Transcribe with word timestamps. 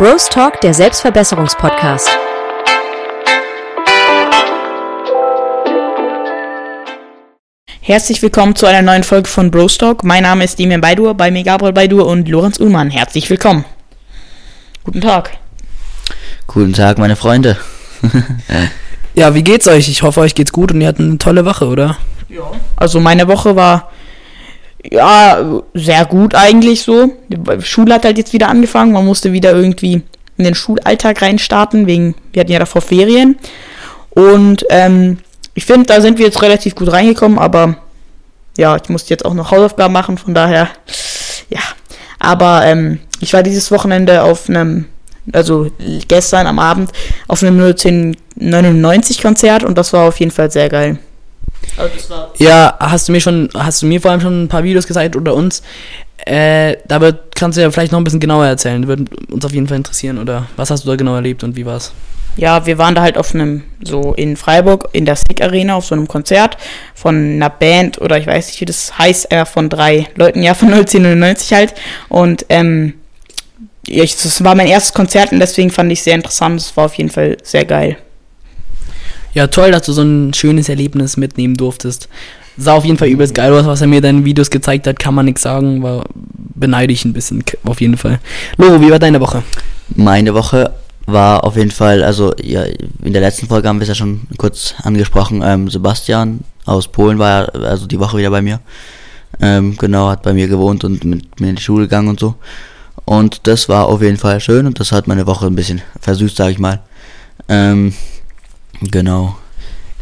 Bros 0.00 0.30
Talk, 0.30 0.62
der 0.62 0.72
Selbstverbesserungspodcast. 0.72 2.08
Herzlich 7.82 8.22
willkommen 8.22 8.56
zu 8.56 8.64
einer 8.64 8.80
neuen 8.80 9.04
Folge 9.04 9.28
von 9.28 9.50
Bros 9.50 9.76
Talk. 9.76 10.02
Mein 10.02 10.22
Name 10.22 10.44
ist 10.44 10.58
Demian 10.58 10.80
Baidur, 10.80 11.12
bei 11.12 11.30
mir 11.30 11.44
Gabriel 11.44 11.74
Baidur 11.74 12.06
und 12.06 12.30
Lorenz 12.30 12.58
Ullmann. 12.58 12.88
Herzlich 12.88 13.28
willkommen. 13.28 13.66
Guten 14.84 15.02
Tag. 15.02 15.36
Guten 16.46 16.72
Tag, 16.72 16.96
meine 16.96 17.16
Freunde. 17.16 17.58
Ja, 19.12 19.34
wie 19.34 19.42
geht's 19.42 19.68
euch? 19.68 19.88
Ich 19.90 20.02
hoffe, 20.02 20.20
euch 20.20 20.34
geht's 20.34 20.52
gut 20.52 20.72
und 20.72 20.80
ihr 20.80 20.88
hattet 20.88 21.04
eine 21.04 21.18
tolle 21.18 21.44
Woche, 21.44 21.66
oder? 21.66 21.98
Ja. 22.30 22.52
Also 22.76 23.00
meine 23.00 23.28
Woche 23.28 23.54
war 23.54 23.90
ja 24.84 25.62
sehr 25.74 26.04
gut 26.06 26.34
eigentlich 26.34 26.82
so. 26.82 27.12
Die 27.28 27.62
Schule 27.62 27.94
hat 27.94 28.04
halt 28.04 28.18
jetzt 28.18 28.32
wieder 28.32 28.48
angefangen. 28.48 28.92
Man 28.92 29.04
musste 29.04 29.32
wieder 29.32 29.52
irgendwie 29.52 30.02
in 30.36 30.44
den 30.44 30.54
Schulalltag 30.54 31.20
reinstarten, 31.22 31.86
wegen 31.86 32.14
wir 32.32 32.40
hatten 32.40 32.52
ja 32.52 32.58
davor 32.58 32.80
Ferien. 32.80 33.38
Und 34.10 34.64
ähm, 34.70 35.18
ich 35.54 35.66
finde, 35.66 35.86
da 35.86 36.00
sind 36.00 36.18
wir 36.18 36.26
jetzt 36.26 36.42
relativ 36.42 36.74
gut 36.74 36.90
reingekommen, 36.90 37.38
aber 37.38 37.76
ja, 38.56 38.76
ich 38.76 38.88
musste 38.88 39.10
jetzt 39.10 39.24
auch 39.24 39.34
noch 39.34 39.50
Hausaufgaben 39.50 39.92
machen, 39.92 40.18
von 40.18 40.34
daher 40.34 40.68
ja. 41.48 41.60
Aber 42.18 42.64
ähm, 42.64 43.00
ich 43.20 43.32
war 43.32 43.42
dieses 43.42 43.70
Wochenende 43.70 44.22
auf 44.22 44.48
einem 44.48 44.86
also 45.32 45.70
gestern 46.08 46.46
am 46.46 46.58
Abend 46.58 46.90
auf 47.28 47.42
einem 47.42 47.60
1999 47.60 49.22
Konzert 49.22 49.64
und 49.64 49.76
das 49.76 49.92
war 49.92 50.08
auf 50.08 50.18
jeden 50.18 50.32
Fall 50.32 50.50
sehr 50.50 50.68
geil. 50.68 50.98
Ja, 52.38 52.76
hast 52.80 53.08
du 53.08 53.12
mir 53.12 53.20
schon, 53.20 53.48
hast 53.54 53.82
du 53.82 53.86
mir 53.86 54.00
vor 54.00 54.10
allem 54.10 54.20
schon 54.20 54.44
ein 54.44 54.48
paar 54.48 54.64
Videos 54.64 54.86
gezeigt 54.86 55.16
oder 55.16 55.34
uns? 55.34 55.62
Äh, 56.26 56.76
da 56.86 57.00
wird, 57.00 57.34
kannst 57.34 57.56
du 57.56 57.62
ja 57.62 57.70
vielleicht 57.70 57.92
noch 57.92 57.98
ein 57.98 58.04
bisschen 58.04 58.20
genauer 58.20 58.46
erzählen. 58.46 58.86
Würde 58.86 59.04
uns 59.30 59.44
auf 59.44 59.52
jeden 59.52 59.68
Fall 59.68 59.78
interessieren. 59.78 60.18
Oder 60.18 60.46
was 60.56 60.70
hast 60.70 60.84
du 60.84 60.88
da 60.88 60.96
genau 60.96 61.14
erlebt 61.14 61.42
und 61.44 61.56
wie 61.56 61.64
war's? 61.64 61.92
Ja, 62.36 62.64
wir 62.64 62.78
waren 62.78 62.94
da 62.94 63.02
halt 63.02 63.18
auf 63.18 63.34
einem, 63.34 63.64
so 63.82 64.14
in 64.14 64.36
Freiburg, 64.36 64.88
in 64.92 65.04
der 65.04 65.16
Stick 65.16 65.42
Arena, 65.42 65.74
auf 65.74 65.86
so 65.86 65.94
einem 65.94 66.06
Konzert 66.06 66.56
von 66.94 67.16
einer 67.16 67.50
Band 67.50 68.00
oder 68.00 68.18
ich 68.18 68.26
weiß 68.26 68.46
nicht, 68.46 68.60
wie 68.60 68.66
das 68.66 68.96
heißt, 68.96 69.32
äh, 69.32 69.44
von 69.44 69.68
drei 69.68 70.08
Leuten, 70.14 70.42
ja, 70.42 70.54
von 70.54 70.68
1999 70.68 71.52
halt. 71.52 71.74
Und, 72.08 72.46
ähm, 72.48 72.94
ja, 73.86 74.04
ich, 74.04 74.14
das 74.16 74.44
war 74.44 74.54
mein 74.54 74.68
erstes 74.68 74.92
Konzert 74.92 75.32
und 75.32 75.40
deswegen 75.40 75.70
fand 75.70 75.90
ich 75.90 75.98
es 75.98 76.04
sehr 76.04 76.14
interessant. 76.14 76.60
Es 76.60 76.76
war 76.76 76.84
auf 76.84 76.94
jeden 76.94 77.10
Fall 77.10 77.36
sehr 77.42 77.64
geil. 77.64 77.96
Ja, 79.34 79.46
toll, 79.46 79.70
dass 79.70 79.82
du 79.82 79.92
so 79.92 80.02
ein 80.02 80.34
schönes 80.34 80.68
Erlebnis 80.68 81.16
mitnehmen 81.16 81.56
durftest. 81.56 82.08
Sah 82.56 82.74
auf 82.74 82.84
jeden 82.84 82.98
Fall 82.98 83.08
übelst 83.08 83.34
geil 83.34 83.52
aus, 83.52 83.66
was 83.66 83.80
er 83.80 83.86
mir 83.86 83.96
in 83.96 84.02
deinen 84.02 84.24
Videos 84.24 84.50
gezeigt 84.50 84.86
hat, 84.86 84.98
kann 84.98 85.14
man 85.14 85.24
nichts 85.24 85.42
sagen, 85.42 85.82
war 85.82 86.04
beneide 86.54 86.92
ich 86.92 87.04
ein 87.04 87.12
bisschen, 87.12 87.42
auf 87.64 87.80
jeden 87.80 87.96
Fall. 87.96 88.18
Loro, 88.58 88.80
wie 88.80 88.90
war 88.90 88.98
deine 88.98 89.20
Woche? 89.20 89.42
Meine 89.94 90.34
Woche 90.34 90.72
war 91.06 91.44
auf 91.44 91.56
jeden 91.56 91.70
Fall, 91.70 92.02
also 92.02 92.34
ja, 92.42 92.64
in 93.02 93.12
der 93.12 93.22
letzten 93.22 93.46
Folge 93.46 93.68
haben 93.68 93.78
wir 93.78 93.82
es 93.82 93.88
ja 93.88 93.94
schon 93.94 94.22
kurz 94.36 94.74
angesprochen, 94.82 95.42
ähm, 95.44 95.70
Sebastian 95.70 96.40
aus 96.66 96.88
Polen 96.88 97.18
war 97.18 97.54
ja 97.54 97.60
also 97.62 97.86
die 97.86 97.98
Woche 97.98 98.18
wieder 98.18 98.30
bei 98.30 98.42
mir. 98.42 98.60
Ähm, 99.40 99.76
genau, 99.76 100.08
hat 100.08 100.22
bei 100.22 100.34
mir 100.34 100.48
gewohnt 100.48 100.84
und 100.84 101.04
mit 101.04 101.40
mir 101.40 101.50
in 101.50 101.56
die 101.56 101.62
Schule 101.62 101.84
gegangen 101.84 102.08
und 102.08 102.20
so. 102.20 102.34
Und 103.04 103.46
das 103.46 103.68
war 103.68 103.86
auf 103.86 104.02
jeden 104.02 104.18
Fall 104.18 104.40
schön 104.40 104.66
und 104.66 104.78
das 104.78 104.92
hat 104.92 105.06
meine 105.06 105.26
Woche 105.26 105.46
ein 105.46 105.54
bisschen 105.54 105.80
versüßt, 106.00 106.36
sag 106.36 106.50
ich 106.50 106.58
mal. 106.58 106.80
Ähm, 107.48 107.94
genau. 108.80 109.36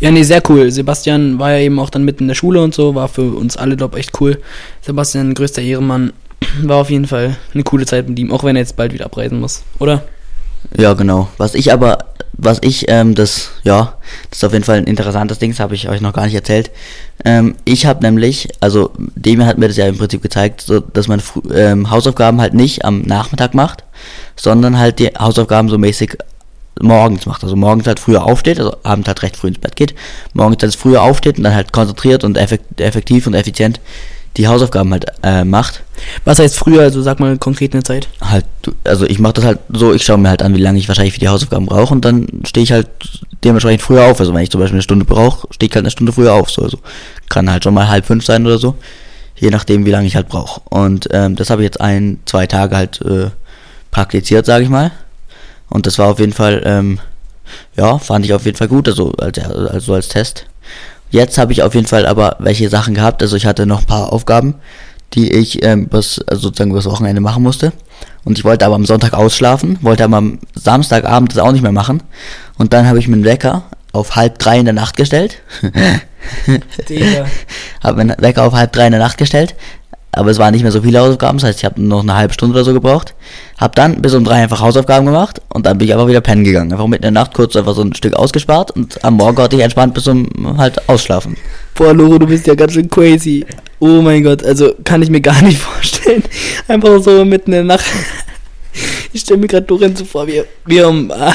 Ja, 0.01 0.11
nee, 0.13 0.23
sehr 0.23 0.43
cool. 0.49 0.71
Sebastian 0.71 1.39
war 1.39 1.53
ja 1.53 1.59
eben 1.59 1.79
auch 1.81 1.91
dann 1.91 2.05
mitten 2.05 2.25
in 2.25 2.29
der 2.29 2.35
Schule 2.35 2.63
und 2.63 2.75
so, 2.75 2.95
war 2.95 3.09
für 3.09 3.37
uns 3.37 3.57
alle, 3.57 3.77
glaube 3.77 3.99
ich, 3.99 4.07
echt 4.07 4.21
cool. 4.21 4.39
Sebastian, 4.81 5.35
größter 5.35 5.63
Ehrenmann, 5.63 6.13
war 6.63 6.77
auf 6.77 6.91
jeden 6.91 7.07
Fall 7.07 7.37
eine 7.53 7.65
coole 7.65 7.85
Zeit 7.85 8.09
mit 8.09 8.19
ihm, 8.19 8.31
auch 8.31 8.45
wenn 8.45 8.55
er 8.55 8.63
jetzt 8.63 8.77
bald 8.77 8.93
wieder 8.93 9.07
abreisen 9.07 9.41
muss, 9.41 9.65
oder? 9.79 10.05
Ja, 10.77 10.95
genau. 10.95 11.29
Was 11.37 11.55
ich 11.55 11.73
aber, 11.73 11.99
was 12.33 12.59
ich, 12.63 12.85
ähm, 12.89 13.15
das, 13.15 13.51
ja, 13.65 13.95
das 14.31 14.39
ist 14.39 14.45
auf 14.45 14.53
jeden 14.53 14.65
Fall 14.65 14.79
ein 14.79 14.85
interessantes 14.85 15.39
Ding, 15.39 15.51
das 15.51 15.61
habe 15.61 15.75
ich 15.75 15.89
euch 15.89 16.01
noch 16.01 16.13
gar 16.13 16.25
nicht 16.25 16.35
erzählt. 16.35 16.71
Ähm, 17.25 17.57
ich 17.65 17.87
habe 17.87 18.05
nämlich, 18.05 18.49
also 18.61 18.93
Demi 19.17 19.45
hat 19.45 19.59
mir 19.59 19.69
das 19.69 19.77
ja 19.77 19.87
im 19.87 19.99
Prinzip 19.99 20.23
gezeigt, 20.23 20.61
so, 20.61 20.81
dass 20.81 21.09
man 21.09 21.23
ähm, 21.53 21.91
Hausaufgaben 21.91 22.41
halt 22.41 22.55
nicht 22.55 22.85
am 22.85 23.03
Nachmittag 23.03 23.55
macht, 23.55 23.85
sondern 24.37 24.79
halt 24.79 24.99
die 24.99 25.09
Hausaufgaben 25.09 25.69
so 25.69 25.79
mäßig 25.79 26.19
morgens 26.81 27.27
macht. 27.27 27.43
Also 27.45 27.57
morgens 27.57 27.87
halt 27.87 28.01
früher 28.01 28.25
aufsteht, 28.25 28.59
also 28.59 28.77
abends 28.83 29.09
halt 29.09 29.23
recht 29.23 29.37
früh 29.37 29.49
ins 29.49 29.59
Bett 29.59 29.77
geht, 29.77 29.95
morgens 30.33 30.63
halt 30.63 30.75
früher 30.75 31.03
aufsteht 31.03 31.39
und 31.39 31.45
dann 31.45 31.55
halt 31.55 31.73
konzentriert 31.73 32.25
und 32.25 32.37
effekt, 32.37 32.81
effektiv 32.81 33.27
und 33.27 33.35
effizient 33.35 33.81
die 34.37 34.47
Hausaufgaben 34.47 34.93
halt 34.93 35.07
äh, 35.23 35.45
macht. 35.45 35.83
Was 36.25 36.39
heißt 36.39 36.57
früher, 36.57 36.83
also 36.83 37.03
sag 37.03 37.19
mal 37.19 37.37
konkret 37.39 37.75
eine 37.75 37.83
Zeit? 37.83 38.09
Halt, 38.21 38.45
also 38.85 39.05
ich 39.05 39.19
mache 39.19 39.35
das 39.35 39.45
halt 39.45 39.59
so, 39.69 39.93
ich 39.93 40.05
schaue 40.05 40.19
mir 40.19 40.29
halt 40.29 40.43
an, 40.43 40.55
wie 40.55 40.61
lange 40.61 40.79
ich 40.79 40.87
wahrscheinlich 40.87 41.15
für 41.15 41.21
die 41.21 41.29
Hausaufgaben 41.29 41.67
brauche 41.67 41.93
und 41.93 42.05
dann 42.05 42.27
stehe 42.47 42.63
ich 42.63 42.71
halt 42.71 42.89
dementsprechend 43.43 43.83
früher 43.83 44.05
auf. 44.05 44.21
Also 44.21 44.33
wenn 44.33 44.43
ich 44.43 44.51
zum 44.51 44.61
Beispiel 44.61 44.77
eine 44.77 44.83
Stunde 44.83 45.05
brauche, 45.05 45.49
stehe 45.51 45.69
ich 45.69 45.75
halt 45.75 45.85
eine 45.85 45.91
Stunde 45.91 46.13
früher 46.13 46.35
auf. 46.35 46.51
So, 46.51 46.63
also 46.63 46.79
kann 47.29 47.51
halt 47.51 47.65
schon 47.65 47.75
mal 47.75 47.89
halb 47.89 48.07
fünf 48.07 48.25
sein 48.25 48.47
oder 48.47 48.59
so, 48.59 48.77
je 49.37 49.51
nachdem, 49.51 49.85
wie 49.85 49.91
lange 49.91 50.07
ich 50.07 50.15
halt 50.15 50.29
brauche. 50.29 50.61
Und 50.71 51.09
ähm, 51.11 51.35
das 51.35 51.51
habe 51.51 51.63
ich 51.63 51.67
jetzt 51.67 51.81
ein, 51.81 52.21
zwei 52.25 52.47
Tage 52.47 52.77
halt 52.77 53.01
äh, 53.03 53.31
praktiziert, 53.91 54.47
sage 54.47 54.63
ich 54.63 54.71
mal. 54.71 54.93
Und 55.69 55.87
das 55.87 55.99
war 55.99 56.09
auf 56.09 56.19
jeden 56.19 56.33
Fall, 56.33 56.63
ähm, 56.65 57.01
ja, 57.77 57.99
fand 57.99 58.25
ich 58.25 58.33
auf 58.35 58.45
jeden 58.45 58.57
Fall 58.57 58.69
gut, 58.69 58.89
also 58.89 59.13
als, 59.13 59.39
also 59.39 59.95
als 59.95 60.09
Test. 60.09 60.47
Jetzt 61.11 61.39
habe 61.39 61.53
ich 61.53 61.63
auf 61.63 61.75
jeden 61.75 61.87
Fall 61.87 62.07
aber 62.07 62.37
welche 62.39 62.69
Sachen 62.69 62.95
gehabt. 62.95 63.23
Also 63.23 63.37
ich 63.37 63.47
hatte 63.47 63.67
noch 63.67 63.81
ein 63.81 63.87
paar 63.87 64.13
Aufgaben, 64.13 64.55
die 65.15 65.33
ich 65.33 65.65
ähm, 65.65 65.89
bis, 65.89 66.21
also 66.27 66.43
sozusagen 66.43 66.71
übers 66.71 66.85
Wochenende 66.85 67.21
machen 67.21 67.43
musste. 67.43 67.73
Und 68.25 68.39
ich 68.39 68.45
wollte 68.45 68.67
aber 68.67 68.75
am 68.75 68.85
Sonntag 68.85 69.15
ausschlafen, 69.15 69.79
wollte 69.81 70.05
aber 70.05 70.19
am 70.19 70.39
Samstagabend 70.55 71.33
das 71.33 71.39
auch 71.39 71.53
nicht 71.53 71.63
mehr 71.63 71.73
machen. 71.73 72.03
Und 72.59 72.73
dann 72.73 72.87
habe 72.87 72.99
ich 72.99 73.09
meinen 73.09 73.25
Wecker 73.25 73.65
auf 73.93 74.17
halb 74.17 74.39
drei 74.39 74.59
in 74.59 74.67
der 74.67 74.75
Nacht 74.75 74.97
gestellt. 74.97 75.41
Habe 77.83 77.97
meinen 77.97 78.21
Wecker 78.21 78.45
auf 78.45 78.53
halb 78.53 78.73
drei 78.73 78.87
in 78.87 78.93
der 78.93 79.01
Nacht 79.01 79.19
gestellt. 79.19 79.55
Aber 80.13 80.31
es 80.31 80.39
waren 80.39 80.53
nicht 80.53 80.63
mehr 80.63 80.73
so 80.73 80.81
viele 80.81 81.01
Hausaufgaben, 81.01 81.39
das 81.39 81.49
heißt, 81.49 81.59
ich 81.59 81.65
habe 81.65 81.83
noch 81.83 82.03
eine 82.03 82.15
halbe 82.15 82.33
Stunde 82.33 82.55
oder 82.55 82.65
so 82.65 82.73
gebraucht. 82.73 83.15
Hab 83.59 83.75
dann 83.77 84.01
bis 84.01 84.15
um 84.15 84.25
drei 84.25 84.43
einfach 84.43 84.61
Hausaufgaben 84.61 85.07
gemacht 85.07 85.41
und 85.53 85.67
dann 85.67 85.79
bin 85.79 85.87
ich 85.87 85.95
einfach 85.95 86.09
wieder 86.09 86.21
pennen 86.21 86.45
gegangen. 86.45 86.73
Einfach 86.73 86.87
mitten 86.87 87.05
in 87.05 87.15
der 87.15 87.23
Nacht 87.23 87.35
kurz 87.35 87.57
einfach 87.57 87.75
so 87.75 87.83
ein 87.83 87.95
Stück 87.95 88.15
ausgespart 88.15 88.71
und 88.71 89.05
am 89.05 89.15
Morgen 89.15 89.37
konnte 89.37 89.57
ich 89.57 89.63
entspannt 89.63 89.95
bis 89.95 90.05
zum 90.05 90.29
halt 90.57 90.89
ausschlafen. 90.89 91.37
Boah, 91.75 91.93
Loro, 91.93 92.19
du 92.19 92.27
bist 92.27 92.47
ja 92.47 92.55
ganz 92.55 92.73
schön 92.73 92.89
crazy. 92.89 93.45
Oh 93.81 94.01
mein 94.03 94.25
Gott, 94.25 94.43
also 94.45 94.75
kann 94.83 95.03
ich 95.03 95.11
mir 95.11 95.21
gar 95.21 95.43
nicht 95.43 95.59
vorstellen. 95.59 96.23
Einfach 96.67 97.03
so 97.03 97.25
mitten 97.25 97.53
in 97.53 97.67
der 97.67 97.77
Nacht. 97.77 97.85
Ich 99.13 99.23
stelle 99.23 99.41
mir 99.41 99.49
gerade 99.49 99.67
Lorenzo 99.69 100.05
vor, 100.05 100.27
wie 100.27 100.43
wie 100.67 100.79
er 100.79 100.89
um 100.89 101.11
äh, 101.11 101.33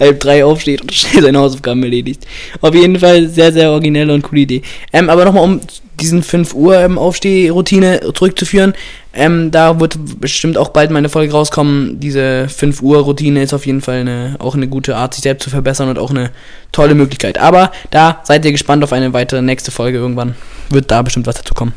halb 0.00 0.20
drei 0.20 0.44
aufsteht 0.44 0.82
und 0.82 0.92
schnell 0.92 1.22
seine 1.22 1.38
Hausaufgaben 1.38 1.82
erledigt. 1.82 2.26
Auf 2.60 2.74
jeden 2.74 2.98
Fall 2.98 3.28
sehr, 3.28 3.52
sehr 3.52 3.70
originelle 3.70 4.12
und 4.12 4.22
coole 4.22 4.42
Idee. 4.42 4.62
Ähm, 4.92 5.08
aber 5.08 5.24
nochmal, 5.24 5.44
um 5.44 5.60
diesen 6.00 6.22
5 6.22 6.54
Uhr 6.54 6.78
ähm, 6.78 6.98
Aufstehroutine 6.98 8.12
zurückzuführen, 8.14 8.74
ähm, 9.12 9.50
da 9.50 9.78
wird 9.78 9.96
bestimmt 10.20 10.58
auch 10.58 10.70
bald 10.70 10.90
meine 10.90 11.08
Folge 11.08 11.32
rauskommen. 11.32 12.00
Diese 12.00 12.48
5 12.48 12.82
Uhr 12.82 12.98
Routine 12.98 13.42
ist 13.42 13.54
auf 13.54 13.66
jeden 13.66 13.80
Fall 13.80 14.00
eine, 14.00 14.36
auch 14.40 14.54
eine 14.54 14.66
gute 14.66 14.96
Art, 14.96 15.14
sich 15.14 15.22
selbst 15.22 15.44
zu 15.44 15.50
verbessern 15.50 15.88
und 15.88 15.98
auch 15.98 16.10
eine 16.10 16.30
tolle 16.72 16.94
Möglichkeit. 16.94 17.38
Aber 17.38 17.70
da 17.90 18.20
seid 18.24 18.44
ihr 18.44 18.52
gespannt 18.52 18.82
auf 18.82 18.92
eine 18.92 19.12
weitere 19.12 19.40
nächste 19.40 19.70
Folge 19.70 19.98
irgendwann. 19.98 20.34
Wird 20.68 20.90
da 20.90 21.02
bestimmt 21.02 21.26
was 21.26 21.36
dazu 21.36 21.54
kommen. 21.54 21.74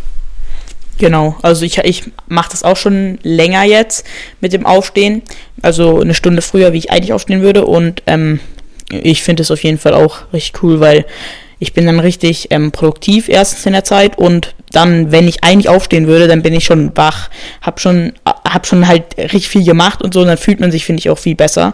Genau, 0.97 1.37
also 1.43 1.63
ich, 1.63 1.77
ich 1.77 2.05
mache 2.27 2.49
das 2.49 2.63
auch 2.63 2.77
schon 2.77 3.19
länger 3.21 3.63
jetzt 3.63 4.05
mit 4.41 4.51
dem 4.51 4.65
Aufstehen. 4.65 5.21
Also 5.61 6.01
eine 6.01 6.15
Stunde 6.15 6.41
früher, 6.41 6.73
wie 6.73 6.79
ich 6.79 6.91
eigentlich 6.91 7.13
aufstehen 7.13 7.41
würde. 7.41 7.65
Und 7.65 8.01
ähm, 8.07 8.39
ich 8.89 9.21
finde 9.21 9.43
es 9.43 9.51
auf 9.51 9.63
jeden 9.63 9.77
Fall 9.77 9.93
auch 9.93 10.33
richtig 10.33 10.63
cool, 10.63 10.79
weil 10.79 11.05
ich 11.59 11.73
bin 11.73 11.85
dann 11.85 11.99
richtig 11.99 12.47
ähm, 12.51 12.71
produktiv 12.71 13.29
erstens 13.29 13.65
in 13.65 13.73
der 13.73 13.83
Zeit 13.83 14.17
und 14.17 14.53
dann, 14.71 15.11
wenn 15.11 15.27
ich 15.27 15.43
eigentlich 15.43 15.69
aufstehen 15.69 16.07
würde, 16.07 16.27
dann 16.27 16.41
bin 16.41 16.53
ich 16.53 16.65
schon 16.65 16.95
wach, 16.95 17.29
hab 17.61 17.79
schon, 17.79 18.13
hab 18.25 18.67
schon 18.67 18.87
halt 18.87 19.17
richtig 19.17 19.49
viel 19.49 19.63
gemacht 19.63 20.01
und 20.01 20.13
so, 20.13 20.21
und 20.21 20.27
dann 20.27 20.37
fühlt 20.37 20.59
man 20.59 20.71
sich, 20.71 20.85
finde 20.85 20.99
ich, 20.99 21.09
auch 21.09 21.17
viel 21.17 21.35
besser. 21.35 21.73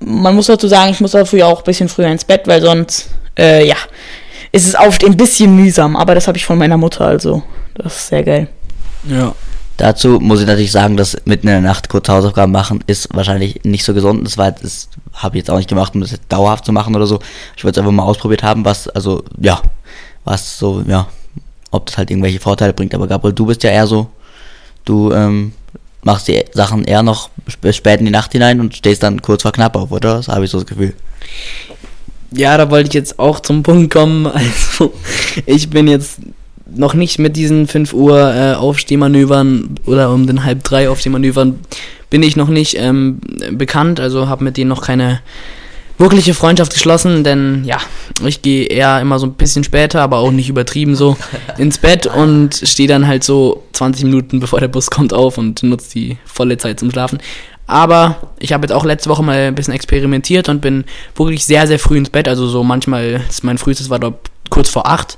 Man 0.00 0.34
muss 0.34 0.46
dazu 0.46 0.68
sagen, 0.68 0.90
ich 0.90 1.00
muss 1.00 1.12
dafür 1.12 1.46
auch 1.46 1.58
ein 1.58 1.64
bisschen 1.64 1.88
früher 1.88 2.08
ins 2.08 2.24
Bett, 2.24 2.42
weil 2.46 2.60
sonst, 2.60 3.10
äh, 3.38 3.66
ja, 3.66 3.76
ist 4.52 4.66
es 4.66 4.74
Aufstehen 4.74 5.12
ein 5.12 5.16
bisschen 5.16 5.56
mühsam, 5.56 5.96
aber 5.96 6.14
das 6.14 6.28
habe 6.28 6.38
ich 6.38 6.44
von 6.44 6.58
meiner 6.58 6.76
Mutter, 6.76 7.06
also 7.06 7.42
das 7.74 7.96
ist 7.96 8.08
sehr 8.08 8.22
geil. 8.22 8.48
Ja. 9.04 9.34
Dazu 9.78 10.20
muss 10.20 10.40
ich 10.40 10.46
natürlich 10.46 10.70
sagen, 10.70 10.96
dass 10.96 11.16
mitten 11.24 11.48
in 11.48 11.54
der 11.54 11.60
Nacht 11.60 11.88
kurz 11.88 12.08
Hausaufgaben 12.08 12.52
machen 12.52 12.84
ist 12.86 13.08
wahrscheinlich 13.14 13.64
nicht 13.64 13.84
so 13.84 13.94
gesund. 13.94 14.24
Das 14.24 14.38
war 14.38 14.52
das 14.52 14.88
habe 15.14 15.36
ich 15.36 15.42
jetzt 15.42 15.50
auch 15.50 15.56
nicht 15.56 15.68
gemacht, 15.68 15.94
um 15.94 16.00
das 16.00 16.10
jetzt 16.10 16.24
dauerhaft 16.28 16.64
zu 16.64 16.72
machen 16.72 16.94
oder 16.94 17.06
so. 17.06 17.20
Ich 17.56 17.64
wollte 17.64 17.80
es 17.80 17.84
einfach 17.84 17.92
mal 17.92 18.04
ausprobiert 18.04 18.42
haben, 18.42 18.64
was 18.64 18.88
also 18.88 19.24
ja, 19.38 19.60
was 20.24 20.58
so 20.58 20.82
ja, 20.86 21.08
ob 21.70 21.86
das 21.86 21.98
halt 21.98 22.10
irgendwelche 22.10 22.40
Vorteile 22.40 22.72
bringt. 22.72 22.94
Aber 22.94 23.06
Gabriel, 23.06 23.34
du 23.34 23.46
bist 23.46 23.62
ja 23.62 23.70
eher 23.70 23.86
so, 23.86 24.08
du 24.84 25.12
ähm, 25.12 25.52
machst 26.02 26.28
die 26.28 26.44
Sachen 26.52 26.84
eher 26.84 27.02
noch 27.02 27.30
spät 27.70 28.00
in 28.00 28.06
die 28.06 28.12
Nacht 28.12 28.32
hinein 28.32 28.60
und 28.60 28.76
stehst 28.76 29.02
dann 29.02 29.22
kurz 29.22 29.42
vor 29.42 29.52
knapp 29.52 29.76
auf, 29.76 29.90
oder? 29.90 30.16
Das 30.16 30.28
habe 30.28 30.44
ich 30.44 30.50
so 30.50 30.58
das 30.58 30.66
Gefühl. 30.66 30.94
Ja, 32.34 32.56
da 32.56 32.70
wollte 32.70 32.88
ich 32.88 32.94
jetzt 32.94 33.18
auch 33.18 33.40
zum 33.40 33.62
Punkt 33.62 33.92
kommen. 33.92 34.26
Also, 34.32 34.92
ich 35.46 35.70
bin 35.70 35.86
jetzt 35.86 36.18
noch 36.74 36.94
nicht 36.94 37.18
mit 37.18 37.36
diesen 37.36 37.68
5 37.68 37.92
Uhr 37.92 38.34
äh, 38.34 38.54
Aufstehmanövern 38.54 39.76
oder 39.84 40.10
um 40.10 40.26
den 40.26 40.44
halb 40.44 40.64
drei 40.64 40.88
Aufstehmanövern 40.88 41.58
bin 42.12 42.22
ich 42.22 42.36
noch 42.36 42.48
nicht 42.48 42.76
ähm, 42.78 43.20
bekannt, 43.52 43.98
also 43.98 44.28
habe 44.28 44.44
mit 44.44 44.58
denen 44.58 44.68
noch 44.68 44.82
keine 44.82 45.22
wirkliche 45.96 46.34
Freundschaft 46.34 46.74
geschlossen, 46.74 47.24
denn 47.24 47.64
ja, 47.64 47.78
ich 48.26 48.42
gehe 48.42 48.66
eher 48.66 49.00
immer 49.00 49.18
so 49.18 49.24
ein 49.24 49.32
bisschen 49.32 49.64
später, 49.64 50.02
aber 50.02 50.18
auch 50.18 50.30
nicht 50.30 50.50
übertrieben 50.50 50.94
so 50.94 51.16
ins 51.56 51.78
Bett 51.78 52.06
und 52.06 52.54
stehe 52.54 52.86
dann 52.86 53.06
halt 53.06 53.24
so 53.24 53.62
20 53.72 54.04
Minuten 54.04 54.40
bevor 54.40 54.60
der 54.60 54.68
Bus 54.68 54.90
kommt 54.90 55.14
auf 55.14 55.38
und 55.38 55.62
nutze 55.62 55.90
die 55.94 56.18
volle 56.26 56.58
Zeit 56.58 56.80
zum 56.80 56.90
Schlafen. 56.90 57.18
Aber 57.66 58.16
ich 58.38 58.52
habe 58.52 58.64
jetzt 58.66 58.72
auch 58.72 58.84
letzte 58.84 59.08
Woche 59.08 59.22
mal 59.22 59.38
ein 59.38 59.54
bisschen 59.54 59.72
experimentiert 59.72 60.50
und 60.50 60.60
bin 60.60 60.84
wirklich 61.16 61.46
sehr, 61.46 61.66
sehr 61.66 61.78
früh 61.78 61.96
ins 61.96 62.10
Bett. 62.10 62.28
Also 62.28 62.46
so 62.46 62.62
manchmal, 62.62 63.22
mein 63.40 63.56
frühestes 63.56 63.88
war 63.88 63.98
dort 63.98 64.30
kurz 64.50 64.68
vor 64.68 64.86
acht. 64.86 65.16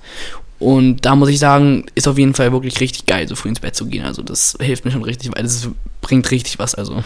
Und 0.58 1.04
da 1.04 1.16
muss 1.16 1.28
ich 1.28 1.38
sagen, 1.38 1.86
ist 1.94 2.08
auf 2.08 2.18
jeden 2.18 2.34
Fall 2.34 2.52
wirklich 2.52 2.80
richtig 2.80 3.06
geil, 3.06 3.28
so 3.28 3.34
früh 3.34 3.48
ins 3.48 3.60
Bett 3.60 3.74
zu 3.74 3.86
gehen. 3.86 4.04
Also 4.04 4.22
das 4.22 4.56
hilft 4.60 4.84
mir 4.84 4.90
schon 4.90 5.02
richtig, 5.02 5.30
weil 5.34 5.42
das 5.42 5.68
bringt 6.00 6.30
richtig 6.30 6.58
was. 6.58 6.74
Also 6.74 7.02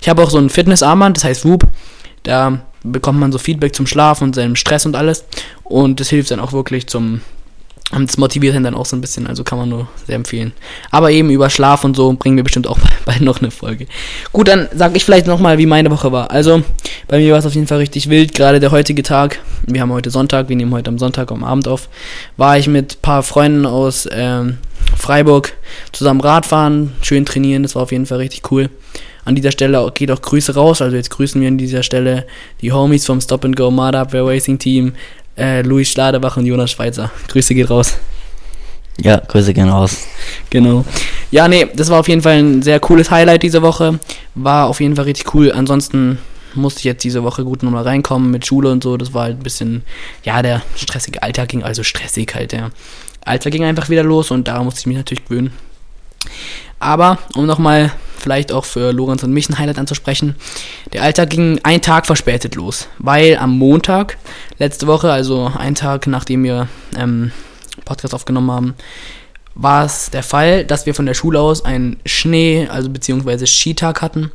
ich 0.00 0.08
habe 0.08 0.22
auch 0.22 0.30
so 0.30 0.38
ein 0.38 0.50
Fitnessarmband, 0.50 1.16
das 1.16 1.24
heißt 1.24 1.44
Whoop. 1.44 1.66
Da 2.22 2.62
bekommt 2.82 3.20
man 3.20 3.32
so 3.32 3.38
Feedback 3.38 3.74
zum 3.74 3.86
Schlaf 3.86 4.22
und 4.22 4.34
seinem 4.34 4.56
Stress 4.56 4.86
und 4.86 4.96
alles. 4.96 5.24
Und 5.62 6.00
das 6.00 6.08
hilft 6.08 6.30
dann 6.30 6.40
auch 6.40 6.52
wirklich 6.52 6.86
zum 6.86 7.20
und 7.92 8.08
das 8.08 8.16
motiviert 8.16 8.54
ihn 8.54 8.64
dann 8.64 8.74
auch 8.74 8.86
so 8.86 8.96
ein 8.96 9.00
bisschen, 9.00 9.26
also 9.26 9.44
kann 9.44 9.58
man 9.58 9.68
nur 9.68 9.88
sehr 10.06 10.16
empfehlen. 10.16 10.52
Aber 10.90 11.10
eben 11.10 11.30
über 11.30 11.50
Schlaf 11.50 11.84
und 11.84 11.94
so 11.94 12.12
bringen 12.14 12.36
wir 12.36 12.42
bestimmt 12.42 12.66
auch 12.66 12.78
bald 13.04 13.20
noch 13.20 13.40
eine 13.40 13.50
Folge. 13.50 13.86
Gut, 14.32 14.48
dann 14.48 14.68
sage 14.74 14.96
ich 14.96 15.04
vielleicht 15.04 15.26
nochmal, 15.26 15.58
wie 15.58 15.66
meine 15.66 15.90
Woche 15.90 16.10
war. 16.10 16.30
Also, 16.30 16.62
bei 17.08 17.18
mir 17.18 17.32
war 17.32 17.38
es 17.38 17.46
auf 17.46 17.54
jeden 17.54 17.66
Fall 17.66 17.78
richtig 17.78 18.08
wild, 18.08 18.34
gerade 18.34 18.58
der 18.58 18.70
heutige 18.70 19.02
Tag. 19.02 19.40
Wir 19.66 19.82
haben 19.82 19.92
heute 19.92 20.10
Sonntag, 20.10 20.48
wir 20.48 20.56
nehmen 20.56 20.72
heute 20.72 20.88
am 20.88 20.98
Sonntag 20.98 21.30
am 21.30 21.44
Abend 21.44 21.68
auf. 21.68 21.88
War 22.36 22.58
ich 22.58 22.68
mit 22.68 22.94
ein 22.94 23.02
paar 23.02 23.22
Freunden 23.22 23.66
aus 23.66 24.08
ähm, 24.10 24.58
Freiburg 24.96 25.52
zusammen 25.92 26.20
Radfahren, 26.20 26.92
schön 27.02 27.26
trainieren, 27.26 27.62
das 27.62 27.74
war 27.74 27.82
auf 27.82 27.92
jeden 27.92 28.06
Fall 28.06 28.18
richtig 28.18 28.50
cool. 28.50 28.70
An 29.26 29.34
dieser 29.34 29.52
Stelle 29.52 29.90
geht 29.94 30.10
auch 30.10 30.20
Grüße 30.20 30.54
raus, 30.54 30.82
also 30.82 30.96
jetzt 30.96 31.10
grüßen 31.10 31.40
wir 31.40 31.48
an 31.48 31.58
dieser 31.58 31.82
Stelle 31.82 32.26
die 32.60 32.72
Homies 32.72 33.06
vom 33.06 33.20
Stop 33.20 33.44
and 33.44 33.56
Go 33.56 33.70
Mad 33.70 33.96
Up 33.96 34.12
Racing 34.12 34.58
Team, 34.58 34.92
äh, 35.36 35.62
Louis 35.62 35.88
Schladerbach 35.88 36.36
und 36.36 36.46
Jonas 36.46 36.70
Schweizer. 36.70 37.10
Grüße 37.28 37.54
geht 37.54 37.70
raus. 37.70 37.96
Ja, 39.00 39.18
Grüße 39.18 39.52
gehen 39.54 39.68
raus. 39.68 40.04
Genau. 40.50 40.84
Ja, 41.30 41.48
nee, 41.48 41.66
das 41.74 41.90
war 41.90 42.00
auf 42.00 42.08
jeden 42.08 42.22
Fall 42.22 42.38
ein 42.38 42.62
sehr 42.62 42.78
cooles 42.78 43.10
Highlight 43.10 43.42
diese 43.42 43.62
Woche. 43.62 43.98
War 44.34 44.66
auf 44.66 44.80
jeden 44.80 44.94
Fall 44.94 45.06
richtig 45.06 45.34
cool. 45.34 45.50
Ansonsten 45.52 46.18
musste 46.54 46.78
ich 46.80 46.84
jetzt 46.84 47.02
diese 47.02 47.24
Woche 47.24 47.44
gut 47.44 47.62
nochmal 47.62 47.82
reinkommen 47.82 48.30
mit 48.30 48.46
Schule 48.46 48.70
und 48.70 48.82
so. 48.82 48.96
Das 48.96 49.12
war 49.12 49.24
halt 49.24 49.38
ein 49.38 49.42
bisschen, 49.42 49.82
ja, 50.22 50.42
der 50.42 50.62
stressige 50.76 51.22
Alltag 51.22 51.48
ging, 51.48 51.62
also 51.62 51.82
stressig 51.82 52.32
halt, 52.34 52.52
der 52.52 52.70
Alltag 53.24 53.52
ging 53.52 53.64
einfach 53.64 53.88
wieder 53.88 54.02
los 54.02 54.30
und 54.30 54.48
da 54.48 54.62
musste 54.62 54.80
ich 54.80 54.86
mich 54.86 54.96
natürlich 54.96 55.24
gewöhnen. 55.24 55.52
Aber, 56.78 57.18
um 57.34 57.46
nochmal 57.46 57.92
vielleicht 58.24 58.52
auch 58.52 58.64
für 58.64 58.90
Lorenz 58.92 59.22
und 59.22 59.32
mich 59.32 59.48
ein 59.48 59.58
Highlight 59.58 59.78
anzusprechen, 59.78 60.34
der 60.92 61.02
Alltag 61.02 61.30
ging 61.30 61.60
einen 61.62 61.82
Tag 61.82 62.06
verspätet 62.06 62.54
los, 62.54 62.88
weil 62.98 63.36
am 63.36 63.56
Montag 63.58 64.16
letzte 64.58 64.86
Woche, 64.86 65.12
also 65.12 65.52
einen 65.56 65.74
Tag 65.74 66.06
nachdem 66.06 66.42
wir 66.42 66.68
ähm, 66.98 67.32
Podcast 67.84 68.14
aufgenommen 68.14 68.50
haben, 68.50 68.74
war 69.54 69.84
es 69.84 70.10
der 70.10 70.22
Fall, 70.22 70.64
dass 70.64 70.86
wir 70.86 70.94
von 70.94 71.04
der 71.06 71.14
Schule 71.14 71.38
aus 71.38 71.64
einen 71.64 71.98
Schnee, 72.06 72.66
also 72.68 72.88
beziehungsweise 72.88 73.46
Skitag 73.46 74.00
hatten. 74.00 74.32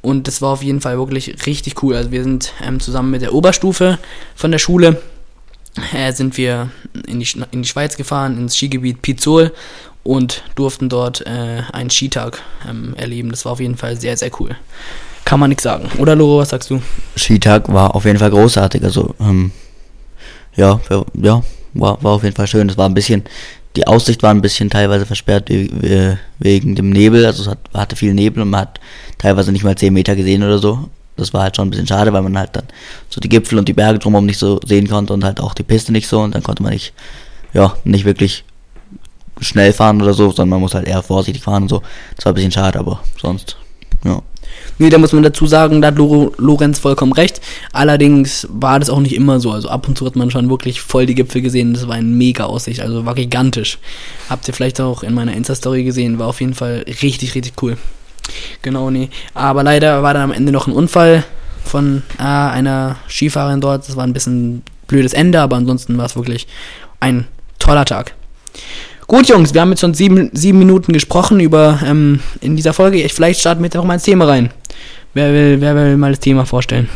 Und 0.00 0.28
das 0.28 0.40
war 0.40 0.50
auf 0.50 0.62
jeden 0.62 0.80
Fall 0.80 0.96
wirklich 0.96 1.44
richtig 1.46 1.82
cool. 1.82 1.96
Also 1.96 2.12
wir 2.12 2.22
sind 2.22 2.52
ähm, 2.62 2.78
zusammen 2.78 3.10
mit 3.10 3.22
der 3.22 3.34
Oberstufe 3.34 3.98
von 4.36 4.52
der 4.52 4.58
Schule 4.58 5.02
äh, 5.92 6.12
sind 6.12 6.36
wir 6.36 6.70
in 7.06 7.20
die, 7.20 7.28
in 7.50 7.62
die 7.62 7.68
Schweiz 7.68 7.96
gefahren, 7.96 8.38
ins 8.38 8.56
Skigebiet 8.56 9.02
Pizol 9.02 9.52
und 10.04 10.44
durften 10.54 10.88
dort 10.88 11.26
äh, 11.26 11.62
einen 11.72 11.90
Skitag 11.90 12.42
ähm, 12.68 12.94
erleben. 12.96 13.30
Das 13.30 13.44
war 13.44 13.52
auf 13.52 13.60
jeden 13.60 13.76
Fall 13.76 13.98
sehr, 13.98 14.16
sehr 14.16 14.30
cool. 14.38 14.54
Kann 15.24 15.40
man 15.40 15.48
nichts 15.48 15.64
sagen. 15.64 15.88
Oder 15.98 16.14
Loro, 16.14 16.38
was 16.38 16.50
sagst 16.50 16.70
du? 16.70 16.80
Skitag 17.16 17.72
war 17.72 17.94
auf 17.94 18.04
jeden 18.04 18.18
Fall 18.18 18.30
großartig. 18.30 18.84
Also, 18.84 19.14
ähm, 19.18 19.50
ja, 20.54 20.78
ja, 21.16 21.42
war, 21.72 22.02
war 22.02 22.12
auf 22.12 22.22
jeden 22.22 22.36
Fall 22.36 22.46
schön. 22.46 22.68
Es 22.68 22.76
war 22.76 22.88
ein 22.88 22.94
bisschen, 22.94 23.24
die 23.74 23.86
Aussicht 23.86 24.22
war 24.22 24.30
ein 24.30 24.42
bisschen 24.42 24.68
teilweise 24.68 25.06
versperrt 25.06 25.48
wegen 25.48 26.74
dem 26.76 26.90
Nebel. 26.90 27.24
Also 27.24 27.42
es 27.42 27.48
hat, 27.48 27.58
hatte 27.72 27.96
viel 27.96 28.12
Nebel 28.12 28.42
und 28.42 28.50
man 28.50 28.60
hat 28.60 28.80
teilweise 29.16 29.50
nicht 29.50 29.64
mal 29.64 29.76
10 29.76 29.92
Meter 29.92 30.14
gesehen 30.14 30.42
oder 30.42 30.58
so. 30.58 30.90
Das 31.16 31.32
war 31.32 31.42
halt 31.42 31.56
schon 31.56 31.68
ein 31.68 31.70
bisschen 31.70 31.86
schade, 31.86 32.12
weil 32.12 32.22
man 32.22 32.36
halt 32.36 32.50
dann 32.54 32.64
so 33.08 33.20
die 33.20 33.28
Gipfel 33.28 33.58
und 33.58 33.68
die 33.68 33.72
Berge 33.72 34.00
drumherum 34.00 34.26
nicht 34.26 34.38
so 34.38 34.60
sehen 34.66 34.88
konnte 34.88 35.12
und 35.12 35.24
halt 35.24 35.40
auch 35.40 35.54
die 35.54 35.62
Piste 35.62 35.92
nicht 35.92 36.08
so 36.08 36.20
und 36.20 36.34
dann 36.34 36.42
konnte 36.42 36.62
man 36.62 36.72
nicht, 36.72 36.92
ja, 37.52 37.76
nicht 37.84 38.04
wirklich 38.04 38.44
schnell 39.40 39.72
fahren 39.72 40.00
oder 40.00 40.14
so, 40.14 40.30
sondern 40.30 40.50
man 40.50 40.60
muss 40.60 40.74
halt 40.74 40.86
eher 40.86 41.02
vorsichtig 41.02 41.42
fahren 41.42 41.64
und 41.64 41.68
so. 41.68 41.82
Das 42.16 42.24
war 42.24 42.32
ein 42.32 42.34
bisschen 42.34 42.52
schade, 42.52 42.78
aber 42.78 43.00
sonst, 43.20 43.56
ja. 44.04 44.22
Nee, 44.78 44.90
da 44.90 44.98
muss 44.98 45.12
man 45.12 45.22
dazu 45.22 45.46
sagen, 45.46 45.80
da 45.80 45.88
hat 45.88 45.98
Lorenz 45.98 46.78
vollkommen 46.78 47.12
recht. 47.12 47.40
Allerdings 47.72 48.46
war 48.50 48.80
das 48.80 48.90
auch 48.90 49.00
nicht 49.00 49.14
immer 49.14 49.40
so. 49.40 49.52
Also 49.52 49.68
ab 49.68 49.86
und 49.88 49.96
zu 49.96 50.06
hat 50.06 50.16
man 50.16 50.30
schon 50.30 50.50
wirklich 50.50 50.80
voll 50.80 51.06
die 51.06 51.14
Gipfel 51.14 51.42
gesehen. 51.42 51.74
Das 51.74 51.86
war 51.86 51.94
eine 51.94 52.06
mega 52.06 52.44
Aussicht, 52.44 52.80
also 52.80 53.06
war 53.06 53.14
gigantisch. 53.14 53.78
Habt 54.28 54.48
ihr 54.48 54.54
vielleicht 54.54 54.80
auch 54.80 55.02
in 55.02 55.14
meiner 55.14 55.34
Insta-Story 55.34 55.84
gesehen, 55.84 56.18
war 56.18 56.28
auf 56.28 56.40
jeden 56.40 56.54
Fall 56.54 56.84
richtig, 57.02 57.34
richtig 57.34 57.54
cool. 57.62 57.76
Genau, 58.62 58.90
nee. 58.90 59.10
Aber 59.34 59.62
leider 59.62 60.02
war 60.02 60.14
dann 60.14 60.24
am 60.24 60.32
Ende 60.32 60.50
noch 60.50 60.66
ein 60.66 60.72
Unfall 60.72 61.24
von 61.64 62.02
äh, 62.18 62.22
einer 62.22 62.96
Skifahrerin 63.08 63.60
dort. 63.60 63.88
Das 63.88 63.96
war 63.96 64.04
ein 64.04 64.12
bisschen 64.12 64.62
blödes 64.86 65.12
Ende, 65.12 65.40
aber 65.40 65.56
ansonsten 65.56 65.96
war 65.98 66.06
es 66.06 66.16
wirklich 66.16 66.46
ein 67.00 67.26
toller 67.58 67.84
Tag. 67.84 68.14
Gut, 69.06 69.28
Jungs, 69.28 69.52
wir 69.52 69.60
haben 69.60 69.70
jetzt 69.70 69.80
schon 69.80 69.92
sieben, 69.92 70.30
sieben 70.32 70.58
Minuten 70.58 70.92
gesprochen 70.92 71.38
über 71.38 71.80
ähm, 71.84 72.20
in 72.40 72.56
dieser 72.56 72.72
Folge. 72.72 73.02
Ich, 73.02 73.12
vielleicht 73.12 73.40
starten 73.40 73.60
wir 73.60 73.66
jetzt 73.66 73.76
auch 73.76 73.84
mal 73.84 73.94
ins 73.94 74.04
Thema 74.04 74.24
rein. 74.24 74.50
Wer 75.12 75.32
will, 75.32 75.60
wer 75.60 75.74
will 75.74 75.96
mal 75.98 76.10
das 76.12 76.20
Thema 76.20 76.46
vorstellen? 76.46 76.88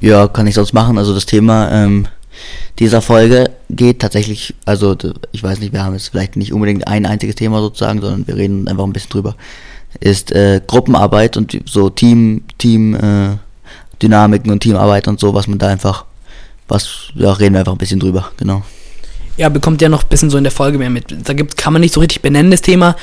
Ja, 0.00 0.26
kann 0.26 0.48
ich 0.48 0.54
sonst 0.56 0.72
machen. 0.72 0.98
Also 0.98 1.14
das 1.14 1.24
Thema 1.24 1.70
ähm, 1.70 2.08
dieser 2.80 3.02
Folge 3.02 3.50
geht 3.70 4.00
tatsächlich, 4.00 4.54
also 4.64 4.96
ich 5.30 5.42
weiß 5.42 5.60
nicht, 5.60 5.72
wir 5.72 5.84
haben 5.84 5.94
jetzt 5.94 6.08
vielleicht 6.08 6.34
nicht 6.34 6.52
unbedingt 6.52 6.88
ein 6.88 7.06
einziges 7.06 7.36
Thema 7.36 7.60
sozusagen, 7.60 8.00
sondern 8.00 8.26
wir 8.26 8.36
reden 8.36 8.66
einfach 8.66 8.84
ein 8.84 8.92
bisschen 8.92 9.10
drüber. 9.10 9.36
Ist 10.00 10.32
äh, 10.32 10.60
Gruppenarbeit 10.66 11.36
und 11.36 11.56
so 11.66 11.88
Team, 11.88 12.42
Team 12.58 12.96
äh, 12.96 13.36
Dynamiken 14.02 14.50
und 14.50 14.60
Teamarbeit 14.60 15.06
und 15.06 15.20
so, 15.20 15.32
was 15.32 15.46
man 15.46 15.58
da 15.58 15.68
einfach, 15.68 16.04
was, 16.66 17.10
ja, 17.14 17.32
reden 17.32 17.54
wir 17.54 17.60
einfach 17.60 17.72
ein 17.72 17.78
bisschen 17.78 18.00
drüber, 18.00 18.28
genau 18.36 18.64
ja, 19.36 19.48
bekommt 19.48 19.82
ja 19.82 19.88
noch 19.88 20.04
ein 20.04 20.08
bisschen 20.08 20.30
so 20.30 20.38
in 20.38 20.44
der 20.44 20.52
Folge 20.52 20.78
mehr 20.78 20.90
mit. 20.90 21.14
Da 21.24 21.32
gibt, 21.32 21.56
kann 21.56 21.72
man 21.72 21.82
nicht 21.82 21.94
so 21.94 22.00
richtig 22.00 22.22
benennen, 22.22 22.50
das 22.50 22.62
Thema. 22.62 22.96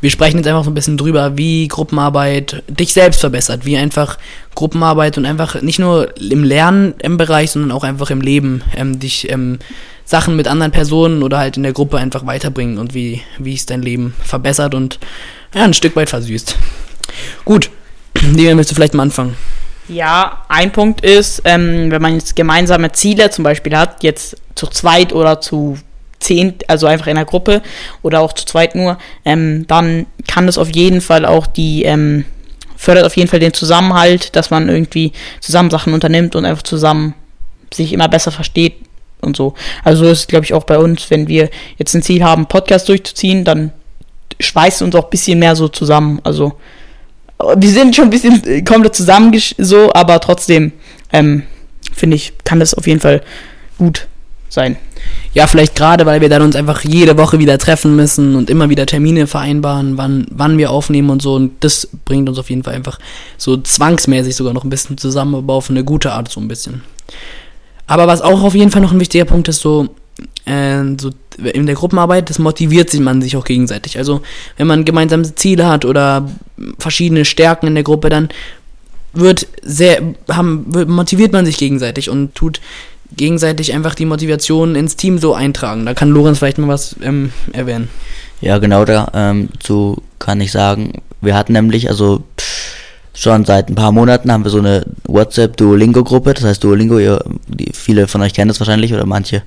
Wir 0.00 0.10
sprechen 0.10 0.36
jetzt 0.36 0.46
einfach 0.46 0.62
so 0.62 0.70
ein 0.70 0.74
bisschen 0.74 0.96
drüber, 0.96 1.36
wie 1.36 1.66
Gruppenarbeit 1.66 2.62
dich 2.68 2.92
selbst 2.92 3.20
verbessert, 3.20 3.64
wie 3.64 3.76
einfach 3.76 4.16
Gruppenarbeit 4.54 5.18
und 5.18 5.26
einfach 5.26 5.60
nicht 5.60 5.80
nur 5.80 6.16
im 6.20 6.44
Lernen 6.44 6.94
im 7.02 7.16
Bereich, 7.16 7.50
sondern 7.50 7.72
auch 7.72 7.82
einfach 7.82 8.10
im 8.10 8.20
Leben 8.20 8.62
ähm, 8.76 9.00
dich 9.00 9.28
ähm, 9.30 9.58
Sachen 10.04 10.36
mit 10.36 10.46
anderen 10.46 10.72
Personen 10.72 11.22
oder 11.22 11.38
halt 11.38 11.56
in 11.56 11.64
der 11.64 11.72
Gruppe 11.72 11.98
einfach 11.98 12.24
weiterbringen 12.26 12.78
und 12.78 12.94
wie, 12.94 13.22
wie 13.38 13.54
es 13.54 13.66
dein 13.66 13.82
Leben 13.82 14.14
verbessert 14.22 14.74
und 14.74 15.00
ja, 15.52 15.64
ein 15.64 15.74
Stück 15.74 15.96
weit 15.96 16.10
versüßt. 16.10 16.56
Gut, 17.44 17.70
Lilian, 18.20 18.56
willst 18.56 18.70
du 18.70 18.74
vielleicht 18.74 18.94
mal 18.94 19.02
anfangen? 19.02 19.36
Ja, 19.88 20.44
ein 20.48 20.70
Punkt 20.70 21.00
ist, 21.00 21.42
ähm, 21.44 21.90
wenn 21.90 22.02
man 22.02 22.14
jetzt 22.14 22.36
gemeinsame 22.36 22.92
Ziele 22.92 23.30
zum 23.30 23.42
Beispiel 23.42 23.76
hat, 23.76 24.02
jetzt 24.02 24.36
zu 24.54 24.66
zweit 24.66 25.12
oder 25.12 25.40
zu 25.40 25.78
zehn, 26.20 26.54
also 26.66 26.86
einfach 26.86 27.06
in 27.06 27.16
einer 27.16 27.24
Gruppe 27.24 27.62
oder 28.02 28.20
auch 28.20 28.32
zu 28.32 28.44
zweit 28.44 28.74
nur, 28.74 28.98
ähm, 29.24 29.66
dann 29.66 30.06
kann 30.26 30.46
das 30.46 30.58
auf 30.58 30.74
jeden 30.74 31.00
Fall 31.00 31.24
auch 31.24 31.46
die, 31.46 31.84
ähm, 31.84 32.24
fördert 32.76 33.04
auf 33.04 33.16
jeden 33.16 33.28
Fall 33.28 33.40
den 33.40 33.52
Zusammenhalt, 33.52 34.36
dass 34.36 34.50
man 34.50 34.68
irgendwie 34.68 35.12
zusammen 35.40 35.70
Sachen 35.70 35.92
unternimmt 35.92 36.36
und 36.36 36.44
einfach 36.44 36.62
zusammen 36.62 37.14
sich 37.74 37.92
immer 37.92 38.08
besser 38.08 38.30
versteht 38.30 38.74
und 39.20 39.36
so. 39.36 39.54
Also 39.84 40.04
so 40.04 40.10
ist 40.10 40.20
es, 40.20 40.26
glaube 40.28 40.44
ich, 40.44 40.54
auch 40.54 40.64
bei 40.64 40.78
uns, 40.78 41.10
wenn 41.10 41.28
wir 41.28 41.50
jetzt 41.76 41.94
ein 41.94 42.02
Ziel 42.02 42.22
haben, 42.22 42.46
Podcast 42.46 42.88
durchzuziehen, 42.88 43.44
dann 43.44 43.72
schweißt 44.40 44.82
uns 44.82 44.94
auch 44.94 45.04
ein 45.04 45.10
bisschen 45.10 45.40
mehr 45.40 45.56
so 45.56 45.68
zusammen. 45.68 46.20
Also 46.22 46.52
wir 47.56 47.70
sind 47.70 47.94
schon 47.94 48.06
ein 48.06 48.10
bisschen 48.10 48.44
äh, 48.46 48.62
komplett 48.62 48.94
zusammen 48.94 49.36
so, 49.58 49.92
aber 49.92 50.20
trotzdem, 50.20 50.72
ähm, 51.12 51.42
finde 51.92 52.16
ich, 52.16 52.32
kann 52.44 52.60
das 52.60 52.74
auf 52.74 52.86
jeden 52.86 53.00
Fall 53.00 53.22
gut 53.78 54.06
sein. 54.48 54.76
Ja, 55.34 55.46
vielleicht 55.46 55.74
gerade, 55.76 56.06
weil 56.06 56.20
wir 56.20 56.28
dann 56.28 56.42
uns 56.42 56.56
einfach 56.56 56.82
jede 56.82 57.16
Woche 57.16 57.38
wieder 57.38 57.58
treffen 57.58 57.96
müssen 57.96 58.34
und 58.34 58.50
immer 58.50 58.68
wieder 58.70 58.86
Termine 58.86 59.26
vereinbaren, 59.26 59.96
wann, 59.98 60.26
wann 60.30 60.58
wir 60.58 60.70
aufnehmen 60.70 61.10
und 61.10 61.22
so. 61.22 61.34
Und 61.34 61.52
das 61.60 61.88
bringt 62.04 62.28
uns 62.28 62.38
auf 62.38 62.50
jeden 62.50 62.64
Fall 62.64 62.74
einfach 62.74 62.98
so 63.36 63.56
zwangsmäßig 63.56 64.34
sogar 64.34 64.52
noch 64.52 64.64
ein 64.64 64.70
bisschen 64.70 64.98
zusammen, 64.98 65.34
aber 65.34 65.54
auf 65.54 65.70
eine 65.70 65.84
gute 65.84 66.12
Art 66.12 66.30
so 66.30 66.40
ein 66.40 66.48
bisschen. 66.48 66.82
Aber 67.86 68.06
was 68.06 68.20
auch 68.20 68.42
auf 68.42 68.54
jeden 68.54 68.70
Fall 68.70 68.82
noch 68.82 68.92
ein 68.92 69.00
wichtiger 69.00 69.24
Punkt 69.24 69.48
ist, 69.48 69.60
so, 69.60 69.88
äh, 70.44 70.82
so 70.98 71.10
in 71.42 71.66
der 71.66 71.74
Gruppenarbeit, 71.74 72.28
das 72.28 72.38
motiviert 72.38 72.90
sich 72.90 73.00
man 73.00 73.22
sich 73.22 73.36
auch 73.36 73.44
gegenseitig. 73.44 73.98
Also 73.98 74.20
wenn 74.56 74.66
man 74.66 74.84
gemeinsame 74.84 75.34
Ziele 75.34 75.68
hat 75.68 75.84
oder 75.84 76.28
verschiedene 76.78 77.24
Stärken 77.24 77.66
in 77.66 77.74
der 77.74 77.84
Gruppe, 77.84 78.08
dann 78.08 78.28
wird 79.12 79.46
sehr 79.62 80.02
haben, 80.28 80.66
motiviert 80.86 81.32
man 81.32 81.46
sich 81.46 81.56
gegenseitig 81.56 82.10
und 82.10 82.34
tut 82.34 82.60
gegenseitig 83.16 83.72
einfach 83.72 83.94
die 83.94 84.04
Motivation 84.04 84.74
ins 84.74 84.96
Team 84.96 85.18
so 85.18 85.34
eintragen. 85.34 85.86
Da 85.86 85.94
kann 85.94 86.10
Lorenz 86.10 86.38
vielleicht 86.38 86.58
mal 86.58 86.68
was 86.68 86.96
ähm, 87.02 87.32
erwähnen. 87.52 87.88
Ja, 88.40 88.58
genau 88.58 88.84
dazu 88.84 89.96
ähm, 89.98 90.04
kann 90.18 90.40
ich 90.40 90.52
sagen. 90.52 91.02
Wir 91.20 91.34
hatten 91.34 91.52
nämlich, 91.52 91.88
also 91.88 92.22
schon 93.14 93.44
seit 93.44 93.68
ein 93.68 93.74
paar 93.74 93.90
Monaten 93.90 94.30
haben 94.30 94.44
wir 94.44 94.50
so 94.50 94.58
eine 94.58 94.86
WhatsApp-Duolingo-Gruppe. 95.08 96.34
Das 96.34 96.44
heißt 96.44 96.62
Duolingo, 96.62 96.98
ihr, 96.98 97.24
die, 97.48 97.72
viele 97.74 98.06
von 98.06 98.22
euch 98.22 98.32
kennen 98.32 98.48
das 98.48 98.60
wahrscheinlich 98.60 98.94
oder 98.94 99.06
manche. 99.06 99.42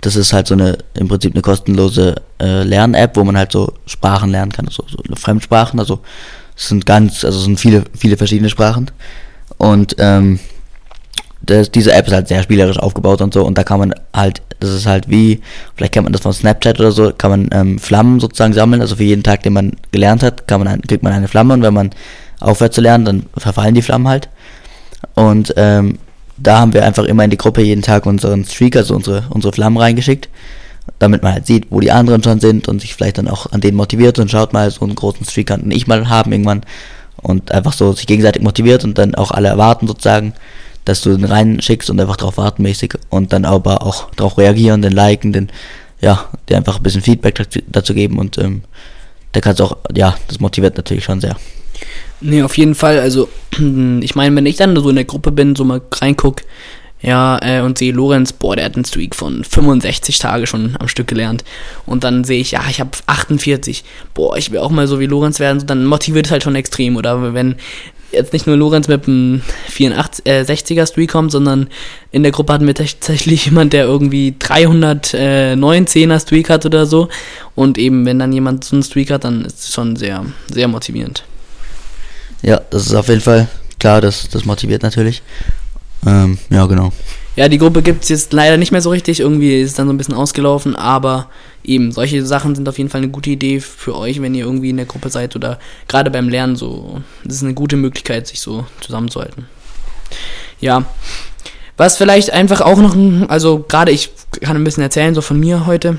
Das 0.00 0.14
ist 0.14 0.32
halt 0.32 0.46
so 0.46 0.54
eine, 0.54 0.78
im 0.94 1.08
Prinzip 1.08 1.34
eine 1.34 1.42
kostenlose 1.42 2.14
äh, 2.40 2.62
Lern-App, 2.62 3.16
wo 3.16 3.24
man 3.24 3.36
halt 3.36 3.50
so 3.50 3.72
Sprachen 3.86 4.30
lernen 4.30 4.52
kann, 4.52 4.66
also 4.68 4.84
so 4.86 5.02
Fremdsprachen. 5.16 5.80
Also 5.80 5.98
es 6.56 6.68
sind 6.68 6.86
ganz, 6.86 7.24
also 7.24 7.38
es 7.38 7.44
sind 7.44 7.58
viele, 7.58 7.82
viele 7.96 8.16
verschiedene 8.16 8.50
Sprachen. 8.50 8.90
Und 9.56 9.96
ähm, 9.98 10.38
das, 11.48 11.70
diese 11.70 11.92
App 11.92 12.06
ist 12.06 12.12
halt 12.12 12.28
sehr 12.28 12.42
spielerisch 12.42 12.78
aufgebaut 12.78 13.22
und 13.22 13.32
so 13.32 13.44
und 13.44 13.56
da 13.56 13.64
kann 13.64 13.78
man 13.78 13.94
halt, 14.14 14.42
das 14.60 14.70
ist 14.70 14.86
halt 14.86 15.08
wie, 15.08 15.40
vielleicht 15.74 15.94
kennt 15.94 16.04
man 16.04 16.12
das 16.12 16.22
von 16.22 16.32
Snapchat 16.32 16.78
oder 16.78 16.92
so, 16.92 17.12
kann 17.16 17.30
man 17.30 17.50
ähm, 17.52 17.78
Flammen 17.78 18.20
sozusagen 18.20 18.52
sammeln, 18.52 18.82
also 18.82 18.96
für 18.96 19.04
jeden 19.04 19.22
Tag, 19.22 19.42
den 19.42 19.54
man 19.54 19.72
gelernt 19.90 20.22
hat, 20.22 20.46
kann 20.46 20.62
man 20.62 20.82
kriegt 20.82 21.02
man 21.02 21.12
eine 21.12 21.28
Flamme 21.28 21.54
und 21.54 21.62
wenn 21.62 21.74
man 21.74 21.90
aufhört 22.40 22.74
zu 22.74 22.80
lernen, 22.80 23.04
dann 23.04 23.26
verfallen 23.36 23.74
die 23.74 23.82
Flammen 23.82 24.08
halt. 24.08 24.28
Und 25.14 25.54
ähm, 25.56 25.98
da 26.36 26.60
haben 26.60 26.74
wir 26.74 26.84
einfach 26.84 27.04
immer 27.04 27.24
in 27.24 27.30
die 27.30 27.36
Gruppe 27.36 27.62
jeden 27.62 27.82
Tag 27.82 28.06
unseren 28.06 28.44
Streak, 28.44 28.76
also 28.76 28.94
unsere, 28.94 29.24
unsere 29.30 29.52
Flammen 29.52 29.78
reingeschickt, 29.78 30.28
damit 30.98 31.22
man 31.22 31.32
halt 31.32 31.46
sieht, 31.46 31.66
wo 31.70 31.80
die 31.80 31.90
anderen 31.90 32.22
schon 32.22 32.40
sind 32.40 32.68
und 32.68 32.80
sich 32.80 32.94
vielleicht 32.94 33.18
dann 33.18 33.28
auch 33.28 33.50
an 33.52 33.60
denen 33.60 33.76
motiviert 33.76 34.18
und 34.18 34.30
schaut 34.30 34.52
mal, 34.52 34.70
so 34.70 34.84
einen 34.84 34.94
großen 34.94 35.26
Streak 35.26 35.48
kann 35.48 35.70
ich 35.70 35.86
mal 35.86 36.08
haben 36.08 36.32
irgendwann 36.32 36.62
und 37.16 37.52
einfach 37.52 37.72
so 37.72 37.92
sich 37.92 38.06
gegenseitig 38.06 38.42
motiviert 38.42 38.84
und 38.84 38.98
dann 38.98 39.14
auch 39.14 39.30
alle 39.30 39.48
erwarten 39.48 39.88
sozusagen, 39.88 40.34
dass 40.88 41.02
du 41.02 41.14
den 41.14 41.26
reinschickst 41.26 41.90
und 41.90 42.00
einfach 42.00 42.16
drauf 42.16 42.38
warten 42.38 42.62
mäßig 42.62 42.94
und 43.10 43.34
dann 43.34 43.44
aber 43.44 43.82
auch 43.82 44.10
drauf 44.12 44.38
reagieren, 44.38 44.80
den 44.80 44.92
liken, 44.92 45.34
den, 45.34 45.50
ja, 46.00 46.24
dir 46.48 46.56
einfach 46.56 46.78
ein 46.78 46.82
bisschen 46.82 47.02
Feedback 47.02 47.46
dazu, 47.66 47.92
geben 47.92 48.18
und 48.18 48.38
ähm, 48.38 48.62
da 49.32 49.40
kannst 49.40 49.60
du 49.60 49.64
auch, 49.64 49.76
ja, 49.94 50.16
das 50.28 50.40
motiviert 50.40 50.78
natürlich 50.78 51.04
schon 51.04 51.20
sehr. 51.20 51.36
Nee, 52.22 52.42
auf 52.42 52.56
jeden 52.56 52.74
Fall. 52.74 52.98
Also, 52.98 53.28
ich 54.00 54.14
meine, 54.14 54.34
wenn 54.34 54.46
ich 54.46 54.56
dann 54.56 54.74
so 54.76 54.88
in 54.88 54.96
der 54.96 55.04
Gruppe 55.04 55.30
bin, 55.30 55.54
so 55.54 55.64
mal 55.64 55.82
reinguck, 55.92 56.42
ja, 57.00 57.38
äh, 57.42 57.60
und 57.60 57.78
sehe 57.78 57.92
Lorenz, 57.92 58.32
boah, 58.32 58.56
der 58.56 58.64
hat 58.64 58.74
einen 58.74 58.84
Streak 58.84 59.14
von 59.14 59.44
65 59.44 60.18
Tage 60.18 60.46
schon 60.46 60.74
am 60.80 60.88
Stück 60.88 61.06
gelernt. 61.06 61.44
Und 61.86 62.02
dann 62.02 62.24
sehe 62.24 62.40
ich, 62.40 62.52
ja, 62.52 62.62
ich 62.68 62.80
habe 62.80 62.90
48. 63.06 63.84
Boah, 64.14 64.36
ich 64.36 64.50
will 64.50 64.58
auch 64.58 64.70
mal 64.70 64.88
so 64.88 64.98
wie 64.98 65.06
Lorenz 65.06 65.38
werden. 65.38 65.64
Dann 65.66 65.84
motiviert 65.84 66.26
es 66.26 66.32
halt 66.32 66.42
schon 66.42 66.56
extrem. 66.56 66.96
Oder 66.96 67.34
wenn 67.34 67.54
jetzt 68.12 68.32
nicht 68.32 68.46
nur 68.46 68.56
Lorenz 68.56 68.88
mit 68.88 69.06
einem 69.06 69.42
84, 69.68 70.26
äh, 70.26 70.42
60er 70.42 70.86
Streak 70.86 71.10
kommt, 71.10 71.30
sondern 71.32 71.68
in 72.10 72.22
der 72.22 72.32
Gruppe 72.32 72.52
hatten 72.52 72.66
wir 72.66 72.74
tatsächlich 72.74 73.44
jemand, 73.46 73.72
der 73.72 73.84
irgendwie 73.84 74.34
319er 74.38 76.20
Streak 76.20 76.50
hat 76.50 76.66
oder 76.66 76.86
so. 76.86 77.08
Und 77.54 77.78
eben, 77.78 78.06
wenn 78.06 78.18
dann 78.18 78.32
jemand 78.32 78.64
so 78.64 78.76
einen 78.76 78.82
Streak 78.82 79.10
hat, 79.10 79.24
dann 79.24 79.44
ist 79.44 79.60
es 79.60 79.74
schon 79.74 79.96
sehr, 79.96 80.24
sehr 80.50 80.68
motivierend. 80.68 81.24
Ja, 82.42 82.60
das 82.70 82.86
ist 82.86 82.94
auf 82.94 83.08
jeden 83.08 83.20
Fall 83.20 83.48
klar, 83.78 84.00
das, 84.00 84.28
das 84.28 84.44
motiviert 84.44 84.82
natürlich. 84.82 85.22
Ähm, 86.06 86.38
ja, 86.50 86.66
genau. 86.66 86.92
Ja, 87.36 87.48
die 87.48 87.58
Gruppe 87.58 87.82
gibt 87.82 88.02
es 88.02 88.08
jetzt 88.08 88.32
leider 88.32 88.56
nicht 88.56 88.72
mehr 88.72 88.80
so 88.80 88.90
richtig. 88.90 89.20
Irgendwie 89.20 89.60
ist 89.60 89.70
es 89.70 89.76
dann 89.76 89.86
so 89.86 89.92
ein 89.92 89.96
bisschen 89.96 90.14
ausgelaufen, 90.14 90.74
aber 90.74 91.28
eben, 91.64 91.92
solche 91.92 92.24
Sachen 92.24 92.54
sind 92.54 92.68
auf 92.68 92.78
jeden 92.78 92.90
Fall 92.90 93.02
eine 93.02 93.10
gute 93.10 93.30
Idee 93.30 93.60
für 93.60 93.96
euch, 93.96 94.20
wenn 94.22 94.34
ihr 94.34 94.44
irgendwie 94.44 94.70
in 94.70 94.76
der 94.76 94.86
Gruppe 94.86 95.10
seid 95.10 95.36
oder 95.36 95.58
gerade 95.86 96.10
beim 96.10 96.28
Lernen 96.28 96.56
so. 96.56 97.00
Das 97.24 97.36
ist 97.36 97.42
eine 97.42 97.54
gute 97.54 97.76
Möglichkeit, 97.76 98.26
sich 98.26 98.40
so 98.40 98.66
zusammenzuhalten. 98.80 99.46
Ja. 100.60 100.84
Was 101.76 101.96
vielleicht 101.96 102.32
einfach 102.32 102.60
auch 102.60 102.78
noch, 102.78 102.96
also 103.28 103.64
gerade 103.68 103.92
ich 103.92 104.10
kann 104.40 104.56
ein 104.56 104.64
bisschen 104.64 104.82
erzählen, 104.82 105.14
so 105.14 105.20
von 105.20 105.38
mir 105.38 105.66
heute. 105.66 105.98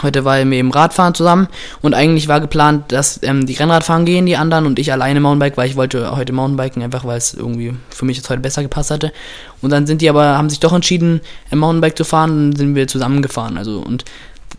Heute 0.00 0.24
waren 0.24 0.50
wir 0.50 0.58
im 0.58 0.70
Radfahren 0.70 1.14
zusammen 1.14 1.48
und 1.82 1.92
eigentlich 1.92 2.26
war 2.26 2.40
geplant, 2.40 2.92
dass 2.92 3.22
ähm, 3.22 3.44
die 3.44 3.52
Rennradfahren 3.52 4.06
gehen, 4.06 4.24
die 4.24 4.38
anderen 4.38 4.64
und 4.64 4.78
ich 4.78 4.90
alleine 4.90 5.20
Mountainbike, 5.20 5.58
weil 5.58 5.68
ich 5.68 5.76
wollte 5.76 6.16
heute 6.16 6.32
Mountainbiken, 6.32 6.82
einfach 6.82 7.04
weil 7.04 7.18
es 7.18 7.34
irgendwie 7.34 7.74
für 7.90 8.06
mich 8.06 8.16
jetzt 8.16 8.30
heute 8.30 8.40
besser 8.40 8.62
gepasst 8.62 8.90
hatte. 8.90 9.12
Und 9.60 9.68
dann 9.68 9.86
sind 9.86 10.00
die 10.00 10.08
aber, 10.08 10.38
haben 10.38 10.48
sich 10.48 10.60
doch 10.60 10.72
entschieden, 10.72 11.20
im 11.50 11.58
Mountainbike 11.58 11.98
zu 11.98 12.04
fahren 12.04 12.30
und 12.30 12.50
dann 12.52 12.56
sind 12.56 12.74
wir 12.74 12.88
zusammengefahren. 12.88 13.58
Also 13.58 13.80
und 13.80 14.06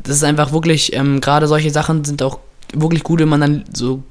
das 0.01 0.17
ist 0.17 0.23
einfach 0.23 0.51
wirklich, 0.51 0.93
ähm, 0.93 1.21
gerade 1.21 1.47
solche 1.47 1.71
Sachen 1.71 2.03
sind 2.03 2.23
auch 2.23 2.39
wirklich 2.73 3.03
gut, 3.03 3.19
wenn 3.19 3.29
man 3.29 3.41
dann 3.41 3.63
so 3.73 4.03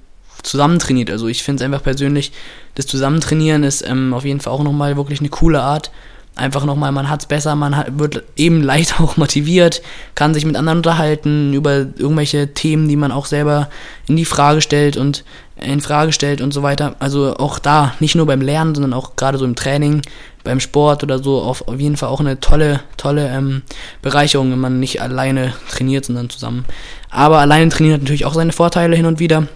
zusammen 0.42 0.78
trainiert. 0.78 1.10
Also 1.10 1.28
ich 1.28 1.42
finde 1.42 1.62
es 1.62 1.64
einfach 1.64 1.82
persönlich, 1.82 2.32
das 2.74 2.86
Zusammentrainieren 2.86 3.64
ist 3.64 3.86
ähm, 3.86 4.14
auf 4.14 4.24
jeden 4.24 4.40
Fall 4.40 4.52
auch 4.52 4.62
nochmal 4.62 4.96
wirklich 4.96 5.20
eine 5.20 5.28
coole 5.28 5.62
Art 5.62 5.90
einfach 6.34 6.64
nochmal, 6.64 6.92
man 6.92 7.10
hat 7.10 7.20
es 7.20 7.26
besser, 7.26 7.54
man 7.54 7.76
hat, 7.76 7.98
wird 7.98 8.24
eben 8.36 8.62
leicht 8.62 9.00
auch 9.00 9.16
motiviert, 9.16 9.82
kann 10.14 10.34
sich 10.34 10.44
mit 10.44 10.56
anderen 10.56 10.78
unterhalten 10.78 11.52
über 11.52 11.72
irgendwelche 11.72 12.54
Themen, 12.54 12.88
die 12.88 12.96
man 12.96 13.12
auch 13.12 13.26
selber 13.26 13.68
in 14.08 14.16
die 14.16 14.24
Frage 14.24 14.60
stellt 14.60 14.96
und 14.96 15.24
in 15.64 15.80
Frage 15.80 16.12
stellt 16.12 16.40
und 16.40 16.52
so 16.52 16.62
weiter. 16.62 16.96
Also 16.98 17.36
auch 17.36 17.58
da, 17.58 17.94
nicht 18.00 18.14
nur 18.14 18.26
beim 18.26 18.40
Lernen, 18.40 18.74
sondern 18.74 18.92
auch 18.92 19.16
gerade 19.16 19.38
so 19.38 19.44
im 19.44 19.54
Training, 19.54 20.02
beim 20.44 20.60
Sport 20.60 21.02
oder 21.02 21.22
so, 21.22 21.40
auf, 21.40 21.68
auf 21.68 21.78
jeden 21.78 21.96
Fall 21.96 22.08
auch 22.08 22.20
eine 22.20 22.40
tolle, 22.40 22.80
tolle 22.96 23.28
ähm, 23.28 23.62
Bereicherung, 24.02 24.50
wenn 24.50 24.58
man 24.58 24.80
nicht 24.80 25.00
alleine 25.00 25.54
trainiert, 25.70 26.04
sondern 26.04 26.30
zusammen. 26.30 26.64
Aber 27.10 27.38
alleine 27.38 27.70
trainieren 27.70 27.94
hat 27.94 28.02
natürlich 28.02 28.24
auch 28.24 28.34
seine 28.34 28.52
Vorteile 28.52 28.96
hin 28.96 29.06
und 29.06 29.18
wieder. 29.18 29.46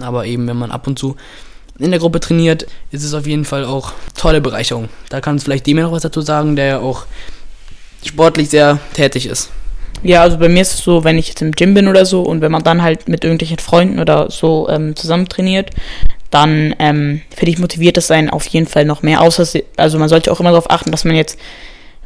Aber 0.00 0.26
eben, 0.26 0.46
wenn 0.46 0.56
man 0.56 0.70
ab 0.70 0.86
und 0.86 0.98
zu 0.98 1.16
in 1.78 1.90
der 1.90 2.00
Gruppe 2.00 2.20
trainiert, 2.20 2.66
ist 2.90 3.02
es 3.02 3.14
auf 3.14 3.26
jeden 3.26 3.44
Fall 3.44 3.64
auch 3.64 3.92
tolle 4.16 4.40
Bereicherung. 4.40 4.88
Da 5.08 5.20
kann 5.20 5.36
es 5.36 5.44
vielleicht 5.44 5.66
dem 5.66 5.78
noch 5.78 5.92
was 5.92 6.02
dazu 6.02 6.20
sagen, 6.20 6.54
der 6.54 6.66
ja 6.66 6.78
auch 6.80 7.06
sportlich 8.04 8.50
sehr 8.50 8.78
tätig 8.92 9.26
ist. 9.26 9.50
Ja, 10.02 10.22
also 10.22 10.38
bei 10.38 10.48
mir 10.48 10.62
ist 10.62 10.74
es 10.74 10.80
so, 10.80 11.04
wenn 11.04 11.18
ich 11.18 11.28
jetzt 11.28 11.42
im 11.42 11.52
Gym 11.52 11.74
bin 11.74 11.88
oder 11.88 12.04
so 12.04 12.22
und 12.22 12.40
wenn 12.40 12.52
man 12.52 12.62
dann 12.62 12.82
halt 12.82 13.08
mit 13.08 13.24
irgendwelchen 13.24 13.58
Freunden 13.58 14.00
oder 14.00 14.30
so 14.30 14.68
ähm, 14.68 14.96
zusammen 14.96 15.28
trainiert, 15.28 15.70
dann 16.30 16.74
ähm, 16.78 17.22
finde 17.34 17.52
ich 17.52 17.58
motiviert 17.58 17.96
das 17.96 18.06
sein 18.06 18.30
auf 18.30 18.46
jeden 18.46 18.66
Fall 18.66 18.84
noch 18.84 19.02
mehr. 19.02 19.20
Außer, 19.20 19.46
also 19.76 19.98
man 19.98 20.08
sollte 20.08 20.32
auch 20.32 20.40
immer 20.40 20.50
darauf 20.50 20.70
achten, 20.70 20.90
dass 20.90 21.04
man 21.04 21.14
jetzt 21.14 21.38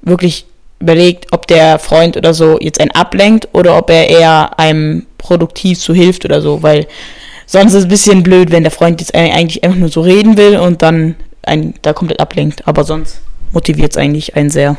wirklich 0.03 0.47
überlegt, 0.79 1.33
ob 1.33 1.47
der 1.47 1.79
Freund 1.79 2.17
oder 2.17 2.35
so 2.35 2.59
jetzt 2.61 2.81
einen 2.81 2.91
ablenkt 2.91 3.49
oder 3.53 3.79
ob 3.79 3.89
er 3.89 4.11
eher 4.11 4.59
einem 4.59 5.07
produktiv 5.17 5.81
so 5.81 5.95
hilft 5.95 6.25
oder 6.25 6.43
so, 6.43 6.63
weil 6.63 6.87
Sonst 7.47 7.75
ist 7.75 7.79
es 7.79 7.85
ein 7.85 7.91
bisschen 7.91 8.23
blöd, 8.25 8.51
wenn 8.51 8.65
der 8.65 8.73
Freund 8.73 9.01
jetzt 9.01 9.15
eigentlich 9.15 9.63
einfach 9.63 9.79
nur 9.79 9.89
so 9.89 10.01
reden 10.01 10.37
will 10.37 10.57
und 10.57 10.83
dann 10.83 11.15
einen 11.43 11.75
da 11.83 11.93
komplett 11.93 12.19
ablenkt. 12.19 12.67
Aber 12.67 12.83
sonst 12.83 13.21
motiviert 13.53 13.93
es 13.93 13.97
eigentlich 13.97 14.35
einen 14.35 14.51
sehr. 14.51 14.77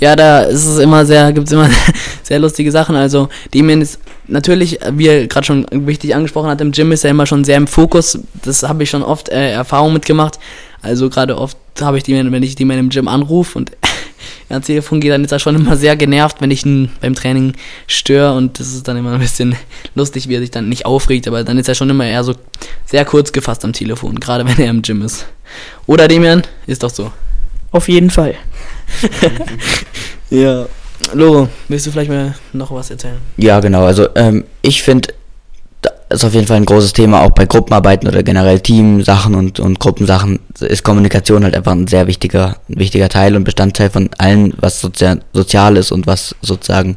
Ja, 0.00 0.14
da 0.14 0.42
ist 0.42 0.64
es 0.64 0.78
immer 0.78 1.04
sehr, 1.04 1.32
gibt 1.32 1.48
es 1.48 1.52
immer 1.52 1.68
sehr 2.22 2.38
lustige 2.38 2.70
Sachen. 2.70 2.94
Also, 2.94 3.28
Damien 3.52 3.82
ist 3.82 3.98
natürlich, 4.28 4.78
wie 4.92 5.08
er 5.08 5.26
gerade 5.26 5.46
schon 5.46 5.66
wichtig 5.72 6.14
angesprochen 6.14 6.50
hat, 6.50 6.60
im 6.60 6.70
Gym 6.70 6.92
ist 6.92 7.04
er 7.04 7.10
immer 7.10 7.26
schon 7.26 7.44
sehr 7.44 7.56
im 7.56 7.66
Fokus. 7.66 8.18
Das 8.44 8.62
habe 8.62 8.84
ich 8.84 8.90
schon 8.90 9.02
oft 9.02 9.28
äh, 9.28 9.50
Erfahrung 9.50 9.92
mitgemacht. 9.92 10.38
Also, 10.82 11.10
gerade 11.10 11.36
oft 11.36 11.56
habe 11.80 11.96
ich 11.96 12.04
die, 12.04 12.14
wenn 12.14 12.42
ich 12.42 12.54
die 12.54 12.62
in 12.62 12.70
im 12.70 12.90
Gym 12.90 13.08
anrufe 13.08 13.58
und 13.58 13.72
ans 14.48 14.66
Telefon 14.66 15.00
geht, 15.00 15.10
dann 15.10 15.24
ist 15.24 15.32
er 15.32 15.40
schon 15.40 15.56
immer 15.56 15.76
sehr 15.76 15.96
genervt, 15.96 16.36
wenn 16.40 16.52
ich 16.52 16.64
ihn 16.64 16.90
beim 17.00 17.14
Training 17.14 17.54
störe 17.88 18.36
und 18.36 18.60
das 18.60 18.68
ist 18.68 18.86
dann 18.86 18.96
immer 18.96 19.12
ein 19.12 19.20
bisschen 19.20 19.56
lustig, 19.96 20.28
wie 20.28 20.34
er 20.36 20.40
sich 20.40 20.52
dann 20.52 20.68
nicht 20.68 20.86
aufregt, 20.86 21.26
aber 21.26 21.42
dann 21.42 21.58
ist 21.58 21.68
er 21.68 21.74
schon 21.74 21.90
immer 21.90 22.06
eher 22.06 22.22
so 22.22 22.34
sehr 22.86 23.04
kurz 23.04 23.32
gefasst 23.32 23.64
am 23.64 23.72
Telefon, 23.72 24.20
gerade 24.20 24.46
wenn 24.46 24.58
er 24.58 24.70
im 24.70 24.82
Gym 24.82 25.02
ist. 25.02 25.26
Oder 25.86 26.06
Demian, 26.06 26.42
ist 26.66 26.82
doch 26.82 26.90
so. 26.90 27.10
Auf 27.70 27.88
jeden 27.88 28.10
Fall. 28.10 28.34
ja. 30.30 30.66
Loro, 31.12 31.48
willst 31.68 31.86
du 31.86 31.90
vielleicht 31.92 32.10
mal 32.10 32.34
noch 32.52 32.72
was 32.72 32.90
erzählen? 32.90 33.18
Ja, 33.36 33.60
genau. 33.60 33.84
Also 33.84 34.08
ähm, 34.16 34.44
ich 34.62 34.82
finde, 34.82 35.14
ist 36.10 36.24
auf 36.24 36.34
jeden 36.34 36.46
Fall 36.46 36.56
ein 36.56 36.64
großes 36.64 36.92
Thema, 36.92 37.22
auch 37.22 37.30
bei 37.30 37.44
Gruppenarbeiten 37.44 38.08
oder 38.08 38.22
generell 38.22 38.60
Teamsachen 38.60 39.34
und, 39.34 39.60
und 39.60 39.78
Gruppensachen 39.78 40.38
ist 40.60 40.82
Kommunikation 40.82 41.44
halt 41.44 41.54
einfach 41.54 41.72
ein 41.72 41.86
sehr 41.86 42.06
wichtiger, 42.06 42.56
wichtiger 42.68 43.08
Teil 43.08 43.36
und 43.36 43.44
Bestandteil 43.44 43.90
von 43.90 44.08
allen, 44.16 44.54
was 44.58 44.80
sozial, 44.80 45.20
sozial 45.32 45.76
ist 45.76 45.92
und 45.92 46.06
was 46.06 46.34
sozusagen 46.40 46.96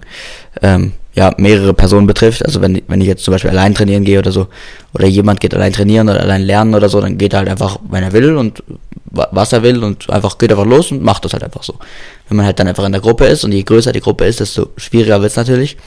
ähm, 0.62 0.94
ja, 1.14 1.34
mehrere 1.38 1.74
Personen 1.74 2.08
betrifft. 2.08 2.46
Also 2.46 2.62
wenn, 2.62 2.82
wenn 2.88 3.02
ich 3.02 3.08
jetzt 3.08 3.26
zum 3.26 3.34
Beispiel 3.34 3.50
allein 3.50 3.76
trainieren 3.76 4.06
gehe 4.06 4.20
oder 4.20 4.32
so, 4.32 4.48
oder 4.94 5.08
jemand 5.08 5.42
geht 5.42 5.54
allein 5.54 5.74
trainieren 5.74 6.08
oder 6.08 6.22
allein 6.22 6.42
lernen 6.42 6.74
oder 6.74 6.88
so, 6.88 7.02
dann 7.02 7.18
geht 7.18 7.34
er 7.34 7.40
halt 7.40 7.50
einfach, 7.50 7.80
wenn 7.90 8.04
er 8.04 8.14
will 8.14 8.38
und 8.38 8.64
was 9.12 9.54
er 9.54 9.64
will 9.64 9.84
und 9.84 10.10
einfach 10.10 10.38
geht 10.38 10.52
einfach 10.52 10.66
los 10.66 10.92
und 10.92 11.04
macht 11.04 11.26
das 11.26 11.34
halt 11.34 11.44
einfach 11.44 11.64
so. 11.64 11.76
Wenn 12.28 12.38
man 12.38 12.46
halt 12.46 12.60
dann 12.60 12.68
einfach 12.68 12.86
in 12.86 12.92
der 12.92 13.02
Gruppe 13.02 13.26
ist 13.26 13.44
und 13.44 13.52
je 13.52 13.64
größer 13.64 13.92
die 13.92 14.00
Gruppe 14.00 14.26
ist, 14.26 14.40
desto 14.40 14.70
schwieriger 14.78 15.22
wird 15.22 15.32
es 15.32 15.38
natürlich. 15.38 15.78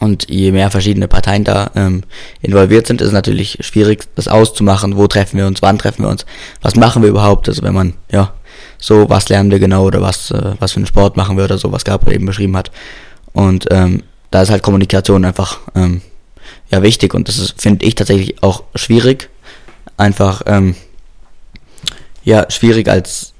Und 0.00 0.28
je 0.28 0.52
mehr 0.52 0.70
verschiedene 0.70 1.06
Parteien 1.06 1.44
da 1.44 1.70
ähm, 1.76 2.02
involviert 2.40 2.86
sind, 2.86 3.00
ist 3.00 3.08
es 3.08 3.12
natürlich 3.12 3.58
schwierig, 3.60 4.08
das 4.16 4.26
auszumachen. 4.26 4.96
Wo 4.96 5.06
treffen 5.06 5.38
wir 5.38 5.46
uns, 5.46 5.62
wann 5.62 5.78
treffen 5.78 6.04
wir 6.04 6.08
uns, 6.08 6.24
was 6.62 6.76
machen 6.76 7.02
wir 7.02 7.10
überhaupt? 7.10 7.48
Also 7.48 7.62
wenn 7.62 7.74
man, 7.74 7.94
ja, 8.10 8.32
so, 8.78 9.08
was 9.08 9.28
lernen 9.28 9.50
wir 9.50 9.58
genau 9.58 9.84
oder 9.84 10.00
was, 10.00 10.30
äh, 10.30 10.54
was 10.58 10.72
für 10.72 10.78
einen 10.78 10.86
Sport 10.86 11.16
machen 11.16 11.36
wir 11.36 11.44
oder 11.44 11.58
so, 11.58 11.70
was 11.70 11.84
Gabriel 11.84 12.16
eben 12.16 12.26
beschrieben 12.26 12.56
hat. 12.56 12.70
Und 13.32 13.66
ähm, 13.70 14.02
da 14.30 14.42
ist 14.42 14.50
halt 14.50 14.62
Kommunikation 14.62 15.24
einfach 15.24 15.60
ähm, 15.74 16.00
ja 16.70 16.82
wichtig 16.82 17.14
und 17.14 17.28
das 17.28 17.38
ist, 17.38 17.60
finde 17.60 17.84
ich 17.84 17.94
tatsächlich 17.94 18.42
auch 18.42 18.64
schwierig. 18.74 19.28
Einfach, 19.96 20.42
ähm, 20.46 20.74
ja, 22.24 22.50
schwierig 22.50 22.88
als 22.88 23.32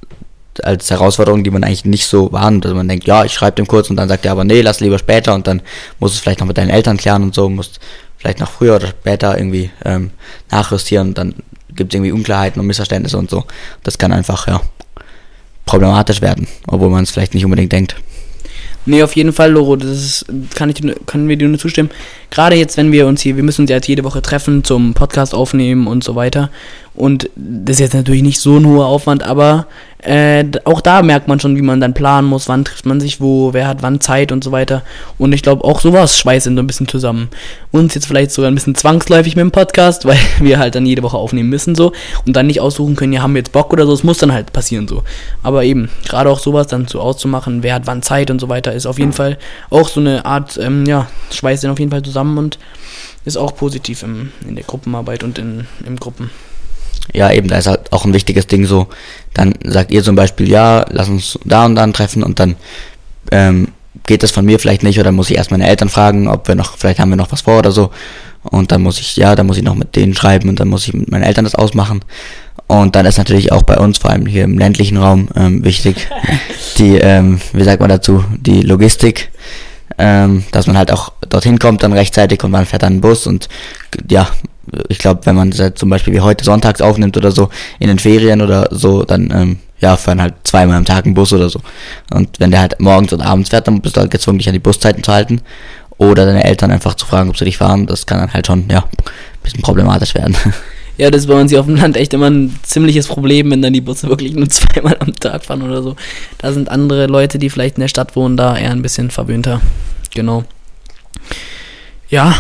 als 0.63 0.91
Herausforderung, 0.91 1.45
die 1.45 1.51
man 1.51 1.65
eigentlich 1.65 1.85
nicht 1.87 2.05
so 2.05 2.31
wahrnimmt. 2.33 2.67
Also 2.67 2.77
man 2.77 2.89
denkt, 2.89 3.07
ja, 3.07 3.25
ich 3.25 3.33
schreibe 3.33 3.57
dem 3.57 3.67
kurz 3.67 3.89
und 3.89 3.97
dann 3.97 4.09
sagt 4.09 4.27
er 4.27 4.33
aber, 4.33 4.45
nee, 4.45 4.61
lass 4.61 4.81
lieber 4.81 4.99
später 4.99 5.35
und 5.35 5.47
dann 5.47 5.63
musst 5.99 6.15
du 6.15 6.17
es 6.17 6.21
vielleicht 6.21 6.41
noch 6.41 6.47
mit 6.47 6.59
deinen 6.59 6.71
Eltern 6.71 6.99
klären 6.99 7.23
und 7.23 7.35
so, 7.35 7.49
musst 7.49 7.81
vielleicht 8.19 8.39
noch 8.39 8.51
früher 8.51 8.77
oder 8.77 8.89
später 8.89 9.37
irgendwie 9.37 9.71
ähm, 9.85 10.11
nachjustieren 10.51 11.09
und 11.09 11.19
dann 11.19 11.35
gibt 11.75 11.93
es 11.93 11.97
irgendwie 11.97 12.13
Unklarheiten 12.13 12.61
und 12.61 12.67
Missverständnisse 12.67 13.17
und 13.17 13.31
so. 13.31 13.45
Das 13.83 13.97
kann 13.97 14.13
einfach, 14.13 14.47
ja, 14.47 14.61
problematisch 15.65 16.21
werden, 16.21 16.47
obwohl 16.67 16.91
man 16.91 17.05
es 17.05 17.11
vielleicht 17.11 17.35
nicht 17.35 17.45
unbedingt 17.45 17.73
denkt. 17.73 17.97
Nee, 18.85 19.03
auf 19.05 19.15
jeden 19.15 19.33
Fall, 19.33 19.53
Loro, 19.53 19.77
das 19.77 19.91
ist, 19.91 20.27
kann 20.57 20.69
ich, 20.69 20.83
können 21.07 21.29
wir 21.29 21.37
dir 21.37 21.47
nur 21.47 21.59
zustimmen. 21.59 21.91
Gerade 22.31 22.57
jetzt, 22.57 22.77
wenn 22.77 22.91
wir 22.91 23.07
uns 23.07 23.21
hier, 23.21 23.37
wir 23.37 23.45
müssen 23.45 23.63
uns 23.63 23.71
jetzt 23.71 23.87
jede 23.87 24.03
Woche 24.03 24.23
treffen 24.23 24.65
zum 24.65 24.95
Podcast 24.95 25.35
aufnehmen 25.35 25.87
und 25.87 26.03
so 26.03 26.17
weiter. 26.17 26.51
Und 26.95 27.31
das 27.37 27.77
ist 27.77 27.81
jetzt 27.81 27.95
natürlich 27.95 28.23
nicht 28.23 28.41
so 28.41 28.59
ein 28.59 28.67
hoher 28.67 28.87
Aufwand, 28.87 29.23
aber 29.23 29.67
äh, 30.03 30.45
auch 30.65 30.81
da 30.81 31.01
merkt 31.03 31.29
man 31.29 31.41
schon, 31.41 31.57
wie 31.57 31.63
man 31.63 31.81
dann 31.81 31.95
planen 31.95 32.29
muss, 32.29 32.49
wann 32.49 32.65
trifft 32.65 32.87
man 32.87 33.01
sich 33.01 33.21
wo, 33.21 33.55
wer 33.55 33.69
hat 33.69 33.83
wann 33.83 34.01
Zeit 34.01 34.31
und 34.33 34.45
so 34.45 34.53
weiter. 34.53 34.83
Und 35.17 35.33
ich 35.33 35.43
glaube, 35.43 35.65
auch 35.65 35.81
sowas 35.81 36.19
schweißt 36.19 36.45
so 36.45 36.51
ein 36.51 36.67
bisschen 36.67 36.89
zusammen. 36.89 37.29
Uns 37.71 37.95
jetzt 37.95 38.07
vielleicht 38.07 38.33
sogar 38.33 38.51
ein 38.51 38.55
bisschen 38.55 38.75
zwangsläufig 38.75 39.37
mit 39.37 39.43
dem 39.43 39.53
Podcast, 39.53 40.05
weil 40.07 40.19
wir 40.41 40.59
halt 40.59 40.75
dann 40.75 40.85
jede 40.85 41.03
Woche 41.03 41.17
aufnehmen 41.17 41.49
müssen 41.49 41.75
so 41.75 41.93
und 42.27 42.35
dann 42.35 42.49
nicht 42.49 42.61
aussuchen 42.61 42.97
können, 42.97 43.13
ja, 43.13 43.23
haben 43.23 43.35
wir 43.35 43.41
jetzt 43.41 43.53
Bock 43.53 43.73
oder 43.73 43.87
so, 43.87 43.93
es 43.93 44.05
muss 44.05 44.19
dann 44.19 44.33
halt 44.33 44.53
passieren 44.53 44.87
so. 44.87 45.03
Aber 45.43 45.65
eben, 45.65 45.89
gerade 46.07 46.29
auch 46.29 46.41
sowas 46.41 46.67
dann 46.67 46.89
so 46.89 47.01
auszumachen, 47.01 47.63
wer 47.63 47.75
hat 47.75 47.87
wann 47.87 48.03
Zeit 48.03 48.31
und 48.31 48.41
so 48.41 48.49
weiter, 48.49 48.73
ist 48.73 48.87
auf 48.87 48.99
jeden 48.99 49.13
Fall 49.13 49.39
auch 49.71 49.89
so 49.89 50.01
eine 50.01 50.27
Art, 50.27 50.59
ähm, 50.61 50.85
ja, 50.85 51.09
schweißt 51.31 51.65
dann 51.65 51.71
auf 51.71 51.79
jeden 51.79 51.91
Fall 51.91 52.03
zusammen 52.03 52.37
und 52.37 52.59
ist 53.25 53.39
auch 53.39 53.55
positiv 53.55 54.03
im, 54.03 54.33
in 54.47 54.57
der 54.57 54.65
Gruppenarbeit 54.65 55.23
und 55.23 55.39
in, 55.39 55.67
im 55.87 55.97
Gruppen 55.99 56.31
ja, 57.13 57.31
eben, 57.31 57.49
da 57.49 57.59
ist 57.59 57.67
halt 57.67 57.93
auch 57.93 58.05
ein 58.05 58.15
wichtiges 58.15 58.47
Ding 58.47 58.65
so, 58.65 58.89
dann 59.35 59.55
sagt 59.65 59.91
ihr 59.91 60.03
zum 60.03 60.15
Beispiel, 60.15 60.49
ja, 60.49 60.85
lass 60.91 61.09
uns 61.09 61.39
da 61.45 61.65
und 61.65 61.75
dann 61.75 61.93
treffen 61.93 62.23
und 62.23 62.39
dann 62.39 62.57
ähm, 63.31 63.69
geht 64.07 64.23
das 64.23 64.31
von 64.31 64.45
mir 64.45 64.59
vielleicht 64.59 64.83
nicht 64.83 64.99
oder 64.99 65.13
muss 65.13 65.31
ich 65.31 65.37
erst 65.37 65.51
meine 65.51 65.67
Eltern 65.67 65.89
fragen, 65.89 66.29
ob 66.29 66.49
wir 66.49 66.55
noch, 66.55 66.77
vielleicht 66.77 66.99
haben 66.99 67.11
wir 67.11 67.17
noch 67.17 67.33
was 67.33 67.43
vor 67.43 67.59
oder 67.59 67.73
so. 67.73 67.91
Und 68.43 68.73
dann 68.73 68.83
muss 68.83 68.99
ich, 68.99 69.17
ja, 69.17 69.37
dann 69.37 69.47
muss 69.47 69.57
ich 69.57 69.63
noch 69.63 69.77
mit 69.77 69.95
denen 69.95 70.15
schreiben 70.15 70.49
und 70.49 70.59
dann 70.59 70.69
muss 70.69 70.89
ich 70.89 70.95
mit 70.95 71.11
meinen 71.11 71.23
Eltern 71.23 71.45
das 71.45 71.55
ausmachen. 71.55 72.01
Und 72.67 72.97
dann 72.97 73.07
ist 73.07 73.19
natürlich 73.19 73.53
auch 73.53 73.63
bei 73.63 73.79
uns, 73.79 73.99
vor 73.99 74.11
allem 74.11 74.27
hier 74.27 74.45
im 74.45 74.59
ländlichen 74.59 74.97
Raum, 74.97 75.29
ähm, 75.37 75.65
wichtig, 75.65 76.09
die, 76.79 76.97
ähm, 76.97 77.41
wie 77.53 77.63
sagt 77.63 77.81
man 77.81 77.89
dazu, 77.89 78.25
die 78.37 78.63
Logistik, 78.63 79.31
ähm, 79.99 80.43
dass 80.51 80.67
man 80.67 80.77
halt 80.77 80.91
auch 80.91 81.13
dorthin 81.29 81.59
kommt 81.59 81.83
dann 81.83 81.93
rechtzeitig 81.93 82.43
und 82.43 82.51
man 82.51 82.67
fährt 82.67 82.83
dann 82.83 82.95
einen 82.95 83.01
Bus 83.01 83.27
und 83.27 83.49
ja, 84.11 84.29
ich 84.89 84.99
glaube, 84.99 85.25
wenn 85.25 85.35
man 85.35 85.53
zum 85.53 85.91
Beispiel 85.91 86.15
wie 86.15 86.21
heute 86.21 86.45
sonntags 86.45 86.81
aufnimmt 86.81 87.17
oder 87.17 87.33
so, 87.33 87.49
in 87.79 87.89
den 87.89 87.99
Ferien 87.99 88.43
oder 88.43 88.69
so, 88.71 89.03
dann 89.03 89.31
ähm, 89.31 89.59
ja, 89.81 89.97
fahren 89.97 90.23
halt 90.23 90.35
zweimal 90.45 90.77
am 90.77 90.85
Tag 90.85 91.05
ein 91.05 91.15
Bus 91.15 91.33
oder 91.33 91.51
so. 91.51 91.61
Und 92.13 92.39
wenn 92.39 92.53
der 92.53 92.61
halt 92.61 92.81
morgens 92.81 93.13
und 93.13 93.21
abends 93.21 93.51
fährt, 93.51 93.67
dann 93.67 93.81
bist 93.81 93.97
du 93.97 94.01
halt 94.01 94.11
gezwungen, 94.11 94.39
dich 94.39 94.49
an 94.49 94.55
die 94.55 94.61
Buszeiten 94.61 95.03
zu 95.03 95.13
halten. 95.13 95.43
Oder 95.99 96.25
deine 96.25 96.45
Eltern 96.45 96.71
einfach 96.71 96.95
zu 96.95 97.05
fragen, 97.05 97.29
ob 97.29 97.37
sie 97.37 97.45
dich 97.45 97.59
fahren. 97.59 97.87
Das 97.87 98.07
kann 98.07 98.19
dann 98.19 98.33
halt 98.33 98.47
schon, 98.47 98.65
ja, 98.71 98.79
ein 98.79 99.43
bisschen 99.43 99.63
problematisch 99.63 100.15
werden. 100.15 100.37
Ja, 100.99 101.11
das 101.11 101.23
ist 101.23 101.27
bei 101.27 101.41
uns 101.41 101.51
hier 101.51 101.59
auf 101.59 101.67
dem 101.67 101.77
Land 101.77 101.97
echt 101.97 102.13
immer 102.13 102.29
ein 102.29 102.55
ziemliches 102.63 103.09
Problem, 103.09 103.51
wenn 103.51 103.63
dann 103.63 103.73
die 103.73 103.81
Busse 103.81 104.09
wirklich 104.09 104.35
nur 104.35 104.49
zweimal 104.51 104.97
am 105.01 105.15
Tag 105.15 105.45
fahren 105.45 105.63
oder 105.63 105.83
so. 105.83 105.97
Da 106.37 106.53
sind 106.53 106.69
andere 106.69 107.07
Leute, 107.07 107.39
die 107.39 107.49
vielleicht 107.49 107.77
in 107.77 107.81
der 107.81 107.89
Stadt 107.89 108.15
wohnen, 108.15 108.37
da 108.37 108.57
eher 108.57 108.71
ein 108.71 108.83
bisschen 108.83 109.11
verwöhnter. 109.11 109.63
Genau. 110.15 110.45
Ja, 112.11 112.35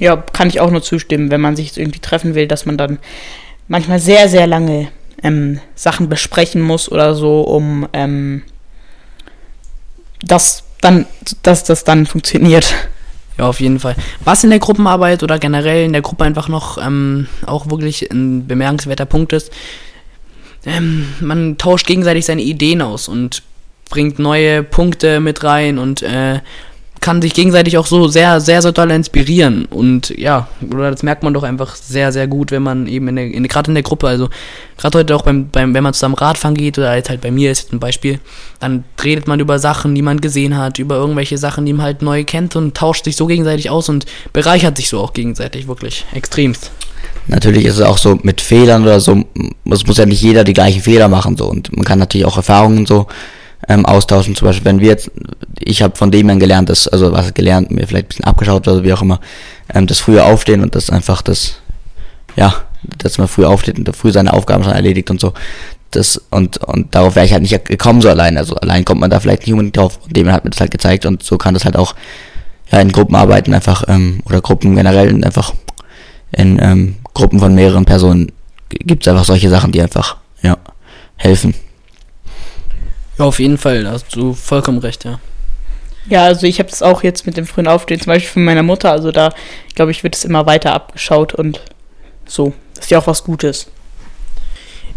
ja, 0.00 0.16
kann 0.16 0.48
ich 0.48 0.60
auch 0.60 0.70
nur 0.70 0.82
zustimmen, 0.82 1.30
wenn 1.30 1.40
man 1.40 1.54
sich 1.54 1.78
irgendwie 1.78 2.00
treffen 2.00 2.34
will, 2.34 2.48
dass 2.48 2.66
man 2.66 2.76
dann 2.76 2.98
manchmal 3.68 4.00
sehr, 4.00 4.28
sehr 4.28 4.46
lange 4.46 4.88
ähm, 5.22 5.60
Sachen 5.76 6.08
besprechen 6.08 6.62
muss 6.62 6.90
oder 6.90 7.14
so, 7.14 7.42
um 7.42 7.86
ähm, 7.92 8.42
das 10.22 10.64
dann, 10.80 11.06
dass 11.42 11.64
das 11.64 11.84
dann 11.84 12.06
funktioniert. 12.06 12.74
Ja, 13.38 13.46
auf 13.46 13.60
jeden 13.60 13.78
Fall. 13.78 13.94
Was 14.24 14.42
in 14.42 14.50
der 14.50 14.58
Gruppenarbeit 14.58 15.22
oder 15.22 15.38
generell 15.38 15.84
in 15.84 15.92
der 15.92 16.02
Gruppe 16.02 16.24
einfach 16.24 16.48
noch 16.48 16.78
ähm, 16.78 17.28
auch 17.46 17.70
wirklich 17.70 18.10
ein 18.10 18.46
bemerkenswerter 18.46 19.06
Punkt 19.06 19.34
ist, 19.34 19.52
ähm, 20.64 21.12
man 21.20 21.58
tauscht 21.58 21.86
gegenseitig 21.86 22.24
seine 22.24 22.42
Ideen 22.42 22.80
aus 22.80 23.06
und 23.06 23.42
bringt 23.90 24.18
neue 24.18 24.62
Punkte 24.62 25.20
mit 25.20 25.44
rein 25.44 25.78
und 25.78 26.02
äh, 26.02 26.40
kann 27.00 27.22
sich 27.22 27.32
gegenseitig 27.32 27.78
auch 27.78 27.86
so 27.86 28.08
sehr, 28.08 28.40
sehr, 28.40 28.60
sehr 28.60 28.72
doll 28.72 28.90
inspirieren. 28.90 29.64
Und 29.64 30.10
ja, 30.18 30.48
oder 30.70 30.90
das 30.90 31.02
merkt 31.02 31.22
man 31.22 31.32
doch 31.32 31.42
einfach 31.42 31.74
sehr, 31.74 32.12
sehr 32.12 32.26
gut, 32.26 32.50
wenn 32.50 32.62
man 32.62 32.86
eben 32.86 33.08
in 33.08 33.16
der, 33.16 33.24
in, 33.26 33.48
gerade 33.48 33.70
in 33.70 33.74
der 33.74 33.82
Gruppe, 33.82 34.06
also 34.06 34.28
gerade 34.76 34.98
heute 34.98 35.16
auch 35.16 35.22
beim, 35.22 35.48
beim, 35.48 35.72
wenn 35.72 35.82
man 35.82 35.94
zusammen 35.94 36.14
Radfahren 36.14 36.54
geht, 36.54 36.78
oder 36.78 36.94
jetzt 36.94 37.08
halt 37.08 37.22
bei 37.22 37.30
mir 37.30 37.50
ist 37.50 37.62
jetzt 37.62 37.72
ein 37.72 37.80
Beispiel, 37.80 38.20
dann 38.60 38.84
redet 39.02 39.26
man 39.28 39.40
über 39.40 39.58
Sachen, 39.58 39.94
die 39.94 40.02
man 40.02 40.20
gesehen 40.20 40.58
hat, 40.58 40.78
über 40.78 40.96
irgendwelche 40.96 41.38
Sachen, 41.38 41.64
die 41.64 41.72
man 41.72 41.86
halt 41.86 42.02
neu 42.02 42.24
kennt 42.24 42.54
und 42.54 42.76
tauscht 42.76 43.04
sich 43.04 43.16
so 43.16 43.26
gegenseitig 43.26 43.70
aus 43.70 43.88
und 43.88 44.04
bereichert 44.34 44.76
sich 44.76 44.90
so 44.90 45.00
auch 45.00 45.14
gegenseitig 45.14 45.68
wirklich 45.68 46.04
extremst. 46.12 46.70
Natürlich 47.28 47.64
ist 47.64 47.76
es 47.76 47.82
auch 47.82 47.96
so 47.98 48.18
mit 48.22 48.42
Fehlern 48.42 48.82
oder 48.82 49.00
so, 49.00 49.24
es 49.70 49.86
muss 49.86 49.96
ja 49.96 50.04
nicht 50.04 50.20
jeder 50.20 50.44
die 50.44 50.52
gleichen 50.52 50.82
Fehler 50.82 51.08
machen 51.08 51.36
so 51.36 51.46
und 51.46 51.74
man 51.74 51.84
kann 51.84 51.98
natürlich 51.98 52.26
auch 52.26 52.36
Erfahrungen 52.36 52.84
so 52.84 53.06
ähm, 53.68 53.86
austauschen. 53.86 54.34
Zum 54.34 54.46
Beispiel, 54.46 54.64
wenn 54.64 54.80
wir 54.80 54.88
jetzt, 54.88 55.10
ich 55.58 55.82
habe 55.82 55.96
von 55.96 56.10
dem 56.10 56.28
dann 56.28 56.40
gelernt, 56.40 56.68
dass, 56.68 56.88
also 56.88 57.12
was 57.12 57.34
gelernt, 57.34 57.70
mir 57.70 57.86
vielleicht 57.86 58.06
ein 58.06 58.08
bisschen 58.08 58.24
abgeschaut 58.24 58.66
oder 58.68 58.82
wie 58.84 58.92
auch 58.92 59.02
immer, 59.02 59.20
ähm, 59.72 59.86
das 59.86 59.98
früher 59.98 60.24
aufstehen 60.26 60.62
und 60.62 60.74
das 60.74 60.90
einfach 60.90 61.22
das, 61.22 61.54
ja, 62.36 62.54
dass 62.98 63.18
man 63.18 63.28
früh 63.28 63.44
aufsteht 63.44 63.78
und 63.78 63.96
früh 63.96 64.10
seine 64.10 64.32
Aufgaben 64.32 64.64
schon 64.64 64.72
erledigt 64.72 65.10
und 65.10 65.20
so. 65.20 65.34
Das, 65.90 66.20
und, 66.30 66.58
und 66.58 66.94
darauf 66.94 67.16
wäre 67.16 67.26
ich 67.26 67.32
halt 67.32 67.42
nicht 67.42 67.64
gekommen 67.64 68.00
so 68.00 68.08
allein. 68.08 68.38
Also 68.38 68.54
allein 68.56 68.84
kommt 68.84 69.00
man 69.00 69.10
da 69.10 69.18
vielleicht 69.18 69.42
nicht 69.42 69.52
unbedingt 69.52 69.76
drauf. 69.76 69.98
Und 70.04 70.16
dem 70.16 70.30
hat 70.30 70.44
mir 70.44 70.50
das 70.50 70.60
halt 70.60 70.70
gezeigt 70.70 71.04
und 71.04 71.22
so 71.22 71.36
kann 71.36 71.54
das 71.54 71.64
halt 71.64 71.76
auch 71.76 71.94
ja, 72.70 72.80
in 72.80 72.92
Gruppenarbeiten 72.92 73.52
einfach, 73.52 73.84
ähm, 73.88 74.22
oder 74.24 74.40
Gruppen 74.40 74.76
generell 74.76 75.24
einfach 75.24 75.52
in 76.32 76.58
ähm, 76.62 76.96
Gruppen 77.12 77.40
von 77.40 77.54
mehreren 77.54 77.84
Personen 77.84 78.30
gibt 78.68 79.04
es 79.04 79.08
einfach 79.08 79.24
solche 79.24 79.50
Sachen, 79.50 79.72
die 79.72 79.82
einfach, 79.82 80.16
ja, 80.42 80.56
helfen. 81.16 81.54
Ja, 83.20 83.26
auf 83.26 83.38
jeden 83.38 83.58
Fall, 83.58 83.84
da 83.84 83.90
hast 83.90 84.16
du 84.16 84.32
vollkommen 84.32 84.78
recht, 84.78 85.04
ja. 85.04 85.20
Ja, 86.08 86.24
also 86.24 86.46
ich 86.46 86.58
habe 86.58 86.70
es 86.70 86.82
auch 86.82 87.02
jetzt 87.02 87.26
mit 87.26 87.36
dem 87.36 87.44
frühen 87.44 87.68
Aufstehen, 87.68 88.00
zum 88.00 88.06
Beispiel 88.06 88.30
von 88.30 88.44
meiner 88.44 88.62
Mutter, 88.62 88.90
also 88.90 89.12
da, 89.12 89.34
glaube 89.74 89.90
ich, 89.90 90.02
wird 90.02 90.16
es 90.16 90.24
immer 90.24 90.46
weiter 90.46 90.72
abgeschaut 90.72 91.34
und 91.34 91.60
so. 92.24 92.54
Das 92.74 92.86
ist 92.86 92.90
ja 92.90 92.98
auch 92.98 93.06
was 93.06 93.22
Gutes. 93.22 93.66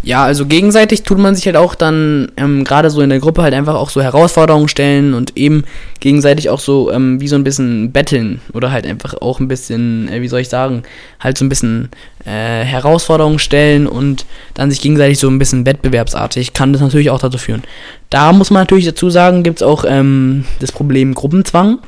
Ja, 0.05 0.25
also 0.25 0.45
gegenseitig 0.45 1.03
tut 1.03 1.17
man 1.17 1.33
sich 1.33 1.45
halt 1.45 1.55
auch 1.55 1.75
dann 1.75 2.29
ähm, 2.35 2.65
gerade 2.65 2.89
so 2.89 2.99
in 2.99 3.09
der 3.09 3.19
Gruppe 3.19 3.41
halt 3.41 3.53
einfach 3.53 3.75
auch 3.75 3.89
so 3.89 4.01
Herausforderungen 4.01 4.67
stellen 4.67 5.13
und 5.13 5.37
eben 5.37 5.63
gegenseitig 6.01 6.49
auch 6.49 6.59
so 6.59 6.91
ähm, 6.91 7.21
wie 7.21 7.29
so 7.29 7.37
ein 7.37 7.45
bisschen 7.45 7.93
betteln 7.93 8.41
oder 8.51 8.73
halt 8.73 8.85
einfach 8.85 9.13
auch 9.21 9.39
ein 9.39 9.47
bisschen, 9.47 10.09
äh, 10.09 10.21
wie 10.21 10.27
soll 10.27 10.41
ich 10.41 10.49
sagen, 10.49 10.83
halt 11.21 11.37
so 11.37 11.45
ein 11.45 11.49
bisschen 11.49 11.87
äh, 12.25 12.29
Herausforderungen 12.65 13.39
stellen 13.39 13.87
und 13.87 14.25
dann 14.55 14.69
sich 14.69 14.81
gegenseitig 14.81 15.19
so 15.19 15.29
ein 15.29 15.39
bisschen 15.39 15.65
wettbewerbsartig 15.65 16.51
kann 16.51 16.73
das 16.73 16.81
natürlich 16.81 17.09
auch 17.09 17.21
dazu 17.21 17.37
führen. 17.37 17.63
Da 18.09 18.33
muss 18.33 18.51
man 18.51 18.63
natürlich 18.63 18.85
dazu 18.85 19.09
sagen, 19.09 19.41
gibt 19.43 19.59
es 19.59 19.63
auch 19.63 19.85
ähm, 19.87 20.43
das 20.59 20.73
Problem 20.73 21.13
Gruppenzwang, 21.13 21.79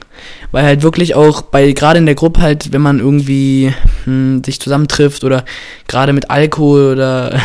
weil 0.51 0.63
halt 0.63 0.83
wirklich 0.83 1.15
auch 1.15 1.41
bei 1.41 1.71
gerade 1.71 1.99
in 1.99 2.05
der 2.05 2.15
Gruppe 2.15 2.41
halt, 2.41 2.71
wenn 2.71 2.81
man 2.81 2.99
irgendwie 2.99 3.73
hm, 4.05 4.43
sich 4.43 4.59
zusammentrifft 4.59 5.23
oder 5.23 5.45
gerade 5.87 6.13
mit 6.13 6.29
Alkohol 6.29 6.93
oder 6.93 7.39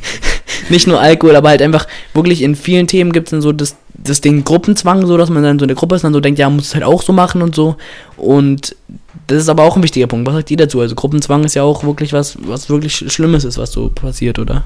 nicht 0.68 0.86
nur 0.86 1.00
Alkohol, 1.00 1.36
aber 1.36 1.50
halt 1.50 1.62
einfach 1.62 1.86
wirklich 2.14 2.42
in 2.42 2.54
vielen 2.54 2.86
Themen 2.86 3.12
gibt 3.12 3.28
es 3.28 3.30
dann 3.30 3.42
so 3.42 3.52
das, 3.52 3.76
das 3.94 4.20
Ding 4.20 4.44
Gruppenzwang, 4.44 5.06
so 5.06 5.16
dass 5.16 5.30
man 5.30 5.42
dann 5.42 5.58
so 5.58 5.64
in 5.64 5.68
der 5.68 5.76
Gruppe 5.76 5.96
ist 5.96 6.02
und 6.02 6.08
dann 6.08 6.14
so 6.14 6.20
denkt, 6.20 6.38
ja, 6.38 6.50
muss 6.50 6.66
es 6.66 6.74
halt 6.74 6.84
auch 6.84 7.02
so 7.02 7.12
machen 7.12 7.42
und 7.42 7.54
so. 7.54 7.76
Und 8.16 8.74
das 9.26 9.38
ist 9.38 9.48
aber 9.48 9.64
auch 9.64 9.76
ein 9.76 9.82
wichtiger 9.82 10.06
Punkt. 10.06 10.26
Was 10.26 10.34
sagt 10.34 10.50
ihr 10.50 10.56
dazu? 10.56 10.80
Also 10.80 10.94
Gruppenzwang 10.94 11.44
ist 11.44 11.54
ja 11.54 11.62
auch 11.62 11.84
wirklich 11.84 12.12
was, 12.12 12.36
was 12.42 12.68
wirklich 12.68 13.12
Schlimmes 13.12 13.44
ist, 13.44 13.58
was 13.58 13.72
so 13.72 13.88
passiert, 13.88 14.38
oder? 14.38 14.64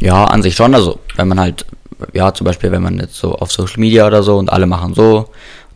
Ja, 0.00 0.24
an 0.24 0.42
sich 0.42 0.54
schon. 0.54 0.74
Also 0.74 0.98
wenn 1.16 1.28
man 1.28 1.40
halt, 1.40 1.66
ja, 2.12 2.32
zum 2.32 2.44
Beispiel, 2.44 2.70
wenn 2.72 2.82
man 2.82 2.98
jetzt 2.98 3.16
so 3.16 3.34
auf 3.34 3.52
Social 3.52 3.80
Media 3.80 4.06
oder 4.06 4.22
so 4.22 4.36
und 4.36 4.50
alle 4.50 4.66
machen 4.66 4.94
so 4.94 5.28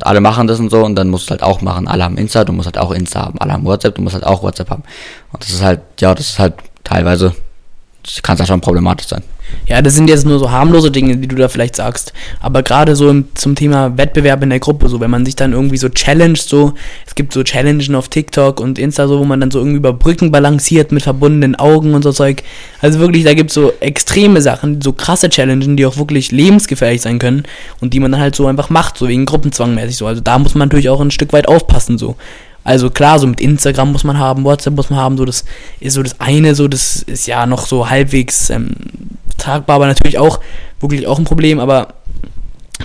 alle 0.07 0.21
machen 0.21 0.47
das 0.47 0.61
und 0.61 0.71
so 0.71 0.85
und 0.85 0.95
dann 0.95 1.09
musst 1.09 1.29
du 1.29 1.31
halt 1.31 1.43
auch 1.43 1.61
machen, 1.61 1.89
alle 1.89 2.05
haben 2.05 2.17
Insta, 2.17 2.45
du 2.45 2.53
musst 2.53 2.67
halt 2.67 2.79
auch 2.79 2.91
Insta 2.93 3.23
haben, 3.23 3.39
alle 3.39 3.53
haben 3.53 3.65
WhatsApp, 3.65 3.95
du 3.95 4.03
musst 4.03 4.15
halt 4.15 4.25
auch 4.25 4.43
WhatsApp 4.43 4.71
haben. 4.71 4.83
Und 5.33 5.43
das 5.43 5.51
ist 5.51 5.63
halt, 5.63 5.81
ja, 6.01 6.15
das 6.15 6.31
ist 6.31 6.39
halt 6.39 6.55
teilweise, 6.85 7.35
kann 8.23 8.37
ja 8.39 8.47
schon 8.47 8.61
problematisch 8.61 9.09
sein. 9.09 9.23
Ja, 9.67 9.81
das 9.83 9.95
sind 9.95 10.09
jetzt 10.09 10.27
nur 10.27 10.39
so 10.39 10.51
harmlose 10.51 10.91
Dinge, 10.91 11.17
die 11.17 11.29
du 11.29 11.37
da 11.37 11.49
vielleicht 11.49 11.77
sagst. 11.77 12.13
Aber 12.41 12.63
gerade 12.63 12.97
so 12.97 13.09
im, 13.09 13.27
zum 13.35 13.55
Thema 13.55 13.97
Wettbewerb 13.97 14.43
in 14.43 14.51
der 14.51 14.61
Gruppe, 14.61 14.89
so 14.89 15.01
wenn 15.01 15.11
man 15.11 15.25
sich 15.25 15.37
dann 15.37 15.53
irgendwie 15.53 15.77
so 15.77 15.89
challenged, 15.89 16.49
so, 16.49 16.75
es 17.07 17.15
gibt 17.15 17.33
so 17.33 17.43
Challengen 17.43 17.95
auf 17.95 18.09
TikTok 18.09 18.61
und 18.61 18.79
Insta, 18.79 19.07
so, 19.07 19.19
wo 19.19 19.25
man 19.25 19.41
dann 19.41 19.51
so 19.51 19.59
irgendwie 19.59 19.77
über 19.77 19.93
Brücken 19.93 20.31
balanciert 20.31 20.91
mit 20.91 21.03
verbundenen 21.03 21.55
Augen 21.55 21.95
und 21.95 22.03
so 22.03 22.13
Zeug. 22.13 22.43
Also 22.81 22.99
wirklich, 22.99 23.25
da 23.25 23.35
gibt 23.35 23.51
es 23.51 23.55
so 23.55 23.73
extreme 23.81 24.43
Sachen, 24.43 24.81
so 24.81 24.93
krasse 24.93 25.29
Challenges, 25.29 25.69
die 25.77 25.87
auch 25.87 25.97
wirklich 25.97 26.33
lebensgefährlich 26.33 27.03
sein 27.03 27.19
können 27.19 27.45
und 27.81 27.95
die 27.95 28.01
man 28.01 28.13
dann 28.13 28.21
halt 28.21 28.35
so 28.35 28.47
einfach 28.47 28.71
macht, 28.71 28.99
so 28.99 29.09
wegen 29.09 29.27
Gruppenzwang 29.27 29.75
mäßig 29.75 29.97
so. 29.97 30.07
Also 30.07 30.21
da 30.21 30.39
muss 30.39 30.55
man 30.55 30.69
natürlich 30.69 30.89
auch 30.89 31.01
ein 31.01 31.11
Stück 31.11 31.33
weit 31.33 31.47
aufpassen, 31.47 31.99
so. 31.99 32.17
Also 32.65 32.91
klar, 32.91 33.19
so 33.19 33.27
mit 33.27 33.41
Instagram 33.41 33.93
muss 33.93 34.05
man 34.05 34.19
haben, 34.19 34.45
WhatsApp 34.45 34.75
muss 34.75 34.91
man 34.91 34.99
haben, 34.99 35.17
so 35.17 35.25
das 35.25 35.45
ist 35.81 35.95
so 35.95 36.03
das 36.03 36.21
eine, 36.21 36.55
so 36.55 36.69
das 36.69 37.03
ist 37.03 37.27
ja 37.27 37.47
noch 37.47 37.67
so 37.67 37.91
halbwegs 37.91 38.51
ähm, 38.51 38.71
tragbar, 39.39 39.77
aber 39.77 39.87
natürlich 39.87 40.19
auch 40.19 40.41
wirklich 40.81 41.07
auch 41.07 41.19
ein 41.19 41.25
Problem, 41.25 41.59
aber 41.59 41.95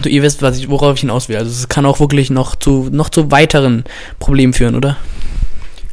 du, 0.02 0.10
ihr 0.10 0.24
wisst, 0.24 0.42
was 0.42 0.58
ich, 0.58 0.70
worauf 0.70 0.96
ich 0.96 1.02
hinaus 1.02 1.30
will. 1.30 1.38
Also 1.38 1.52
es 1.52 1.70
kann 1.70 1.86
auch 1.86 2.00
wirklich 2.00 2.30
noch 2.30 2.56
zu 2.56 2.90
noch 2.92 3.10
zu 3.10 3.32
weiteren 3.32 3.84
Problemen 4.20 4.54
führen, 4.54 4.76
oder? 4.76 4.98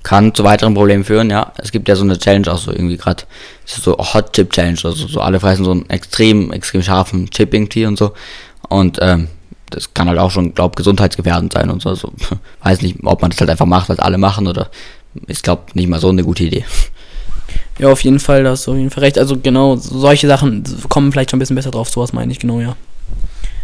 kann 0.04 0.34
zu 0.34 0.44
weiteren 0.44 0.74
Problemen 0.74 1.02
führen, 1.02 1.30
ja. 1.30 1.52
Es 1.56 1.72
gibt 1.72 1.88
ja 1.88 1.96
so 1.96 2.04
eine 2.04 2.18
Challenge 2.18 2.52
auch 2.52 2.58
so 2.58 2.70
irgendwie 2.70 2.98
gerade, 2.98 3.24
so 3.64 3.96
Hot 3.96 4.32
Chip 4.34 4.52
Challenge, 4.52 4.78
also 4.84 5.08
so 5.08 5.20
alle 5.20 5.40
fressen 5.40 5.64
so 5.64 5.72
einen 5.72 5.88
extrem, 5.88 6.52
extrem 6.52 6.82
scharfen 6.82 7.30
Chipping 7.30 7.68
Tea 7.68 7.86
und 7.86 7.96
so. 7.96 8.12
Und 8.68 8.98
ähm, 9.00 9.28
das 9.70 9.92
kann 9.94 10.08
halt 10.08 10.18
auch 10.18 10.30
schon, 10.30 10.54
glaub, 10.54 10.76
gesundheitsgefährdend 10.76 11.54
sein 11.54 11.70
und 11.70 11.82
so. 11.82 11.88
Also, 11.88 12.12
weiß 12.64 12.82
nicht, 12.82 12.98
ob 13.04 13.22
man 13.22 13.30
das 13.30 13.40
halt 13.40 13.50
einfach 13.50 13.66
macht, 13.66 13.88
was 13.88 13.98
alle 13.98 14.18
machen 14.18 14.46
oder 14.46 14.70
ist, 15.26 15.44
glaub, 15.44 15.74
nicht 15.74 15.88
mal 15.88 16.00
so 16.00 16.08
eine 16.08 16.24
gute 16.24 16.44
Idee. 16.44 16.64
Ja, 17.78 17.88
auf 17.88 18.02
jeden 18.02 18.20
Fall, 18.20 18.44
da 18.44 18.50
hast 18.50 18.66
du 18.66 18.70
auf 18.70 18.76
jeden 18.76 18.90
Fall 18.90 19.02
recht. 19.02 19.18
Also 19.18 19.36
genau, 19.36 19.74
solche 19.74 20.28
Sachen 20.28 20.62
kommen 20.88 21.10
vielleicht 21.10 21.30
schon 21.30 21.38
ein 21.38 21.40
bisschen 21.40 21.56
besser 21.56 21.72
drauf, 21.72 21.88
sowas 21.88 22.12
meine 22.12 22.30
ich, 22.30 22.38
genau, 22.38 22.60
ja. 22.60 22.76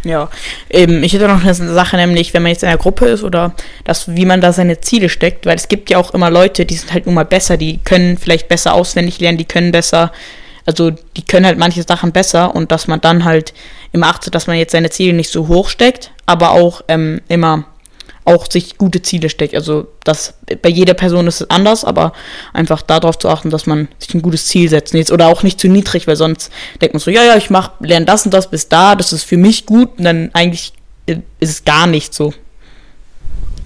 Ja, 0.03 0.29
eben, 0.69 1.03
ich 1.03 1.13
hätte 1.13 1.27
noch 1.27 1.41
eine 1.41 1.53
Sache, 1.53 1.95
nämlich, 1.95 2.33
wenn 2.33 2.41
man 2.41 2.51
jetzt 2.51 2.63
in 2.63 2.69
einer 2.69 2.77
Gruppe 2.77 3.07
ist 3.07 3.23
oder 3.23 3.53
das, 3.83 4.13
wie 4.13 4.25
man 4.25 4.41
da 4.41 4.51
seine 4.51 4.81
Ziele 4.81 5.09
steckt, 5.09 5.45
weil 5.45 5.55
es 5.55 5.67
gibt 5.67 5.89
ja 5.89 5.97
auch 5.97 6.13
immer 6.13 6.29
Leute, 6.29 6.65
die 6.65 6.75
sind 6.75 6.91
halt 6.91 7.05
nun 7.05 7.15
mal 7.15 7.25
besser, 7.25 7.55
die 7.55 7.77
können 7.77 8.17
vielleicht 8.17 8.49
besser 8.49 8.73
auswendig 8.73 9.19
lernen, 9.19 9.37
die 9.37 9.45
können 9.45 9.71
besser, 9.71 10.11
also 10.65 10.89
die 10.89 11.25
können 11.25 11.45
halt 11.45 11.59
manche 11.59 11.83
Sachen 11.83 12.11
besser 12.11 12.53
und 12.55 12.71
dass 12.71 12.87
man 12.87 12.99
dann 12.99 13.23
halt 13.23 13.53
immer 13.91 14.07
achtet, 14.07 14.33
dass 14.35 14.47
man 14.47 14.57
jetzt 14.57 14.71
seine 14.71 14.89
Ziele 14.89 15.13
nicht 15.13 15.31
so 15.31 15.47
hoch 15.47 15.69
steckt, 15.69 16.11
aber 16.25 16.51
auch 16.51 16.81
ähm, 16.87 17.21
immer 17.27 17.65
auch 18.23 18.49
sich 18.49 18.77
gute 18.77 19.01
Ziele 19.01 19.29
steckt. 19.29 19.55
Also 19.55 19.87
das 20.03 20.35
bei 20.61 20.69
jeder 20.69 20.93
Person 20.93 21.27
ist 21.27 21.41
es 21.41 21.49
anders, 21.49 21.83
aber 21.83 22.13
einfach 22.53 22.81
darauf 22.81 23.17
zu 23.17 23.29
achten, 23.29 23.49
dass 23.49 23.65
man 23.65 23.87
sich 23.97 24.13
ein 24.13 24.21
gutes 24.21 24.45
Ziel 24.45 24.69
setzt. 24.69 24.93
Jetzt, 24.93 25.11
oder 25.11 25.27
auch 25.27 25.43
nicht 25.43 25.59
zu 25.59 25.67
niedrig, 25.67 26.07
weil 26.07 26.15
sonst 26.15 26.51
denkt 26.81 26.93
man 26.93 26.99
so, 26.99 27.11
ja, 27.11 27.23
ja, 27.23 27.35
ich 27.35 27.49
mach, 27.49 27.71
lerne 27.79 28.05
das 28.05 28.25
und 28.25 28.33
das 28.33 28.49
bis 28.49 28.69
da, 28.69 28.95
das 28.95 29.13
ist 29.13 29.23
für 29.23 29.37
mich 29.37 29.65
gut, 29.65 29.97
und 29.97 30.03
dann 30.03 30.29
eigentlich 30.33 30.73
äh, 31.07 31.17
ist 31.39 31.49
es 31.49 31.65
gar 31.65 31.87
nicht 31.87 32.13
so. 32.13 32.33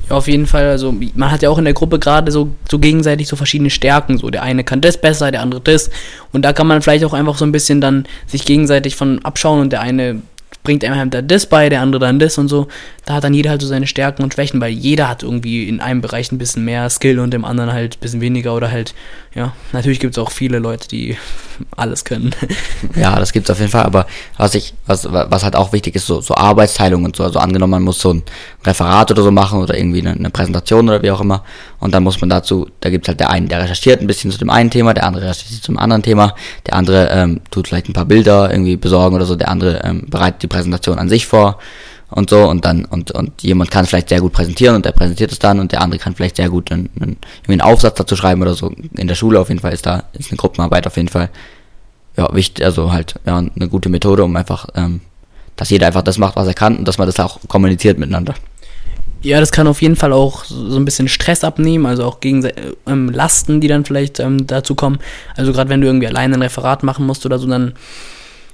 Ja, 0.09 0.15
auf 0.15 0.27
jeden 0.27 0.45
Fall. 0.45 0.67
Also 0.69 0.93
man 1.15 1.31
hat 1.31 1.41
ja 1.41 1.49
auch 1.49 1.57
in 1.57 1.65
der 1.65 1.73
Gruppe 1.73 1.99
gerade 1.99 2.31
so, 2.31 2.49
so 2.69 2.79
gegenseitig 2.79 3.27
so 3.27 3.35
verschiedene 3.35 3.69
Stärken. 3.69 4.17
So 4.17 4.29
der 4.29 4.43
eine 4.43 4.63
kann 4.63 4.81
das 4.81 5.01
besser, 5.01 5.31
der 5.31 5.41
andere 5.41 5.61
das. 5.61 5.89
Und 6.31 6.43
da 6.43 6.53
kann 6.53 6.67
man 6.67 6.81
vielleicht 6.81 7.05
auch 7.05 7.13
einfach 7.13 7.37
so 7.37 7.45
ein 7.45 7.51
bisschen 7.51 7.81
dann 7.81 8.05
sich 8.27 8.45
gegenseitig 8.45 8.95
von 8.95 9.23
abschauen 9.25 9.61
und 9.61 9.71
der 9.71 9.81
eine 9.81 10.21
bringt 10.65 10.83
einem 10.83 11.09
dann 11.09 11.27
das 11.29 11.45
bei, 11.45 11.69
der 11.69 11.81
andere 11.81 12.01
dann 12.01 12.19
das 12.19 12.37
und 12.37 12.49
so. 12.49 12.67
Da 13.05 13.13
hat 13.13 13.23
dann 13.23 13.33
jeder 13.33 13.51
halt 13.51 13.61
so 13.61 13.67
seine 13.67 13.87
Stärken 13.87 14.23
und 14.23 14.33
Schwächen, 14.33 14.59
weil 14.59 14.71
jeder 14.71 15.07
hat 15.07 15.23
irgendwie 15.23 15.69
in 15.69 15.79
einem 15.79 16.01
Bereich 16.01 16.31
ein 16.31 16.37
bisschen 16.37 16.65
mehr 16.65 16.89
Skill 16.89 17.19
und 17.19 17.33
im 17.33 17.45
anderen 17.45 17.71
halt 17.71 17.95
ein 17.95 17.99
bisschen 18.01 18.19
weniger 18.19 18.53
oder 18.53 18.69
halt, 18.69 18.93
ja, 19.33 19.53
natürlich 19.71 19.99
gibt 19.99 20.17
es 20.17 20.21
auch 20.21 20.31
viele 20.31 20.59
Leute, 20.59 20.89
die 20.89 21.15
alles 21.77 22.03
können. 22.03 22.35
Ja, 22.95 23.17
das 23.19 23.33
gibt 23.33 23.47
es 23.47 23.51
auf 23.51 23.59
jeden 23.59 23.71
Fall, 23.71 23.83
aber 23.83 24.07
was 24.37 24.55
ich, 24.55 24.73
was, 24.85 25.05
was 25.11 25.43
halt 25.43 25.55
auch 25.55 25.73
wichtig 25.73 25.95
ist, 25.95 26.07
so, 26.07 26.21
so 26.21 26.35
Arbeitsteilung 26.35 27.03
und 27.03 27.15
so, 27.15 27.23
also 27.23 27.39
angenommen, 27.39 27.71
man 27.71 27.83
muss 27.83 27.99
so 27.99 28.13
ein 28.13 28.23
Referat 28.63 29.11
oder 29.11 29.21
so 29.23 29.31
machen 29.31 29.61
oder 29.61 29.77
irgendwie 29.77 29.99
eine, 29.99 30.11
eine 30.11 30.29
Präsentation 30.29 30.87
oder 30.87 31.01
wie 31.01 31.11
auch 31.11 31.21
immer 31.21 31.43
und 31.85 31.91
dann 31.91 32.03
muss 32.03 32.19
man 32.19 32.31
dazu, 32.31 32.67
da 32.79 32.89
gibt 32.89 33.05
es 33.05 33.09
halt 33.09 33.19
der 33.19 33.29
einen, 33.29 33.47
der 33.47 33.61
recherchiert 33.61 34.01
ein 34.01 34.07
bisschen 34.07 34.31
zu 34.31 34.39
dem 34.39 34.49
einen 34.49 34.71
Thema, 34.71 34.95
der 34.95 35.05
andere 35.05 35.25
recherchiert 35.29 35.63
zum 35.63 35.77
anderen 35.77 36.01
Thema, 36.01 36.33
der 36.65 36.73
andere 36.73 37.09
ähm, 37.11 37.41
tut 37.51 37.67
vielleicht 37.67 37.87
ein 37.87 37.93
paar 37.93 38.05
Bilder 38.05 38.49
irgendwie 38.49 38.75
besorgen 38.75 39.15
oder 39.15 39.25
so, 39.25 39.35
der 39.35 39.49
andere 39.49 39.81
ähm, 39.83 40.07
bereitet 40.09 40.41
die 40.41 40.47
Präsentation 40.47 40.97
an 40.97 41.09
sich 41.09 41.27
vor 41.27 41.59
und 42.09 42.31
so. 42.31 42.49
Und 42.49 42.65
dann 42.65 42.85
und 42.85 43.11
und 43.11 43.43
jemand 43.43 43.69
kann 43.69 43.85
vielleicht 43.85 44.09
sehr 44.09 44.19
gut 44.19 44.33
präsentieren 44.33 44.75
und 44.75 44.83
der 44.83 44.93
präsentiert 44.93 45.31
es 45.31 45.37
dann 45.37 45.59
und 45.59 45.73
der 45.73 45.81
andere 45.81 45.99
kann 45.99 46.15
vielleicht 46.15 46.37
sehr 46.37 46.49
gut 46.49 46.71
einen, 46.71 46.89
einen, 46.99 47.17
irgendwie 47.43 47.51
einen 47.51 47.61
Aufsatz 47.61 47.99
dazu 47.99 48.15
schreiben 48.15 48.41
oder 48.41 48.55
so. 48.55 48.71
In 48.97 49.07
der 49.07 49.15
Schule 49.15 49.39
auf 49.39 49.49
jeden 49.49 49.61
Fall 49.61 49.73
ist 49.73 49.85
da 49.85 50.05
ist 50.13 50.31
eine 50.31 50.37
Gruppenarbeit 50.37 50.87
auf 50.87 50.97
jeden 50.97 51.09
Fall 51.09 51.29
ja 52.17 52.33
wichtig 52.33 52.65
also 52.65 52.91
halt 52.91 53.19
ja 53.27 53.37
eine 53.37 53.69
gute 53.69 53.89
Methode 53.89 54.23
um 54.23 54.35
einfach 54.35 54.69
ähm, 54.73 55.01
dass 55.55 55.69
jeder 55.69 55.85
einfach 55.85 56.01
das 56.01 56.17
macht 56.17 56.35
was 56.35 56.47
er 56.47 56.55
kann 56.55 56.77
und 56.77 56.87
dass 56.87 56.97
man 56.97 57.05
das 57.05 57.19
auch 57.19 57.39
kommuniziert 57.47 57.99
miteinander 57.99 58.33
ja, 59.25 59.39
das 59.39 59.51
kann 59.51 59.67
auf 59.67 59.81
jeden 59.81 59.95
Fall 59.95 60.13
auch 60.13 60.45
so 60.45 60.77
ein 60.77 60.85
bisschen 60.85 61.07
Stress 61.07 61.43
abnehmen, 61.43 61.87
also 61.87 62.03
auch 62.03 62.19
gegen 62.19 62.47
ähm, 62.85 63.09
Lasten, 63.09 63.59
die 63.59 63.67
dann 63.67 63.83
vielleicht 63.83 64.19
ähm, 64.19 64.45
dazu 64.45 64.75
kommen. 64.75 64.99
Also 65.35 65.51
gerade 65.51 65.69
wenn 65.69 65.81
du 65.81 65.87
irgendwie 65.87 66.07
alleine 66.07 66.35
ein 66.35 66.41
Referat 66.43 66.83
machen 66.83 67.07
musst 67.07 67.25
oder 67.25 67.39
so, 67.39 67.47
dann 67.47 67.73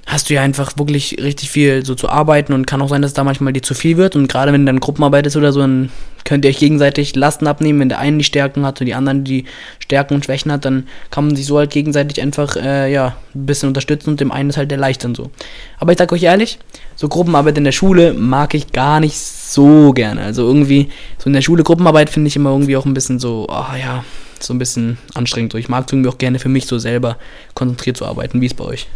hast 0.06 0.28
du 0.28 0.34
ja 0.34 0.42
einfach 0.42 0.76
wirklich 0.76 1.16
richtig 1.20 1.50
viel 1.50 1.84
so 1.84 1.94
zu 1.94 2.08
arbeiten 2.08 2.52
und 2.52 2.66
kann 2.66 2.82
auch 2.82 2.88
sein, 2.88 3.02
dass 3.02 3.14
da 3.14 3.24
manchmal 3.24 3.52
dir 3.52 3.62
zu 3.62 3.74
viel 3.74 3.96
wird. 3.96 4.16
Und 4.16 4.28
gerade 4.28 4.52
wenn 4.52 4.62
du 4.62 4.66
dann 4.66 4.80
Gruppenarbeit 4.80 5.26
ist 5.26 5.36
oder 5.36 5.52
so, 5.52 5.60
dann 5.60 5.90
könnt 6.24 6.44
ihr 6.44 6.50
euch 6.50 6.58
gegenseitig 6.58 7.14
Lasten 7.14 7.46
abnehmen. 7.46 7.80
Wenn 7.80 7.88
der 7.88 7.98
eine 7.98 8.18
die 8.18 8.24
Stärken 8.24 8.66
hat 8.66 8.80
und 8.80 8.86
die 8.86 8.94
anderen 8.94 9.24
die 9.24 9.44
Stärken 9.78 10.14
und 10.14 10.24
Schwächen 10.24 10.50
hat, 10.50 10.64
dann 10.64 10.88
kann 11.10 11.26
man 11.26 11.36
sich 11.36 11.46
so 11.46 11.58
halt 11.58 11.70
gegenseitig 11.70 12.20
einfach 12.20 12.56
äh, 12.56 12.92
ja, 12.92 13.16
ein 13.34 13.46
bisschen 13.46 13.68
unterstützen 13.68 14.10
und 14.10 14.20
dem 14.20 14.32
einen 14.32 14.50
ist 14.50 14.56
halt 14.56 14.70
der 14.70 14.78
leicht 14.78 15.04
und 15.04 15.16
so. 15.16 15.30
Aber 15.78 15.92
ich 15.92 15.98
sag 15.98 16.12
euch 16.12 16.24
ehrlich, 16.24 16.58
so 16.96 17.08
Gruppenarbeit 17.08 17.56
in 17.58 17.64
der 17.64 17.72
Schule 17.72 18.12
mag 18.12 18.54
ich 18.54 18.72
gar 18.72 19.00
nicht 19.00 19.18
so 19.18 19.92
gerne. 19.92 20.22
Also 20.22 20.42
irgendwie, 20.46 20.90
so 21.18 21.28
in 21.28 21.32
der 21.32 21.42
Schule 21.42 21.62
Gruppenarbeit 21.62 22.10
finde 22.10 22.28
ich 22.28 22.36
immer 22.36 22.50
irgendwie 22.50 22.76
auch 22.76 22.86
ein 22.86 22.94
bisschen 22.94 23.18
so, 23.18 23.46
oh 23.48 23.76
ja, 23.80 24.04
so 24.40 24.52
ein 24.52 24.58
bisschen 24.58 24.98
anstrengend. 25.14 25.52
So, 25.52 25.58
ich 25.58 25.68
mag 25.68 25.86
es 25.86 25.92
irgendwie 25.92 26.10
auch 26.10 26.18
gerne 26.18 26.40
für 26.40 26.48
mich 26.48 26.66
so 26.66 26.78
selber 26.78 27.18
konzentriert 27.54 27.96
zu 27.96 28.04
arbeiten. 28.04 28.40
Wie 28.40 28.46
ist 28.46 28.56
bei 28.56 28.64
euch? 28.64 28.88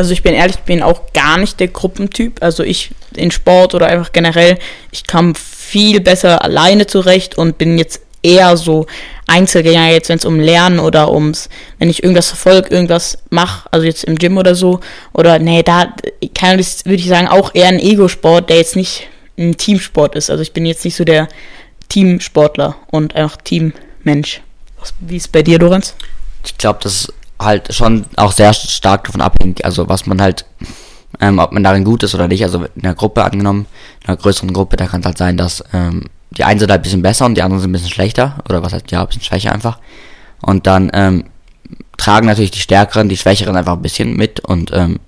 Also 0.00 0.14
ich 0.14 0.22
bin 0.22 0.32
ehrlich, 0.32 0.56
ich 0.56 0.62
bin 0.62 0.82
auch 0.82 1.12
gar 1.12 1.36
nicht 1.36 1.60
der 1.60 1.68
Gruppentyp. 1.68 2.42
Also 2.42 2.62
ich 2.62 2.92
in 3.14 3.30
Sport 3.30 3.74
oder 3.74 3.88
einfach 3.88 4.12
generell, 4.12 4.58
ich 4.92 5.06
kam 5.06 5.34
viel 5.34 6.00
besser 6.00 6.42
alleine 6.42 6.86
zurecht 6.86 7.36
und 7.36 7.58
bin 7.58 7.76
jetzt 7.76 8.00
eher 8.22 8.56
so 8.56 8.86
Einzelgänger 9.26 9.90
jetzt, 9.90 10.08
wenn 10.08 10.16
es 10.16 10.24
um 10.24 10.40
Lernen 10.40 10.78
oder 10.78 11.12
ums, 11.12 11.50
wenn 11.78 11.90
ich 11.90 12.02
irgendwas 12.02 12.28
verfolge, 12.28 12.70
irgendwas 12.70 13.18
mache, 13.28 13.68
also 13.72 13.84
jetzt 13.84 14.04
im 14.04 14.16
Gym 14.16 14.38
oder 14.38 14.54
so, 14.54 14.80
oder 15.12 15.38
nee, 15.38 15.62
da 15.62 15.94
kann 16.34 16.58
ich, 16.58 16.86
würde 16.86 16.94
ich 16.94 17.06
sagen, 17.06 17.28
auch 17.28 17.54
eher 17.54 17.68
ein 17.68 17.78
Ego-Sport, 17.78 18.48
der 18.48 18.56
jetzt 18.56 18.76
nicht 18.76 19.06
ein 19.38 19.58
Teamsport 19.58 20.14
ist. 20.14 20.30
Also 20.30 20.42
ich 20.42 20.54
bin 20.54 20.64
jetzt 20.64 20.86
nicht 20.86 20.96
so 20.96 21.04
der 21.04 21.28
Teamsportler 21.90 22.74
und 22.90 23.16
einfach 23.16 23.36
Teammensch. 23.36 24.40
Wie 25.00 25.16
ist 25.16 25.26
es 25.26 25.28
bei 25.28 25.42
dir, 25.42 25.58
Lorenz? 25.58 25.94
Ich 26.42 26.56
glaube, 26.56 26.78
das 26.82 27.12
halt 27.40 27.74
schon 27.74 28.04
auch 28.16 28.32
sehr 28.32 28.52
stark 28.52 29.04
davon 29.04 29.20
abhängig, 29.20 29.64
also 29.64 29.88
was 29.88 30.06
man 30.06 30.20
halt, 30.20 30.44
ähm, 31.20 31.38
ob 31.38 31.52
man 31.52 31.64
darin 31.64 31.84
gut 31.84 32.02
ist 32.02 32.14
oder 32.14 32.28
nicht. 32.28 32.42
Also 32.44 32.64
in 32.74 32.84
einer 32.84 32.94
Gruppe 32.94 33.24
angenommen, 33.24 33.66
in 34.02 34.08
einer 34.08 34.16
größeren 34.16 34.52
Gruppe, 34.52 34.76
da 34.76 34.86
kann 34.86 35.00
es 35.00 35.06
halt 35.06 35.18
sein, 35.18 35.36
dass 35.36 35.64
ähm, 35.72 36.04
die 36.30 36.44
einen 36.44 36.60
sind 36.60 36.70
halt 36.70 36.80
ein 36.80 36.82
bisschen 36.82 37.02
besser 37.02 37.26
und 37.26 37.34
die 37.34 37.42
anderen 37.42 37.60
sind 37.60 37.70
ein 37.70 37.72
bisschen 37.72 37.90
schlechter. 37.90 38.36
Oder 38.48 38.62
was 38.62 38.72
heißt, 38.72 38.90
ja, 38.90 39.00
ein 39.00 39.06
bisschen 39.06 39.22
schwächer 39.22 39.52
einfach. 39.52 39.78
Und 40.42 40.66
dann 40.66 40.90
ähm, 40.94 41.24
tragen 41.96 42.26
natürlich 42.26 42.52
die 42.52 42.60
Stärkeren, 42.60 43.08
die 43.08 43.16
Schwächeren 43.16 43.56
einfach 43.56 43.74
ein 43.74 43.82
bisschen 43.82 44.16
mit 44.16 44.40
und 44.40 44.70
ähm, 44.72 45.00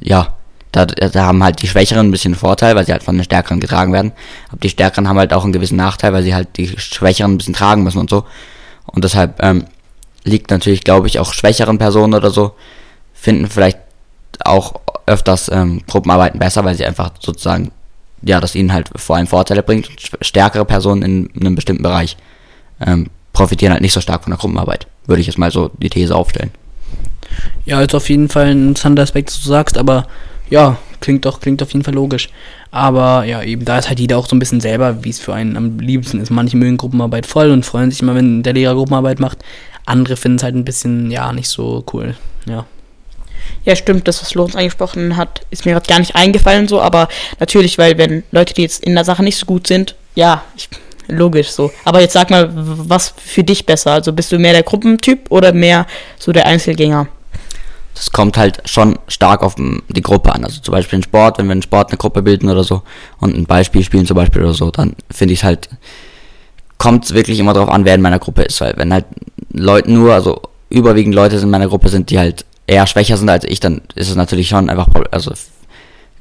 ja, 0.00 0.34
da, 0.72 0.86
da 0.86 1.24
haben 1.24 1.42
halt 1.42 1.62
die 1.62 1.66
Schwächeren 1.66 2.08
ein 2.08 2.10
bisschen 2.10 2.34
Vorteil, 2.34 2.76
weil 2.76 2.86
sie 2.86 2.92
halt 2.92 3.02
von 3.02 3.16
den 3.16 3.24
Stärkeren 3.24 3.58
getragen 3.58 3.92
werden. 3.92 4.12
Aber 4.48 4.60
die 4.60 4.68
Stärkeren 4.68 5.08
haben 5.08 5.18
halt 5.18 5.32
auch 5.32 5.44
einen 5.44 5.52
gewissen 5.52 5.76
Nachteil, 5.76 6.12
weil 6.12 6.22
sie 6.22 6.34
halt 6.34 6.56
die 6.56 6.68
Schwächeren 6.78 7.32
ein 7.34 7.38
bisschen 7.38 7.54
tragen 7.54 7.82
müssen 7.82 7.98
und 7.98 8.10
so. 8.10 8.24
Und 8.86 9.02
deshalb 9.02 9.42
ähm, 9.42 9.64
liegt 10.28 10.50
natürlich, 10.50 10.84
glaube 10.84 11.06
ich, 11.06 11.18
auch 11.18 11.32
schwächeren 11.32 11.78
Personen 11.78 12.14
oder 12.14 12.30
so, 12.30 12.52
finden 13.14 13.48
vielleicht 13.48 13.78
auch 14.44 14.80
öfters 15.06 15.50
ähm, 15.52 15.82
Gruppenarbeiten 15.86 16.38
besser, 16.38 16.64
weil 16.64 16.74
sie 16.74 16.84
einfach 16.84 17.12
sozusagen, 17.20 17.72
ja, 18.22 18.40
das 18.40 18.54
ihnen 18.54 18.72
halt 18.72 18.90
vor 18.96 19.16
allem 19.16 19.26
Vorteile 19.26 19.62
bringt. 19.62 19.88
Stärkere 20.20 20.64
Personen 20.64 21.02
in, 21.02 21.26
in 21.26 21.46
einem 21.46 21.54
bestimmten 21.54 21.82
Bereich 21.82 22.16
ähm, 22.80 23.08
profitieren 23.32 23.72
halt 23.72 23.82
nicht 23.82 23.92
so 23.92 24.00
stark 24.00 24.24
von 24.24 24.30
der 24.30 24.38
Gruppenarbeit. 24.38 24.86
Würde 25.06 25.20
ich 25.20 25.26
jetzt 25.26 25.38
mal 25.38 25.50
so 25.50 25.70
die 25.78 25.90
These 25.90 26.14
aufstellen. 26.14 26.50
Ja, 27.64 27.80
ist 27.80 27.94
auf 27.94 28.08
jeden 28.08 28.28
Fall 28.28 28.46
ein 28.46 28.68
interessanter 28.68 29.02
Aspekt, 29.02 29.30
was 29.30 29.42
du 29.42 29.48
sagst, 29.48 29.78
aber 29.78 30.06
ja, 30.50 30.78
klingt 31.00 31.24
doch, 31.24 31.40
klingt 31.40 31.62
auf 31.62 31.72
jeden 31.72 31.84
Fall 31.84 31.94
logisch. 31.94 32.30
Aber 32.70 33.24
ja, 33.24 33.42
eben 33.42 33.64
da 33.64 33.78
ist 33.78 33.88
halt 33.88 34.00
jeder 34.00 34.18
auch 34.18 34.26
so 34.26 34.36
ein 34.36 34.38
bisschen 34.38 34.60
selber, 34.60 35.04
wie 35.04 35.10
es 35.10 35.20
für 35.20 35.34
einen 35.34 35.56
am 35.56 35.78
liebsten 35.78 36.20
ist. 36.20 36.30
Manche 36.30 36.56
mögen 36.56 36.76
Gruppenarbeit 36.76 37.26
voll 37.26 37.50
und 37.50 37.64
freuen 37.64 37.90
sich 37.90 38.02
immer, 38.02 38.14
wenn 38.14 38.42
der 38.42 38.52
Lehrer 38.52 38.74
Gruppenarbeit 38.74 39.20
macht. 39.20 39.38
Andere 39.88 40.16
finden 40.16 40.36
es 40.36 40.42
halt 40.42 40.54
ein 40.54 40.64
bisschen, 40.64 41.10
ja, 41.10 41.32
nicht 41.32 41.48
so 41.48 41.84
cool. 41.92 42.16
Ja. 42.46 42.66
Ja, 43.64 43.76
stimmt, 43.76 44.08
das, 44.08 44.22
was 44.22 44.34
Lorenz 44.34 44.56
angesprochen 44.56 45.16
hat, 45.16 45.42
ist 45.50 45.64
mir 45.64 45.72
gerade 45.72 45.86
gar 45.86 45.98
nicht 45.98 46.14
eingefallen 46.14 46.68
so, 46.68 46.80
aber 46.80 47.08
natürlich, 47.40 47.78
weil 47.78 47.98
wenn 47.98 48.22
Leute, 48.30 48.54
die 48.54 48.62
jetzt 48.62 48.84
in 48.84 48.94
der 48.94 49.04
Sache 49.04 49.22
nicht 49.22 49.36
so 49.36 49.46
gut 49.46 49.66
sind, 49.66 49.94
ja, 50.14 50.42
ich, 50.56 50.68
logisch 51.08 51.50
so. 51.50 51.72
Aber 51.84 52.00
jetzt 52.00 52.12
sag 52.12 52.30
mal, 52.30 52.50
was 52.52 53.14
für 53.16 53.44
dich 53.44 53.66
besser? 53.66 53.92
Also 53.92 54.12
bist 54.12 54.30
du 54.30 54.38
mehr 54.38 54.52
der 54.52 54.62
Gruppentyp 54.62 55.30
oder 55.30 55.52
mehr 55.52 55.86
so 56.18 56.32
der 56.32 56.46
Einzelgänger? 56.46 57.08
Das 57.94 58.12
kommt 58.12 58.36
halt 58.36 58.62
schon 58.64 58.96
stark 59.08 59.42
auf 59.42 59.56
die 59.56 60.02
Gruppe 60.02 60.32
an. 60.32 60.44
Also 60.44 60.60
zum 60.60 60.72
Beispiel 60.72 60.98
in 60.98 61.02
Sport, 61.02 61.38
wenn 61.38 61.46
wir 61.46 61.54
in 61.54 61.62
Sport 61.62 61.90
eine 61.90 61.98
Gruppe 61.98 62.22
bilden 62.22 62.48
oder 62.48 62.62
so 62.62 62.82
und 63.18 63.36
ein 63.36 63.46
Beispiel 63.46 63.82
spielen 63.82 64.06
zum 64.06 64.16
Beispiel 64.16 64.42
oder 64.42 64.54
so, 64.54 64.70
dann 64.70 64.94
finde 65.10 65.34
ich 65.34 65.40
es 65.40 65.44
halt, 65.44 65.68
kommt 66.76 67.06
es 67.06 67.14
wirklich 67.14 67.40
immer 67.40 67.54
darauf 67.54 67.70
an, 67.70 67.84
wer 67.84 67.96
in 67.96 68.02
meiner 68.02 68.20
Gruppe 68.20 68.42
ist. 68.42 68.60
Weil 68.60 68.74
wenn 68.76 68.92
halt 68.92 69.06
Leute 69.58 69.90
nur, 69.90 70.14
also 70.14 70.40
überwiegend 70.70 71.14
Leute 71.14 71.36
in 71.36 71.50
meiner 71.50 71.68
Gruppe 71.68 71.88
sind, 71.88 72.10
die 72.10 72.18
halt 72.18 72.44
eher 72.66 72.86
schwächer 72.86 73.16
sind 73.16 73.28
als 73.28 73.44
ich, 73.44 73.60
dann 73.60 73.82
ist 73.94 74.10
es 74.10 74.16
natürlich 74.16 74.48
schon 74.48 74.68
einfach, 74.70 74.88
also 75.10 75.30
ist 75.30 75.50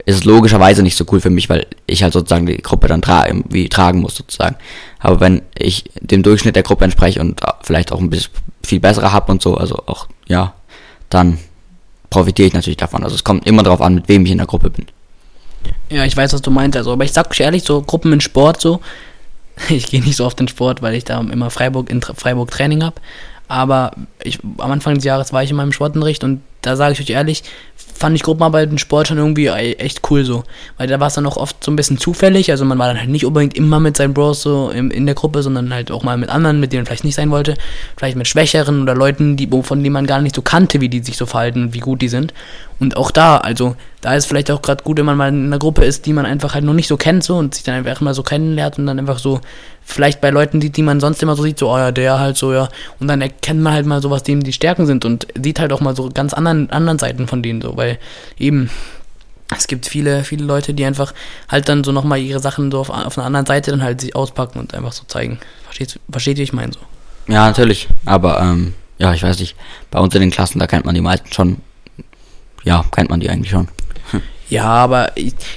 es 0.06 0.24
logischerweise 0.24 0.84
nicht 0.84 0.96
so 0.96 1.06
cool 1.12 1.20
für 1.20 1.30
mich, 1.30 1.50
weil 1.50 1.68
ich 1.86 2.02
halt 2.02 2.14
sozusagen 2.14 2.46
die 2.46 2.58
Gruppe 2.58 2.88
dann 2.88 3.02
tra 3.02 3.26
wie 3.50 3.68
tragen 3.68 4.00
muss 4.00 4.16
sozusagen. 4.16 4.56
Aber 5.00 5.20
wenn 5.20 5.42
ich 5.58 5.84
dem 6.00 6.24
Durchschnitt 6.24 6.56
der 6.56 6.64
Gruppe 6.64 6.86
entspreche 6.86 7.20
und 7.20 7.42
vielleicht 7.62 7.92
auch 7.92 8.00
ein 8.00 8.10
bisschen 8.10 8.32
viel 8.64 8.80
bessere 8.80 9.12
habe 9.12 9.32
und 9.32 9.42
so, 9.42 9.56
also 9.56 9.84
auch, 9.86 10.08
ja, 10.28 10.54
dann 11.10 11.40
profitiere 12.10 12.48
ich 12.48 12.54
natürlich 12.54 12.78
davon. 12.78 13.04
Also 13.04 13.16
es 13.16 13.24
kommt 13.24 13.46
immer 13.46 13.64
darauf 13.64 13.82
an, 13.82 13.96
mit 13.96 14.08
wem 14.08 14.26
ich 14.26 14.32
in 14.32 14.38
der 14.38 14.48
Gruppe 14.48 14.70
bin. 14.70 14.86
Ja, 15.90 16.06
ich 16.06 16.16
weiß, 16.16 16.34
was 16.34 16.42
du 16.42 16.52
meinst. 16.52 16.78
Also, 16.78 16.94
aber 16.94 17.04
ich 17.04 17.12
sag 17.12 17.30
euch 17.30 17.40
ehrlich, 17.40 17.64
so 17.64 17.82
Gruppen 17.82 18.14
in 18.14 18.22
Sport 18.22 18.62
so, 18.62 18.80
Ich 19.70 19.88
gehe 19.88 20.02
nicht 20.02 20.16
so 20.16 20.26
oft 20.26 20.40
in 20.40 20.48
Sport, 20.48 20.82
weil 20.82 20.96
ich 20.96 21.04
da 21.04 21.20
immer 21.20 21.50
Freiburg 21.50 21.90
in 21.90 22.02
Freiburg 22.02 22.52
Training 22.52 22.84
habe. 22.84 23.02
Aber 23.48 23.92
ich, 24.24 24.40
am 24.58 24.72
Anfang 24.72 24.96
des 24.96 25.04
Jahres 25.04 25.32
war 25.32 25.44
ich 25.44 25.52
in 25.52 25.56
meinem 25.56 25.72
Sportunterricht 25.72 26.24
und 26.24 26.42
da 26.62 26.76
sage 26.76 26.94
ich 26.94 27.00
euch 27.00 27.10
ehrlich, 27.10 27.44
fand 27.98 28.16
ich 28.16 28.24
Gruppenarbeit 28.24 28.70
und 28.70 28.80
Sport 28.80 29.08
schon 29.08 29.18
irgendwie 29.18 29.48
e- 29.48 29.74
echt 29.74 30.02
cool 30.10 30.24
so. 30.24 30.44
Weil 30.78 30.88
da 30.88 31.00
war 31.00 31.08
es 31.08 31.16
dann 31.16 31.26
auch 31.26 31.38
oft 31.38 31.64
so 31.64 31.72
ein 31.72 31.76
bisschen 31.76 31.98
zufällig. 31.98 32.52
Also 32.52 32.66
man 32.66 32.78
war 32.78 32.88
dann 32.88 33.00
halt 33.00 33.10
nicht 33.10 33.26
unbedingt 33.26 33.58
immer 33.58 33.80
mit 33.80 33.98
seinen 33.98 34.14
Bros 34.14 34.42
so 34.42 34.70
in, 34.70 34.92
in 34.92 35.06
der 35.06 35.16
Gruppe, 35.16 35.44
sondern 35.44 35.74
halt 35.74 35.92
auch 35.92 36.04
mal 36.04 36.18
mit 36.18 36.30
anderen, 36.30 36.60
mit 36.60 36.72
denen 36.72 36.82
man 36.82 36.86
vielleicht 36.88 37.04
nicht 37.04 37.16
sein 37.16 37.32
wollte. 37.32 37.56
Vielleicht 37.98 38.18
mit 38.18 38.28
Schwächeren 38.28 38.82
oder 38.82 38.96
Leuten, 38.96 39.36
die, 39.36 39.50
von 39.64 39.84
denen 39.84 39.94
man 39.94 40.08
gar 40.08 40.22
nicht 40.22 40.36
so 40.36 40.42
kannte, 40.42 40.82
wie 40.82 40.90
die 40.90 41.04
sich 41.04 41.18
so 41.18 41.26
verhalten 41.26 41.64
und 41.64 41.74
wie 41.74 41.80
gut 41.80 42.02
die 42.02 42.10
sind. 42.10 42.34
Und 42.80 42.96
auch 42.96 43.12
da, 43.12 43.38
also 43.38 43.76
da 44.02 44.14
ist 44.14 44.28
vielleicht 44.28 44.52
auch 44.52 44.62
gerade 44.62 44.84
gut, 44.84 44.98
wenn 44.98 45.06
man 45.06 45.18
mal 45.18 45.30
in 45.30 45.48
einer 45.48 45.60
Gruppe 45.60 45.84
ist, 45.84 46.06
die 46.06 46.14
man 46.14 46.26
einfach 46.26 46.54
halt 46.54 46.64
noch 46.64 46.74
nicht 46.74 46.88
so 46.88 46.98
kennt 46.98 47.24
so 47.24 47.36
und 47.36 47.56
sich 47.56 47.64
dann 47.64 47.76
einfach 47.76 48.02
mal 48.02 48.14
so 48.14 48.22
kennenlernt 48.22 48.78
und 48.78 48.86
dann 48.86 49.00
einfach 49.00 49.18
so 49.18 49.42
vielleicht 49.88 50.20
bei 50.20 50.30
Leuten, 50.30 50.60
die, 50.60 50.70
die 50.70 50.84
man 50.84 51.00
sonst 51.00 51.24
immer 51.24 51.36
so 51.36 51.44
sieht, 51.44 51.58
so, 51.58 51.72
oh 51.72 51.78
ja, 51.78 51.92
der 51.92 52.20
halt 52.20 52.38
so, 52.38 52.54
ja. 52.54 52.68
Und 53.00 53.08
dann 53.08 53.22
erkennt 53.22 53.62
man 53.62 53.74
halt 53.74 53.86
mal 53.86 54.02
so, 54.02 54.12
was 54.12 54.22
denen 54.22 54.44
die 54.44 54.54
Stärken 54.54 54.86
sind 54.86 55.06
und 55.06 55.28
sieht 55.42 55.60
halt 55.60 55.72
auch 55.72 55.80
mal 55.80 55.96
so 55.96 56.10
ganz 56.14 56.34
anderen, 56.34 56.70
anderen 56.70 57.00
Seiten 57.00 57.26
von 57.26 57.42
denen 57.42 57.62
so, 57.62 57.78
weil 57.78 57.98
eben 58.38 58.70
es 59.56 59.68
gibt 59.68 59.88
viele, 59.88 60.26
viele 60.26 60.44
Leute, 60.44 60.74
die 60.74 60.84
einfach 60.84 61.14
halt 61.48 61.70
dann 61.70 61.86
so 61.86 61.94
nochmal 61.94 62.20
ihre 62.20 62.42
Sachen 62.42 62.70
so 62.70 62.80
auf, 62.82 62.90
auf 62.90 63.18
einer 63.18 63.26
anderen 63.26 63.46
Seite 63.46 63.72
dann 63.72 63.82
halt 63.82 64.02
sich 64.02 64.14
auspacken 64.14 64.60
und 64.60 64.76
einfach 64.76 64.92
so 64.92 65.06
zeigen. 65.08 65.40
Versteht, 65.64 66.00
versteht 66.12 66.38
ihr, 66.38 66.44
ich 66.44 66.54
meine 66.54 66.74
so? 66.74 66.80
Ja, 67.32 67.48
natürlich. 67.48 67.88
Aber, 68.06 68.42
ähm, 68.42 68.74
ja, 68.98 69.14
ich 69.14 69.24
weiß 69.24 69.40
nicht. 69.40 69.56
Bei 69.90 70.00
uns 70.00 70.14
in 70.16 70.22
den 70.22 70.32
Klassen, 70.32 70.60
da 70.60 70.68
kennt 70.68 70.86
man 70.86 70.96
die 70.96 71.02
meisten 71.02 71.32
schon. 71.32 71.58
Ja, 72.64 72.84
kennt 72.94 73.10
man 73.10 73.22
die 73.22 73.30
eigentlich 73.30 73.52
schon. 73.52 73.70
Ja, 74.50 74.64
aber 74.64 75.12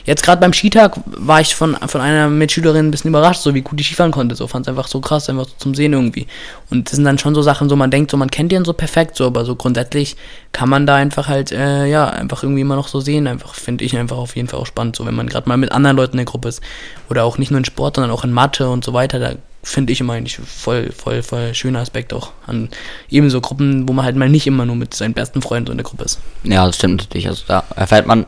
jetzt 0.04 0.24
gerade 0.24 0.40
beim 0.40 0.52
Skitag 0.52 0.98
war 1.06 1.40
ich 1.40 1.54
von, 1.54 1.76
von 1.76 2.00
einer 2.00 2.28
Mitschülerin 2.28 2.88
ein 2.88 2.90
bisschen 2.90 3.10
überrascht, 3.10 3.40
so 3.40 3.54
wie 3.54 3.60
gut 3.60 3.78
die 3.78 3.84
Skifahren 3.84 4.10
konnte. 4.10 4.34
So 4.34 4.48
fand 4.48 4.66
es 4.66 4.68
einfach 4.68 4.88
so 4.88 5.00
krass, 5.00 5.28
einfach 5.30 5.46
so 5.46 5.54
zum 5.58 5.74
Sehen 5.76 5.92
irgendwie. 5.92 6.26
Und 6.70 6.88
das 6.88 6.96
sind 6.96 7.04
dann 7.04 7.18
schon 7.18 7.34
so 7.34 7.42
Sachen, 7.42 7.68
so 7.68 7.76
man 7.76 7.92
denkt, 7.92 8.10
so 8.10 8.16
man 8.16 8.30
kennt 8.30 8.50
den 8.50 8.64
so 8.64 8.72
perfekt, 8.72 9.16
so, 9.16 9.26
aber 9.26 9.44
so 9.44 9.54
grundsätzlich 9.54 10.16
kann 10.50 10.68
man 10.68 10.86
da 10.86 10.96
einfach 10.96 11.28
halt, 11.28 11.52
äh, 11.52 11.86
ja, 11.86 12.08
einfach 12.08 12.42
irgendwie 12.42 12.62
immer 12.62 12.74
noch 12.74 12.88
so 12.88 12.98
sehen. 12.98 13.28
Einfach 13.28 13.54
finde 13.54 13.84
ich 13.84 13.96
einfach 13.96 14.16
auf 14.16 14.34
jeden 14.34 14.48
Fall 14.48 14.58
auch 14.58 14.66
spannend, 14.66 14.96
so 14.96 15.06
wenn 15.06 15.14
man 15.14 15.28
gerade 15.28 15.48
mal 15.48 15.56
mit 15.56 15.70
anderen 15.70 15.96
Leuten 15.96 16.12
in 16.14 16.18
der 16.18 16.26
Gruppe 16.26 16.48
ist. 16.48 16.60
Oder 17.08 17.22
auch 17.22 17.38
nicht 17.38 17.52
nur 17.52 17.58
in 17.58 17.64
Sport, 17.64 17.96
sondern 17.96 18.10
auch 18.10 18.24
in 18.24 18.32
Mathe 18.32 18.68
und 18.68 18.84
so 18.84 18.92
weiter. 18.92 19.20
Da 19.20 19.34
finde 19.62 19.92
ich 19.92 20.00
immer 20.00 20.14
eigentlich 20.14 20.38
voll, 20.38 20.90
voll, 20.90 21.22
voll 21.22 21.54
schöner 21.54 21.80
Aspekt 21.80 22.12
auch 22.12 22.32
an 22.46 22.70
ebenso 23.10 23.40
Gruppen, 23.40 23.88
wo 23.88 23.92
man 23.92 24.04
halt 24.04 24.16
mal 24.16 24.28
nicht 24.28 24.46
immer 24.46 24.64
nur 24.64 24.76
mit 24.76 24.94
seinen 24.94 25.14
besten 25.14 25.42
Freunden 25.42 25.66
so 25.66 25.72
in 25.72 25.78
der 25.78 25.84
Gruppe 25.84 26.04
ist. 26.04 26.18
Ja, 26.44 26.66
das 26.66 26.76
stimmt 26.76 27.02
natürlich. 27.02 27.28
Also 27.28 27.44
da 27.46 27.64
erfährt 27.76 28.06
man 28.06 28.26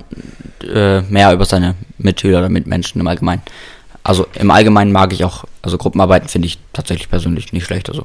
äh, 0.63 1.01
mehr 1.03 1.33
über 1.33 1.45
seine 1.45 1.75
Mitschüler 1.99 2.39
oder 2.39 2.49
Mitmenschen 2.49 3.01
im 3.01 3.07
Allgemeinen. 3.07 3.43
Also 4.03 4.27
im 4.35 4.51
Allgemeinen 4.51 4.93
mag 4.93 5.13
ich 5.13 5.25
auch, 5.25 5.45
also 5.63 5.79
Gruppenarbeiten 5.79 6.29
finde 6.29 6.47
ich 6.47 6.59
tatsächlich 6.73 7.09
persönlich 7.09 7.53
nicht 7.53 7.65
schlecht. 7.65 7.89
Also 7.89 8.05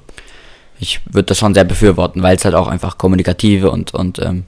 ich 0.80 1.02
würde 1.06 1.28
das 1.28 1.40
schon 1.40 1.54
sehr 1.54 1.64
befürworten, 1.64 2.22
weil 2.22 2.38
es 2.38 2.46
halt 2.46 2.56
auch 2.56 2.68
einfach 2.68 2.98
kommunikative 2.98 3.72
und, 3.72 3.94
und 3.94 4.20
ähm, 4.20 4.46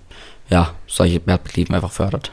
ja, 0.49 0.73
solche 0.87 1.19
Perspektiven 1.19 1.75
einfach 1.75 1.91
fördert. 1.91 2.31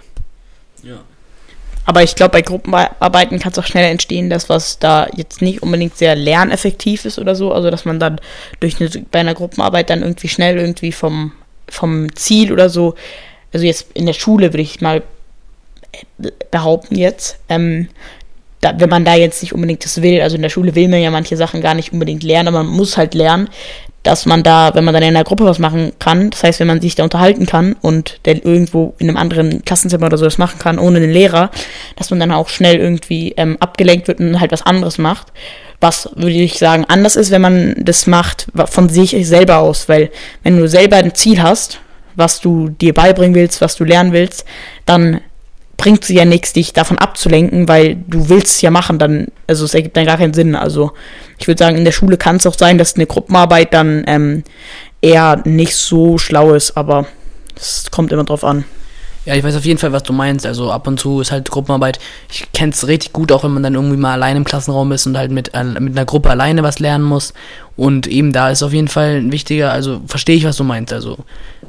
Aber 1.87 2.03
ich 2.03 2.16
glaube, 2.16 2.33
bei 2.33 2.42
Gruppenarbeiten 2.42 3.38
kann 3.38 3.53
es 3.53 3.59
auch 3.59 3.64
schnell 3.64 3.90
entstehen, 3.90 4.29
dass 4.29 4.49
was 4.49 4.79
da 4.81 5.07
jetzt 5.14 5.40
nicht 5.40 5.62
unbedingt 5.62 5.96
sehr 5.96 6.16
lerneffektiv 6.16 7.05
ist 7.05 7.18
oder 7.18 7.35
so. 7.37 7.53
Also 7.53 7.70
dass 7.70 7.85
man 7.85 8.01
dann 8.01 8.20
durch 8.59 8.81
eine, 8.81 8.90
bei 9.11 9.20
einer 9.20 9.35
Gruppenarbeit 9.35 9.88
dann 9.88 10.03
irgendwie 10.03 10.29
schnell 10.29 10.59
irgendwie 10.59 10.92
vom, 10.92 11.33
vom 11.68 12.14
Ziel 12.16 12.53
oder 12.53 12.68
so, 12.68 12.96
also 13.53 13.64
jetzt 13.64 13.87
in 13.94 14.05
der 14.05 14.12
Schule 14.12 14.53
würde 14.53 14.62
ich 14.62 14.81
mal 14.81 15.03
äh, 16.22 16.31
behaupten 16.51 16.96
jetzt, 16.96 17.38
ähm, 17.49 17.88
da, 18.61 18.79
wenn 18.79 18.90
man 18.90 19.05
da 19.05 19.14
jetzt 19.14 19.42
nicht 19.42 19.53
unbedingt 19.53 19.85
das 19.85 20.03
will, 20.03 20.20
also 20.20 20.37
in 20.37 20.42
der 20.42 20.49
Schule 20.49 20.75
will 20.75 20.88
man 20.88 21.01
ja 21.01 21.11
manche 21.11 21.37
Sachen 21.37 21.61
gar 21.61 21.75
nicht 21.75 21.92
unbedingt 21.92 22.22
lernen, 22.22 22.49
aber 22.49 22.64
man 22.64 22.72
muss 22.72 22.96
halt 22.96 23.14
lernen, 23.14 23.49
dass 24.06 24.24
man 24.24 24.42
da, 24.42 24.74
wenn 24.74 24.84
man 24.84 24.94
dann 24.94 25.02
in 25.02 25.10
einer 25.10 25.24
Gruppe 25.24 25.44
was 25.44 25.58
machen 25.58 25.92
kann, 25.98 26.30
das 26.30 26.42
heißt, 26.44 26.60
wenn 26.60 26.68
man 26.68 26.80
sich 26.80 26.94
da 26.94 27.04
unterhalten 27.04 27.46
kann 27.46 27.74
und 27.82 28.20
der 28.24 28.44
irgendwo 28.44 28.94
in 28.98 29.08
einem 29.08 29.16
anderen 29.16 29.64
Klassenzimmer 29.64 30.06
oder 30.06 30.16
so 30.16 30.24
das 30.24 30.38
machen 30.38 30.58
kann, 30.58 30.78
ohne 30.78 31.00
den 31.00 31.10
Lehrer, 31.10 31.50
dass 31.96 32.10
man 32.10 32.20
dann 32.20 32.32
auch 32.32 32.48
schnell 32.48 32.76
irgendwie 32.76 33.34
ähm, 33.36 33.56
abgelenkt 33.58 34.08
wird 34.08 34.20
und 34.20 34.38
halt 34.40 34.52
was 34.52 34.62
anderes 34.62 34.98
macht. 34.98 35.28
Was, 35.80 36.08
würde 36.14 36.32
ich 36.32 36.58
sagen, 36.58 36.84
anders 36.88 37.16
ist, 37.16 37.30
wenn 37.30 37.42
man 37.42 37.74
das 37.78 38.06
macht 38.06 38.46
von 38.54 38.88
sich 38.88 39.16
selber 39.26 39.58
aus, 39.58 39.88
weil 39.88 40.10
wenn 40.42 40.56
du 40.56 40.68
selber 40.68 40.96
ein 40.96 41.14
Ziel 41.14 41.42
hast, 41.42 41.80
was 42.14 42.40
du 42.40 42.70
dir 42.70 42.94
beibringen 42.94 43.34
willst, 43.34 43.60
was 43.60 43.76
du 43.76 43.84
lernen 43.84 44.12
willst, 44.12 44.46
dann 44.86 45.20
bringt 45.76 46.02
es 46.04 46.08
ja 46.08 46.24
nichts, 46.24 46.52
dich 46.52 46.72
davon 46.72 46.98
abzulenken, 46.98 47.68
weil 47.68 47.96
du 48.06 48.28
willst 48.28 48.56
es 48.56 48.62
ja 48.62 48.70
machen, 48.70 48.98
dann, 48.98 49.28
also 49.46 49.64
es 49.64 49.74
ergibt 49.74 49.96
dann 49.96 50.06
gar 50.06 50.16
keinen 50.16 50.34
Sinn. 50.34 50.54
Also 50.54 50.92
ich 51.38 51.46
würde 51.46 51.58
sagen, 51.58 51.76
in 51.76 51.84
der 51.84 51.92
Schule 51.92 52.16
kann 52.16 52.36
es 52.36 52.46
auch 52.46 52.56
sein, 52.56 52.78
dass 52.78 52.96
eine 52.96 53.06
Gruppenarbeit 53.06 53.74
dann 53.74 54.04
ähm, 54.06 54.44
eher 55.02 55.42
nicht 55.44 55.74
so 55.74 56.18
schlau 56.18 56.54
ist, 56.54 56.76
aber 56.76 57.06
es 57.54 57.90
kommt 57.90 58.12
immer 58.12 58.24
drauf 58.24 58.44
an. 58.44 58.64
Ja, 59.26 59.34
ich 59.34 59.42
weiß 59.42 59.56
auf 59.56 59.64
jeden 59.64 59.78
Fall, 59.78 59.92
was 59.92 60.04
du 60.04 60.12
meinst. 60.12 60.46
Also 60.46 60.70
ab 60.70 60.86
und 60.86 61.00
zu 61.00 61.20
ist 61.20 61.32
halt 61.32 61.50
Gruppenarbeit. 61.50 61.98
Ich 62.30 62.50
kenne 62.52 62.70
es 62.70 62.86
richtig 62.86 63.12
gut, 63.12 63.32
auch 63.32 63.42
wenn 63.42 63.50
man 63.50 63.64
dann 63.64 63.74
irgendwie 63.74 63.96
mal 63.96 64.12
allein 64.12 64.36
im 64.36 64.44
Klassenraum 64.44 64.92
ist 64.92 65.04
und 65.06 65.18
halt 65.18 65.32
mit, 65.32 65.52
äh, 65.52 65.64
mit 65.64 65.96
einer 65.96 66.04
Gruppe 66.04 66.30
alleine 66.30 66.62
was 66.62 66.78
lernen 66.78 67.04
muss. 67.04 67.34
Und 67.76 68.06
eben 68.06 68.32
da 68.32 68.50
ist 68.50 68.62
auf 68.62 68.72
jeden 68.72 68.86
Fall 68.86 69.16
ein 69.16 69.32
wichtiger, 69.32 69.72
also 69.72 70.00
verstehe 70.06 70.36
ich, 70.36 70.44
was 70.44 70.56
du 70.56 70.62
meinst. 70.62 70.92
Also 70.92 71.18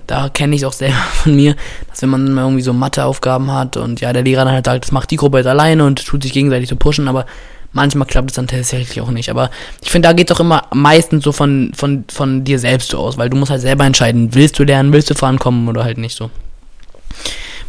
da 0.06 0.30
kenne 0.30 0.56
ich 0.56 0.68
auch 0.68 0.74
selber 0.74 0.94
von 1.24 1.36
mir, 1.36 1.56
dass 1.90 2.04
wenn 2.04 2.10
man 2.10 2.32
mal 2.32 2.44
irgendwie 2.44 2.62
so 2.62 2.74
Matheaufgaben 2.74 3.52
hat 3.52 3.76
und 3.76 4.02
ja, 4.02 4.14
der 4.14 4.22
Lehrer 4.22 4.46
dann 4.46 4.54
halt 4.54 4.68
sagt, 4.68 4.86
das 4.86 4.92
macht 4.92 5.10
die 5.10 5.18
Gruppe 5.18 5.40
jetzt 5.40 5.48
alleine 5.48 5.84
und 5.84 6.06
tut 6.06 6.22
sich 6.22 6.34
gegenseitig 6.34 6.70
so 6.70 6.76
pushen, 6.76 7.08
aber 7.08 7.26
manchmal 7.74 8.08
klappt 8.08 8.30
es 8.30 8.36
dann 8.36 8.48
tatsächlich 8.48 9.02
auch 9.02 9.10
nicht. 9.10 9.32
Aber 9.32 9.50
ich 9.82 9.90
finde, 9.90 10.10
da 10.10 10.14
geht 10.14 10.30
es 10.30 10.36
auch 10.36 10.42
immer 10.42 10.66
meistens 10.76 11.24
so 11.24 11.32
von, 11.32 11.72
von, 11.76 12.06
von 12.08 12.44
dir 12.44 12.60
selbst 12.60 12.94
aus, 12.94 13.18
weil 13.18 13.32
du 13.32 13.38
musst 13.38 13.50
halt 13.50 13.62
selber 13.62 13.84
entscheiden, 13.84 14.36
willst 14.36 14.60
du 14.60 14.64
lernen, 14.64 14.94
willst 14.94 15.10
du 15.10 15.16
vorankommen 15.16 15.68
oder 15.68 15.84
halt 15.84 15.98
nicht 15.98 16.16
so. 16.16 16.30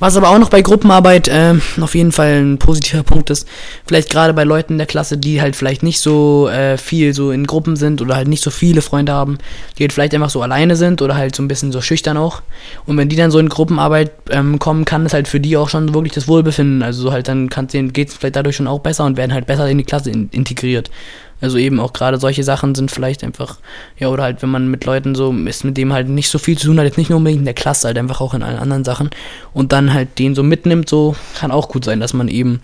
Was 0.01 0.17
aber 0.17 0.31
auch 0.31 0.39
noch 0.39 0.51
bei 0.51 0.63
Gruppenarbeit 0.63 1.29
äh, 1.29 1.55
auf 1.81 1.95
jeden 1.95 2.13
Fall 2.13 2.41
ein 2.41 2.59
positiver 2.59 3.03
Punkt 3.03 3.31
ist, 3.31 3.49
vielleicht 3.87 4.11
gerade 4.11 4.33
bei 4.33 4.45
Leuten 4.45 4.75
in 4.75 4.79
der 4.79 4.87
Klasse, 4.87 5.19
die 5.19 5.41
halt 5.41 5.57
vielleicht 5.57 5.83
nicht 5.83 6.01
so 6.01 6.49
äh, 6.49 6.79
viel 6.79 7.15
so 7.15 7.33
in 7.33 7.47
Gruppen 7.47 7.75
sind 7.75 8.01
oder 8.01 8.15
halt 8.15 8.29
nicht 8.29 8.43
so 8.43 8.51
viele 8.51 8.81
Freunde 8.81 9.13
haben, 9.13 9.39
die 9.77 9.83
halt 9.83 9.93
vielleicht 9.93 10.15
einfach 10.15 10.31
so 10.31 10.41
alleine 10.41 10.77
sind 10.77 11.03
oder 11.03 11.17
halt 11.17 11.35
so 11.35 11.43
ein 11.43 11.49
bisschen 11.49 11.73
so 11.73 11.81
schüchtern 11.81 12.17
auch. 12.17 12.43
Und 12.87 12.97
wenn 12.97 13.09
die 13.09 13.17
dann 13.17 13.33
so 13.33 13.41
in 13.41 13.49
Gruppenarbeit 13.49 14.13
ähm, 14.31 14.59
kommen, 14.59 14.85
kann 14.85 15.05
es 15.05 15.15
halt 15.15 15.27
für 15.27 15.41
die 15.41 15.57
auch 15.57 15.69
schon 15.69 15.95
wirklich 15.95 16.13
das 16.13 16.29
Wohlbefinden. 16.29 16.83
Also 16.83 17.03
so 17.03 17.13
halt 17.13 17.27
dann 17.27 17.49
geht 17.49 18.09
es 18.09 18.15
vielleicht 18.15 18.37
dadurch 18.37 18.57
schon 18.57 18.69
auch 18.69 18.81
besser 18.81 19.05
und 19.05 19.17
werden 19.17 19.33
halt 19.33 19.47
besser 19.47 19.69
in 19.69 19.79
die 19.79 19.85
Klasse 19.85 20.11
in 20.11 20.29
integriert. 20.31 20.91
Also 21.41 21.57
eben 21.57 21.79
auch 21.79 21.93
gerade 21.93 22.19
solche 22.19 22.43
Sachen 22.43 22.75
sind 22.75 22.91
vielleicht 22.91 23.23
einfach, 23.23 23.59
ja, 23.97 24.09
oder 24.09 24.25
halt, 24.25 24.43
wenn 24.43 24.51
man 24.51 24.69
mit 24.69 24.85
Leuten 24.85 25.15
so 25.15 25.33
ist, 25.33 25.65
mit 25.65 25.77
dem 25.77 25.93
halt 25.93 26.09
nicht 26.09 26.31
so 26.31 26.39
viel 26.39 26.59
zu 26.59 26.67
tun 26.67 26.79
hat, 26.79 26.85
jetzt 26.85 26.99
nicht 26.99 27.11
nur 27.11 27.19
unbedingt 27.19 27.41
in 27.41 27.45
der 27.45 27.55
Klasse, 27.55 27.87
halt 27.87 27.99
einfach 27.99 28.21
auch 28.21 28.35
in 28.35 28.43
allen 28.43 28.59
anderen 28.59 28.85
Sachen 28.85 29.11
und 29.53 29.73
dann 29.73 29.95
halt 29.95 30.19
den 30.19 30.35
so 30.35 30.43
mitnimmt, 30.43 30.89
so 30.89 31.15
kann 31.39 31.53
auch 31.53 31.69
gut 31.69 31.85
sein, 31.85 32.01
dass 32.01 32.13
man 32.13 32.27
eben 32.27 32.61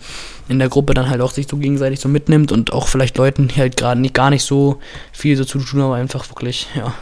in 0.49 0.59
der 0.59 0.67
Gruppe 0.67 0.93
dann 0.93 1.09
halt 1.09 1.21
auch 1.21 1.31
sich 1.31 1.47
so 1.47 1.57
gegenseitig 1.57 2.01
so 2.01 2.09
mitnimmt 2.09 2.51
und 2.51 2.73
auch 2.73 2.87
vielleicht 2.87 3.17
Leuten, 3.17 3.47
die 3.47 3.55
halt 3.55 3.77
gerade 3.77 4.01
nicht 4.01 4.13
gar 4.13 4.29
nicht 4.29 4.43
so 4.43 4.79
viel 5.13 5.37
so 5.37 5.45
zu 5.45 5.59
tun 5.59 5.79
haben, 5.81 5.87
aber 5.87 5.95
einfach 5.95 6.29
wirklich, 6.29 6.67
ja, 6.75 6.93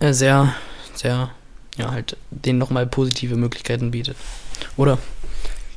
äh, 0.00 0.14
sehr, 0.14 0.54
sehr, 0.94 1.30
ja, 1.76 1.90
halt 1.90 2.16
denen 2.30 2.58
nochmal 2.58 2.86
positive 2.86 3.36
Möglichkeiten 3.36 3.90
bietet. 3.90 4.16
Oder? 4.76 4.98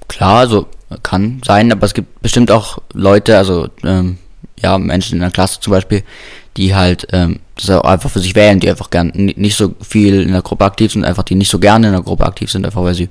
Klar, 0.08 0.40
also 0.40 0.68
kann 1.04 1.42
sein, 1.46 1.70
aber 1.72 1.86
es 1.86 1.94
gibt 1.94 2.22
bestimmt 2.22 2.50
auch 2.50 2.78
Leute, 2.94 3.38
also 3.38 3.68
ähm, 3.84 4.18
ja, 4.62 4.78
Menschen 4.78 5.16
in 5.16 5.22
der 5.22 5.32
Klasse 5.32 5.60
zum 5.60 5.72
Beispiel, 5.72 6.04
die 6.58 6.74
halt 6.76 7.08
ähm, 7.12 7.40
das 7.56 7.70
einfach 7.70 8.10
für 8.10 8.20
sich 8.20 8.36
wählen, 8.36 8.60
die 8.60 8.70
einfach 8.70 8.90
gern 8.90 9.12
ni- 9.14 9.36
nicht 9.38 9.56
so 9.56 9.76
viel 9.82 10.22
in 10.22 10.32
der 10.32 10.42
Gruppe 10.42 10.66
aktiv 10.66 10.92
sind, 10.92 11.06
einfach 11.06 11.24
die 11.24 11.36
nicht 11.36 11.50
so 11.50 11.60
gerne 11.60 11.88
in 11.88 11.94
der 11.94 12.02
Gruppe 12.02 12.26
aktiv 12.26 12.52
sind, 12.52 12.66
einfach 12.66 12.84
weil 12.84 12.96
sie, 12.96 13.10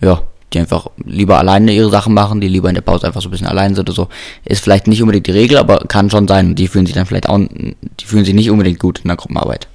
ja, 0.00 0.22
die 0.52 0.58
einfach 0.60 0.88
lieber 1.04 1.38
alleine 1.38 1.72
ihre 1.72 1.90
Sachen 1.90 2.14
machen, 2.14 2.40
die 2.40 2.48
lieber 2.48 2.68
in 2.68 2.74
der 2.74 2.82
Pause 2.82 3.06
einfach 3.06 3.22
so 3.22 3.28
ein 3.28 3.30
bisschen 3.30 3.46
allein 3.46 3.74
sind 3.74 3.88
oder 3.88 3.94
so. 3.96 4.08
Ist 4.44 4.62
vielleicht 4.62 4.86
nicht 4.86 5.00
unbedingt 5.00 5.26
die 5.26 5.32
Regel, 5.32 5.56
aber 5.56 5.78
kann 5.78 6.10
schon 6.10 6.28
sein. 6.28 6.54
Die 6.54 6.68
fühlen 6.68 6.84
sich 6.86 6.94
dann 6.94 7.06
vielleicht 7.06 7.28
auch, 7.28 7.38
die 7.38 8.04
fühlen 8.04 8.24
sich 8.24 8.34
nicht 8.34 8.50
unbedingt 8.50 8.78
gut 8.78 9.00
in 9.00 9.08
der 9.08 9.16
Gruppenarbeit. 9.16 9.66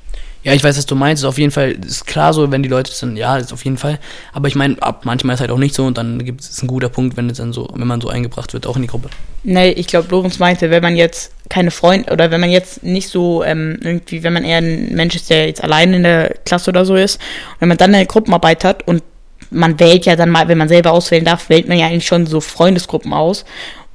Ja, 0.43 0.53
ich 0.53 0.63
weiß, 0.63 0.77
was 0.77 0.85
du 0.85 0.95
meinst. 0.95 1.23
Ist 1.23 1.27
auf 1.27 1.37
jeden 1.37 1.51
Fall, 1.51 1.71
ist 1.71 2.05
klar 2.05 2.33
so, 2.33 2.51
wenn 2.51 2.63
die 2.63 2.69
Leute 2.69 2.91
sind, 2.91 3.17
ja, 3.17 3.37
ist 3.37 3.51
auf 3.51 3.65
jeden 3.65 3.77
Fall. 3.77 3.99
Aber 4.33 4.47
ich 4.47 4.55
meine, 4.55 4.81
ab 4.81 5.01
manchmal 5.03 5.33
ist 5.33 5.41
halt 5.41 5.51
auch 5.51 5.57
nicht 5.57 5.75
so 5.75 5.85
und 5.85 5.97
dann 5.97 6.23
gibt 6.23 6.41
es 6.41 6.61
ein 6.61 6.67
guter 6.67 6.89
Punkt, 6.89 7.17
wenn 7.17 7.29
es 7.29 7.37
dann 7.37 7.53
so, 7.53 7.69
wenn 7.73 7.87
man 7.87 7.99
so 7.99 8.07
eingebracht 8.07 8.53
wird, 8.53 8.65
auch 8.65 8.75
in 8.75 8.83
die 8.83 8.87
Gruppe. 8.87 9.09
Nee, 9.43 9.71
ich 9.71 9.87
glaube, 9.87 10.07
Lorenz 10.09 10.39
meinte, 10.39 10.69
wenn 10.69 10.83
man 10.83 10.95
jetzt 10.95 11.31
keine 11.49 11.71
Freunde 11.71 12.11
oder 12.11 12.31
wenn 12.31 12.41
man 12.41 12.49
jetzt 12.49 12.83
nicht 12.83 13.09
so 13.09 13.43
ähm, 13.43 13.79
irgendwie, 13.81 14.23
wenn 14.23 14.33
man 14.33 14.43
eher 14.43 14.57
ein 14.57 14.93
Mensch 14.93 15.15
ist, 15.15 15.29
der 15.29 15.47
jetzt 15.47 15.63
allein 15.63 15.93
in 15.93 16.03
der 16.03 16.35
Klasse 16.45 16.69
oder 16.69 16.85
so 16.85 16.95
ist, 16.95 17.19
wenn 17.59 17.69
man 17.69 17.77
dann 17.77 17.93
eine 17.93 18.05
Gruppenarbeit 18.05 18.63
hat 18.63 18.87
und 18.87 19.03
man 19.49 19.79
wählt 19.79 20.05
ja 20.05 20.15
dann 20.15 20.29
mal, 20.29 20.47
wenn 20.47 20.57
man 20.57 20.67
selber 20.67 20.91
auswählen 20.91 21.25
darf, 21.25 21.49
wählt 21.49 21.67
man 21.67 21.77
ja 21.77 21.87
eigentlich 21.87 22.07
schon 22.07 22.25
so 22.25 22.41
Freundesgruppen 22.41 23.13
aus. 23.13 23.45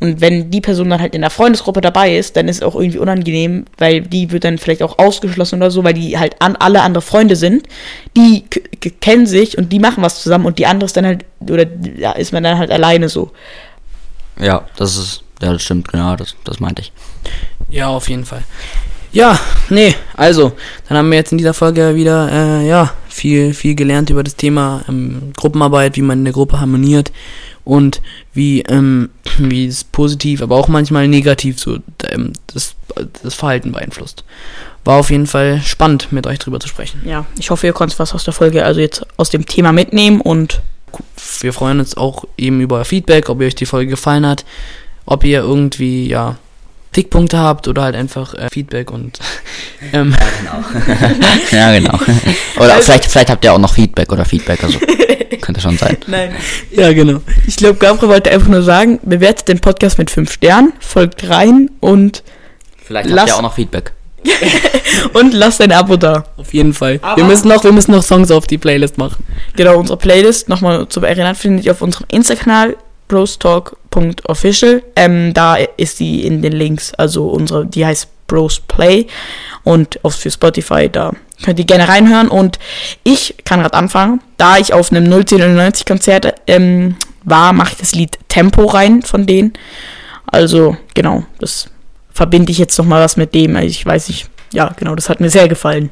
Und 0.02 0.20
wenn 0.20 0.50
die 0.50 0.60
Person 0.60 0.90
dann 0.90 1.00
halt 1.00 1.14
in 1.14 1.20
der 1.20 1.30
Freundesgruppe 1.30 1.80
dabei 1.80 2.16
ist, 2.16 2.36
dann 2.36 2.48
ist 2.48 2.56
es 2.56 2.62
auch 2.64 2.74
irgendwie 2.74 2.98
unangenehm, 2.98 3.66
weil 3.78 4.00
die 4.00 4.32
wird 4.32 4.42
dann 4.42 4.58
vielleicht 4.58 4.82
auch 4.82 4.98
ausgeschlossen 4.98 5.60
oder 5.60 5.70
so, 5.70 5.84
weil 5.84 5.94
die 5.94 6.18
halt 6.18 6.34
an 6.40 6.56
alle 6.56 6.82
andere 6.82 7.02
Freunde 7.02 7.36
sind. 7.36 7.68
Die 8.16 8.42
kennen 9.00 9.26
sich 9.26 9.56
und 9.56 9.72
die 9.72 9.78
machen 9.78 10.02
was 10.02 10.20
zusammen 10.20 10.46
und 10.46 10.58
die 10.58 10.66
andere 10.66 10.86
ist 10.86 10.96
dann 10.96 11.06
halt, 11.06 11.24
oder 11.48 11.66
ja, 11.96 12.10
ist 12.10 12.32
man 12.32 12.42
dann 12.42 12.58
halt 12.58 12.72
alleine 12.72 13.08
so. 13.08 13.30
Ja, 14.40 14.66
das 14.76 14.96
ist, 14.96 15.22
Ja, 15.40 15.52
das 15.52 15.62
stimmt, 15.62 15.86
genau, 15.86 16.16
das, 16.16 16.34
das 16.42 16.58
meinte 16.58 16.82
ich. 16.82 16.92
Ja, 17.70 17.86
auf 17.86 18.08
jeden 18.08 18.24
Fall. 18.24 18.42
Ja, 19.12 19.38
nee, 19.68 19.94
also, 20.16 20.50
dann 20.88 20.98
haben 20.98 21.10
wir 21.10 21.18
jetzt 21.18 21.30
in 21.30 21.38
dieser 21.38 21.54
Folge 21.54 21.94
wieder, 21.94 22.28
äh, 22.32 22.66
ja, 22.66 22.92
viel, 23.12 23.54
viel 23.54 23.74
gelernt 23.74 24.10
über 24.10 24.22
das 24.22 24.36
Thema 24.36 24.84
ähm, 24.88 25.32
Gruppenarbeit, 25.36 25.96
wie 25.96 26.02
man 26.02 26.20
in 26.20 26.24
der 26.24 26.32
Gruppe 26.32 26.60
harmoniert 26.60 27.12
und 27.64 28.00
wie, 28.32 28.62
ähm, 28.62 29.10
wie 29.38 29.66
es 29.66 29.84
positiv, 29.84 30.42
aber 30.42 30.56
auch 30.56 30.68
manchmal 30.68 31.08
negativ 31.08 31.60
so 31.60 31.78
ähm, 32.08 32.32
das, 32.52 32.74
das 33.22 33.34
Verhalten 33.34 33.72
beeinflusst. 33.72 34.24
War 34.84 34.98
auf 34.98 35.10
jeden 35.10 35.26
Fall 35.26 35.60
spannend, 35.64 36.08
mit 36.10 36.26
euch 36.26 36.38
drüber 36.38 36.58
zu 36.58 36.68
sprechen. 36.68 37.02
Ja, 37.04 37.24
ich 37.38 37.50
hoffe, 37.50 37.66
ihr 37.66 37.72
konntet 37.72 37.98
was 37.98 38.14
aus 38.14 38.24
der 38.24 38.34
Folge, 38.34 38.64
also 38.64 38.80
jetzt 38.80 39.06
aus 39.16 39.30
dem 39.30 39.46
Thema 39.46 39.72
mitnehmen 39.72 40.20
und 40.20 40.60
Wir 41.40 41.52
freuen 41.52 41.80
uns 41.80 41.96
auch 41.96 42.24
eben 42.36 42.60
über 42.60 42.84
Feedback, 42.84 43.28
ob 43.28 43.40
ihr 43.40 43.46
euch 43.46 43.54
die 43.54 43.66
Folge 43.66 43.90
gefallen 43.90 44.26
hat, 44.26 44.44
ob 45.06 45.24
ihr 45.24 45.40
irgendwie, 45.40 46.08
ja, 46.08 46.36
Tickpunkte 46.92 47.38
habt 47.38 47.68
oder 47.68 47.82
halt 47.82 47.96
einfach 47.96 48.34
äh, 48.34 48.48
Feedback 48.50 48.90
und 48.90 49.18
ähm, 49.92 50.14
Ja, 51.50 51.72
genau. 51.72 51.94
Oder 52.58 52.80
vielleicht, 52.80 53.06
vielleicht 53.06 53.30
habt 53.30 53.44
ihr 53.44 53.52
auch 53.52 53.58
noch 53.58 53.74
Feedback 53.74 54.12
oder 54.12 54.24
Feedback, 54.24 54.62
also 54.62 54.78
könnte 55.40 55.60
schon 55.60 55.76
sein. 55.78 55.96
Nein. 56.06 56.34
ja, 56.70 56.92
genau. 56.92 57.20
Ich 57.46 57.56
glaube, 57.56 57.74
Gabriel 57.78 58.08
wollte 58.10 58.30
einfach 58.30 58.48
nur 58.48 58.62
sagen, 58.62 59.00
bewertet 59.02 59.48
den 59.48 59.58
Podcast 59.60 59.98
mit 59.98 60.10
5 60.10 60.30
Sternen, 60.32 60.72
folgt 60.80 61.28
rein 61.28 61.70
und, 61.80 62.22
Vielleicht 62.84 63.10
habt 63.10 63.28
ihr 63.28 63.36
auch 63.36 63.42
noch 63.42 63.54
Feedback. 63.54 63.92
und 65.14 65.34
lasst 65.34 65.60
ein 65.62 65.72
Abo 65.72 65.96
da. 65.96 66.24
Auf 66.36 66.52
jeden 66.54 66.72
Fall. 66.74 66.98
Aber- 67.02 67.16
wir 67.16 67.24
müssen 67.24 67.48
noch, 67.48 67.64
wir 67.64 67.72
müssen 67.72 67.90
noch 67.92 68.02
Songs 68.04 68.30
auf 68.30 68.46
die 68.46 68.58
Playlist 68.58 68.98
machen. 68.98 69.24
Genau, 69.56 69.78
unsere 69.78 69.98
Playlist, 69.98 70.48
nochmal 70.48 70.86
zu 70.88 71.00
erinnern, 71.00 71.34
findet 71.34 71.64
ihr 71.64 71.72
auf 71.72 71.82
unserem 71.82 72.06
Insta-Kanal 72.10 72.76
brostalk.official. 73.92 74.82
Ähm, 74.96 75.32
da 75.34 75.56
ist 75.76 76.00
die 76.00 76.26
in 76.26 76.42
den 76.42 76.52
Links, 76.52 76.92
also 76.94 77.28
unsere, 77.28 77.66
die 77.66 77.86
heißt 77.86 78.08
Bros 78.26 78.60
Play 78.60 79.06
und 79.62 80.02
auch 80.04 80.12
für 80.12 80.30
Spotify, 80.30 80.88
da 80.88 81.12
könnt 81.44 81.58
ihr 81.58 81.66
gerne 81.66 81.88
reinhören 81.88 82.28
und 82.28 82.58
ich 83.04 83.34
kann 83.44 83.60
gerade 83.60 83.74
anfangen, 83.74 84.20
da 84.38 84.58
ich 84.58 84.72
auf 84.72 84.90
einem 84.90 85.04
01090 85.04 85.86
Konzert 85.86 86.34
ähm, 86.46 86.96
war, 87.24 87.52
mache 87.52 87.72
ich 87.72 87.78
das 87.78 87.92
Lied 87.92 88.18
Tempo 88.28 88.64
rein 88.64 89.02
von 89.02 89.26
denen. 89.26 89.52
Also, 90.26 90.76
genau, 90.94 91.24
das 91.40 91.68
verbinde 92.12 92.52
ich 92.52 92.58
jetzt 92.58 92.78
nochmal 92.78 93.02
was 93.02 93.16
mit 93.16 93.34
dem, 93.34 93.54
also 93.56 93.68
ich 93.68 93.84
weiß 93.84 94.08
nicht, 94.08 94.28
ja, 94.52 94.72
genau, 94.76 94.94
das 94.94 95.08
hat 95.08 95.20
mir 95.20 95.30
sehr 95.30 95.48
gefallen. 95.48 95.90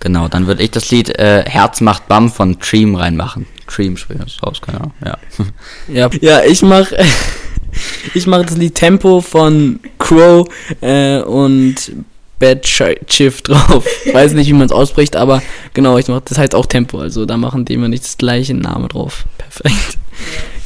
Genau, 0.00 0.28
dann 0.28 0.46
würde 0.46 0.62
ich 0.62 0.70
das 0.70 0.90
Lied 0.90 1.16
äh, 1.18 1.44
Herz 1.46 1.80
macht 1.80 2.08
Bam 2.08 2.30
von 2.30 2.58
Dream 2.58 2.96
reinmachen. 2.96 3.46
Dream 3.74 3.96
spielt 3.96 4.20
das 4.22 4.42
raus, 4.42 4.60
genau. 4.64 4.92
Ja. 5.04 5.18
Ja, 5.88 6.10
ja 6.20 6.44
ich 6.44 6.62
mach, 6.62 6.90
ich 8.14 8.26
mach 8.26 8.44
das 8.44 8.56
Lied 8.56 8.74
Tempo 8.74 9.20
von 9.20 9.80
Crow 9.98 10.46
äh, 10.80 11.20
und 11.20 11.74
Bad 12.38 12.64
Sh- 12.66 12.98
Shift 13.08 13.48
drauf. 13.48 13.84
Weiß 14.12 14.32
nicht, 14.32 14.48
wie 14.48 14.52
man 14.52 14.66
es 14.66 14.72
ausspricht, 14.72 15.16
aber 15.16 15.42
genau, 15.74 15.98
ich 15.98 16.08
mach 16.08 16.20
das 16.24 16.38
heißt 16.38 16.54
auch 16.54 16.66
Tempo. 16.66 16.98
Also 16.98 17.24
da 17.24 17.36
machen 17.36 17.64
die 17.64 17.74
immer 17.74 17.88
nicht 17.88 18.04
das 18.04 18.18
gleiche 18.18 18.54
Name 18.54 18.88
drauf. 18.88 19.24
Perfekt. 19.38 19.98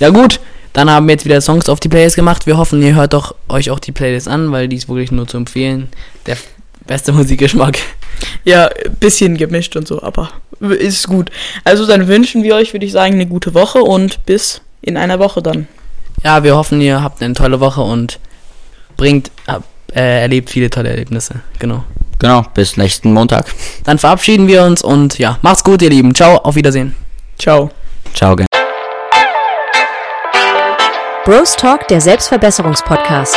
Ja 0.01 0.11
gut, 0.11 0.41
dann 0.73 0.91
haben 0.91 1.07
wir 1.07 1.13
jetzt 1.13 1.25
wieder 1.25 1.41
Songs 1.41 1.69
auf 1.69 1.81
die 1.81 1.89
Playlist 1.89 2.17
gemacht. 2.17 2.47
Wir 2.47 2.57
hoffen, 2.59 2.83
ihr 2.83 2.95
hört 2.95 3.13
doch 3.13 3.35
euch 3.49 3.71
auch 3.71 3.79
die 3.79 3.93
Playlist 3.93 4.29
an, 4.29 4.53
weil 4.53 4.69
die 4.69 4.77
ist 4.77 4.89
wirklich 4.89 5.13
nur 5.13 5.27
zu 5.29 5.37
empfehlen. 5.37 5.89
Der 6.27 6.37
beste 6.87 7.13
Musikgeschmack. 7.13 7.79
Ja, 8.45 8.71
bisschen 9.01 9.37
gemischt 9.37 9.77
und 9.77 9.87
so, 9.87 10.03
aber 10.03 10.31
ist 10.61 11.07
gut. 11.09 11.31
Also 11.65 11.87
dann 11.87 12.09
wünschen 12.09 12.43
wir 12.43 12.55
euch, 12.55 12.73
würde 12.73 12.87
ich 12.87 12.93
sagen, 12.93 13.15
eine 13.15 13.27
gute 13.27 13.55
Woche 13.55 13.81
und 13.83 14.25
bis 14.27 14.61
in 14.83 14.97
einer 14.97 15.19
Woche 15.19 15.43
dann. 15.43 15.69
Ja, 16.25 16.43
wir 16.43 16.57
hoffen, 16.57 16.81
ihr 16.81 17.03
habt 17.03 17.23
eine 17.23 17.35
tolle 17.35 17.61
Woche 17.61 17.83
und 17.83 18.19
bringt, 18.97 19.31
hab- 19.47 19.65
äh, 19.95 20.23
erlebt 20.23 20.51
viele 20.51 20.71
tolle 20.71 20.91
Erlebnisse. 20.91 21.41
Genau. 21.59 21.85
Genau, 22.19 22.43
bis 22.55 22.77
nächsten 22.79 23.13
Montag. 23.13 23.47
Dann 23.85 23.99
verabschieden 23.99 24.47
wir 24.49 24.63
uns 24.63 24.83
und 24.83 25.19
ja, 25.19 25.39
macht's 25.43 25.63
gut, 25.63 25.83
ihr 25.83 25.91
Lieben. 25.91 26.15
Ciao, 26.15 26.37
auf 26.39 26.55
Wiedersehen. 26.55 26.95
Ciao. 27.39 27.71
Ciao, 28.15 28.35
gerne. 28.35 28.47
Bros 31.27 31.57
Talk, 31.57 31.87
der 31.89 32.01
Selbstverbesserungspodcast. 32.01 33.37